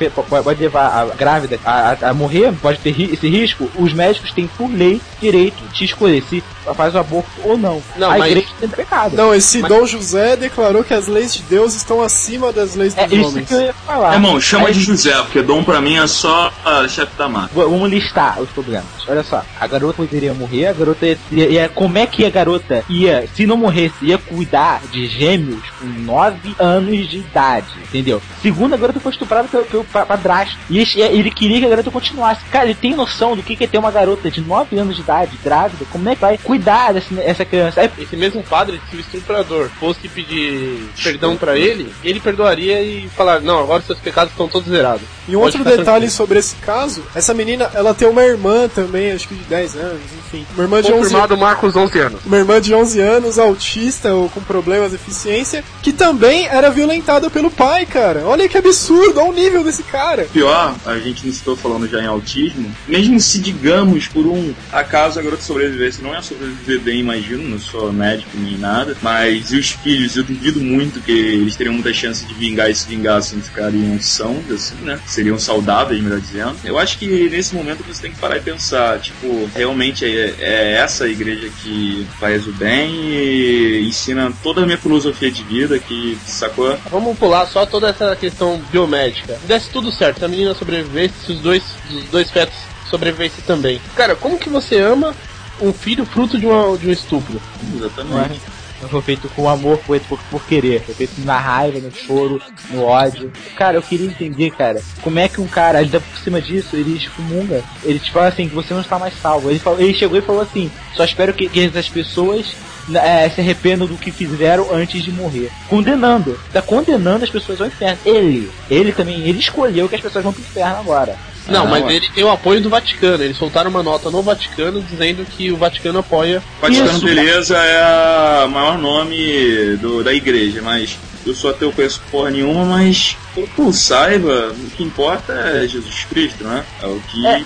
[0.43, 2.13] pode, levar a grávida a, a- a
[2.45, 6.43] morrer, pode ter ri- esse risco, os médicos têm por lei direito de escolher se
[6.75, 7.81] faz o aborto ou não.
[7.97, 9.15] Não, a mas- igreja tem pecado.
[9.15, 12.95] Não, esse Mas- Dom José declarou que as leis de Deus estão acima das leis
[12.97, 13.47] é dos isso homens.
[13.47, 14.13] que eu ia falar.
[14.13, 17.49] Irmão, chama Aí- de José, porque dom pra mim é só a chefe da mata.
[17.53, 18.85] Vamos listar os problemas.
[19.09, 22.83] Olha só, a garota poderia morrer, a garota ia, ia- Como é que a garota
[22.89, 28.21] ia, se não morresse, ia cuidar de gêmeos com 9 anos de idade, entendeu?
[28.41, 30.57] Segundo, a garota foi estuprada pelo, pelo pa- padrasto.
[30.69, 32.41] E ele queria que a garota continuasse.
[32.51, 35.01] Cara, ele tem noção do que que é ter uma garota de 9 anos de
[35.01, 37.81] idade, grávida, como é que vai cuidar dessa essa criança?
[37.81, 43.09] Aí, Esse mesmo padre, se o estuprador fosse pedir perdão pra ele, ele perdoaria e
[43.15, 45.01] falar: Não, agora seus pecados estão todos zerados.
[45.27, 46.11] E um Pode outro detalhe tranquilo.
[46.11, 50.01] sobre esse caso, essa menina, ela tem uma irmã também, acho que de 10 anos,
[50.17, 50.45] enfim.
[50.53, 52.25] Uma irmã de 11 Confirmado Marcos 11 anos.
[52.25, 57.29] uma irmã de 11 anos, autista ou com problemas de deficiência, que também era violentada
[57.29, 58.23] pelo pai, cara.
[58.25, 60.27] Olha que absurdo, olha o nível desse cara.
[60.31, 65.19] Pior, a gente não estou falando já em autismo, mesmo se digamos por um acaso
[65.19, 69.57] a garota sobrevivesse, não é sobreviver bem, imagino, não sou médico nem nada, mas e
[69.57, 73.41] os filhos, eu duvido muito que eles teriam muita chance de vingar e se vingassem
[73.41, 74.99] ficariam sãos, assim, né?
[75.05, 76.55] Seriam saudáveis, melhor dizendo.
[76.63, 80.71] Eu acho que nesse momento você tem que parar e pensar, tipo, realmente é, é
[80.73, 86.17] essa igreja que faz o bem e ensina toda a minha filosofia de vida que,
[86.25, 86.77] sacou?
[86.89, 89.37] Vamos pular só toda essa questão biomédica.
[89.39, 92.57] Se desse tudo certo, se a menina sobrevivesse, se os dois, os dois fetos
[92.89, 93.81] sobrevivessem também.
[93.95, 95.13] Cara, como que você ama
[95.61, 97.39] um filho fruto de, uma, de um estupro?
[97.75, 98.41] Exatamente.
[98.81, 100.81] Não foi feito com amor, foi por, por querer.
[100.81, 102.41] Foi feito na raiva, no choro,
[102.71, 103.31] no ódio.
[103.55, 106.95] Cara, eu queria entender, cara, como é que um cara, ainda por cima disso, ele
[106.95, 107.63] excomunga.
[107.83, 109.49] Ele te fala assim, que você não está mais salvo.
[109.49, 112.55] Ele, falou, ele chegou e falou assim, só espero que, que essas pessoas
[112.97, 115.51] é, se arrependam do que fizeram antes de morrer.
[115.67, 116.39] Condenando.
[116.51, 117.99] Tá condenando as pessoas ao inferno.
[118.05, 121.15] Ele, ele também, ele escolheu que as pessoas vão pro inferno agora.
[121.49, 121.95] Não, Ah, mas ué.
[121.95, 123.23] ele tem o apoio do Vaticano.
[123.23, 126.41] Eles soltaram uma nota no Vaticano dizendo que o Vaticano apoia.
[126.61, 127.05] Vaticano Isso.
[127.05, 132.65] Beleza é o maior nome do, da igreja, mas eu sou ateu, conheço porra nenhuma,
[132.65, 133.17] mas
[133.57, 136.63] eu saiba, o que importa é Jesus Cristo, né?
[136.81, 137.27] É o que.
[137.27, 137.43] É.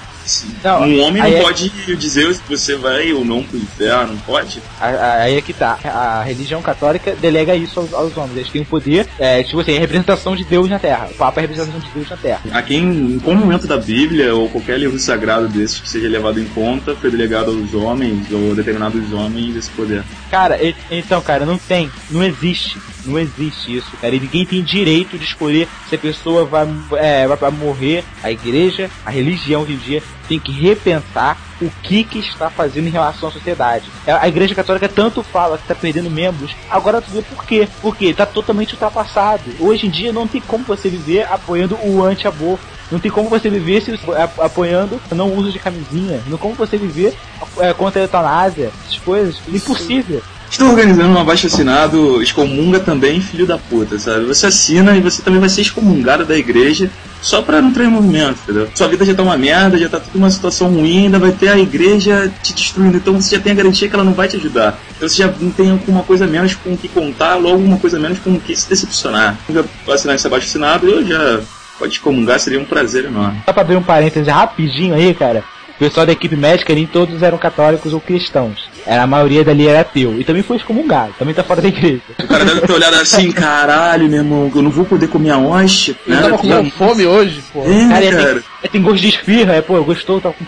[0.63, 4.19] Não, um homem não é- pode dizer se você vai ou não pro inferno, não
[4.21, 4.61] pode?
[4.79, 5.77] Aí é que tá.
[5.83, 8.37] A religião católica delega isso aos, aos homens.
[8.37, 11.09] Eles têm o poder, é, tipo assim, a representação de Deus na Terra.
[11.11, 12.41] O Papa é a representação de Deus na Terra.
[12.51, 16.39] A quem, em qual momento da Bíblia ou qualquer livro sagrado desses que seja levado
[16.39, 20.03] em conta, foi delegado aos homens ou determinados homens esse poder?
[20.29, 20.57] Cara,
[20.89, 21.91] então, cara, não tem.
[22.09, 22.77] Não existe.
[23.05, 24.15] Não existe isso, cara.
[24.15, 28.03] E ninguém tem direito de escolher se a pessoa vai, é, vai, morrer.
[28.23, 32.87] A igreja, a religião hoje em dia, tem que repensar o que que está fazendo
[32.87, 33.85] em relação à sociedade.
[34.07, 37.67] A a igreja católica tanto fala que está perdendo membros, agora tu vê por quê?
[37.81, 39.43] Porque está totalmente ultrapassado.
[39.59, 42.63] Hoje em dia não tem como você viver apoiando o anti-aborto.
[42.89, 43.99] Não tem como você viver se,
[44.37, 46.21] apoiando não uso de camisinha.
[46.27, 47.13] Não como você viver
[47.59, 49.41] é, contra a eutanásia, essas coisas.
[49.47, 50.21] Impossível.
[50.53, 54.25] Estou organizando um abaixo assinado, excomunga também, filho da puta, sabe?
[54.25, 56.91] Você assina e você também vai ser excomungado da igreja
[57.23, 58.69] só pra não em movimento, entendeu?
[58.75, 61.47] Sua vida já tá uma merda, já tá tudo uma situação ruim, ainda vai ter
[61.47, 64.35] a igreja te destruindo, então você já tem a garantia que ela não vai te
[64.35, 64.79] ajudar.
[64.95, 67.97] Então você já não tem alguma coisa menos com o que contar, logo uma coisa
[67.97, 69.35] menos com o que se decepcionar.
[69.49, 71.41] Eu já assinar esse abaixo assinado eu já
[71.79, 73.41] pode excomungar, seria um prazer enorme.
[73.43, 75.43] Só pra abrir um parêntese rapidinho aí, cara.
[75.75, 78.71] O pessoal da equipe médica nem todos eram católicos ou cristãos.
[78.85, 80.19] Era, a maioria dali era ateu.
[80.19, 82.01] E também foi excomungado, também tá fora da igreja.
[82.19, 85.37] O cara deve ter olhado assim, caralho, meu irmão, eu não vou poder comer a
[85.37, 85.95] hóstia.
[86.05, 87.63] Eu tava com fome hoje, pô.
[87.63, 88.43] É, Cara, cara.
[88.61, 90.45] Tem, tem gosto de esfirra, é, pô, gostou, tá com...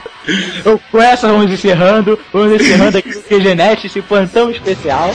[0.65, 5.13] Eu, com essa vamos encerrando, vamos encerrando aqui o QGNet, esse plantão especial.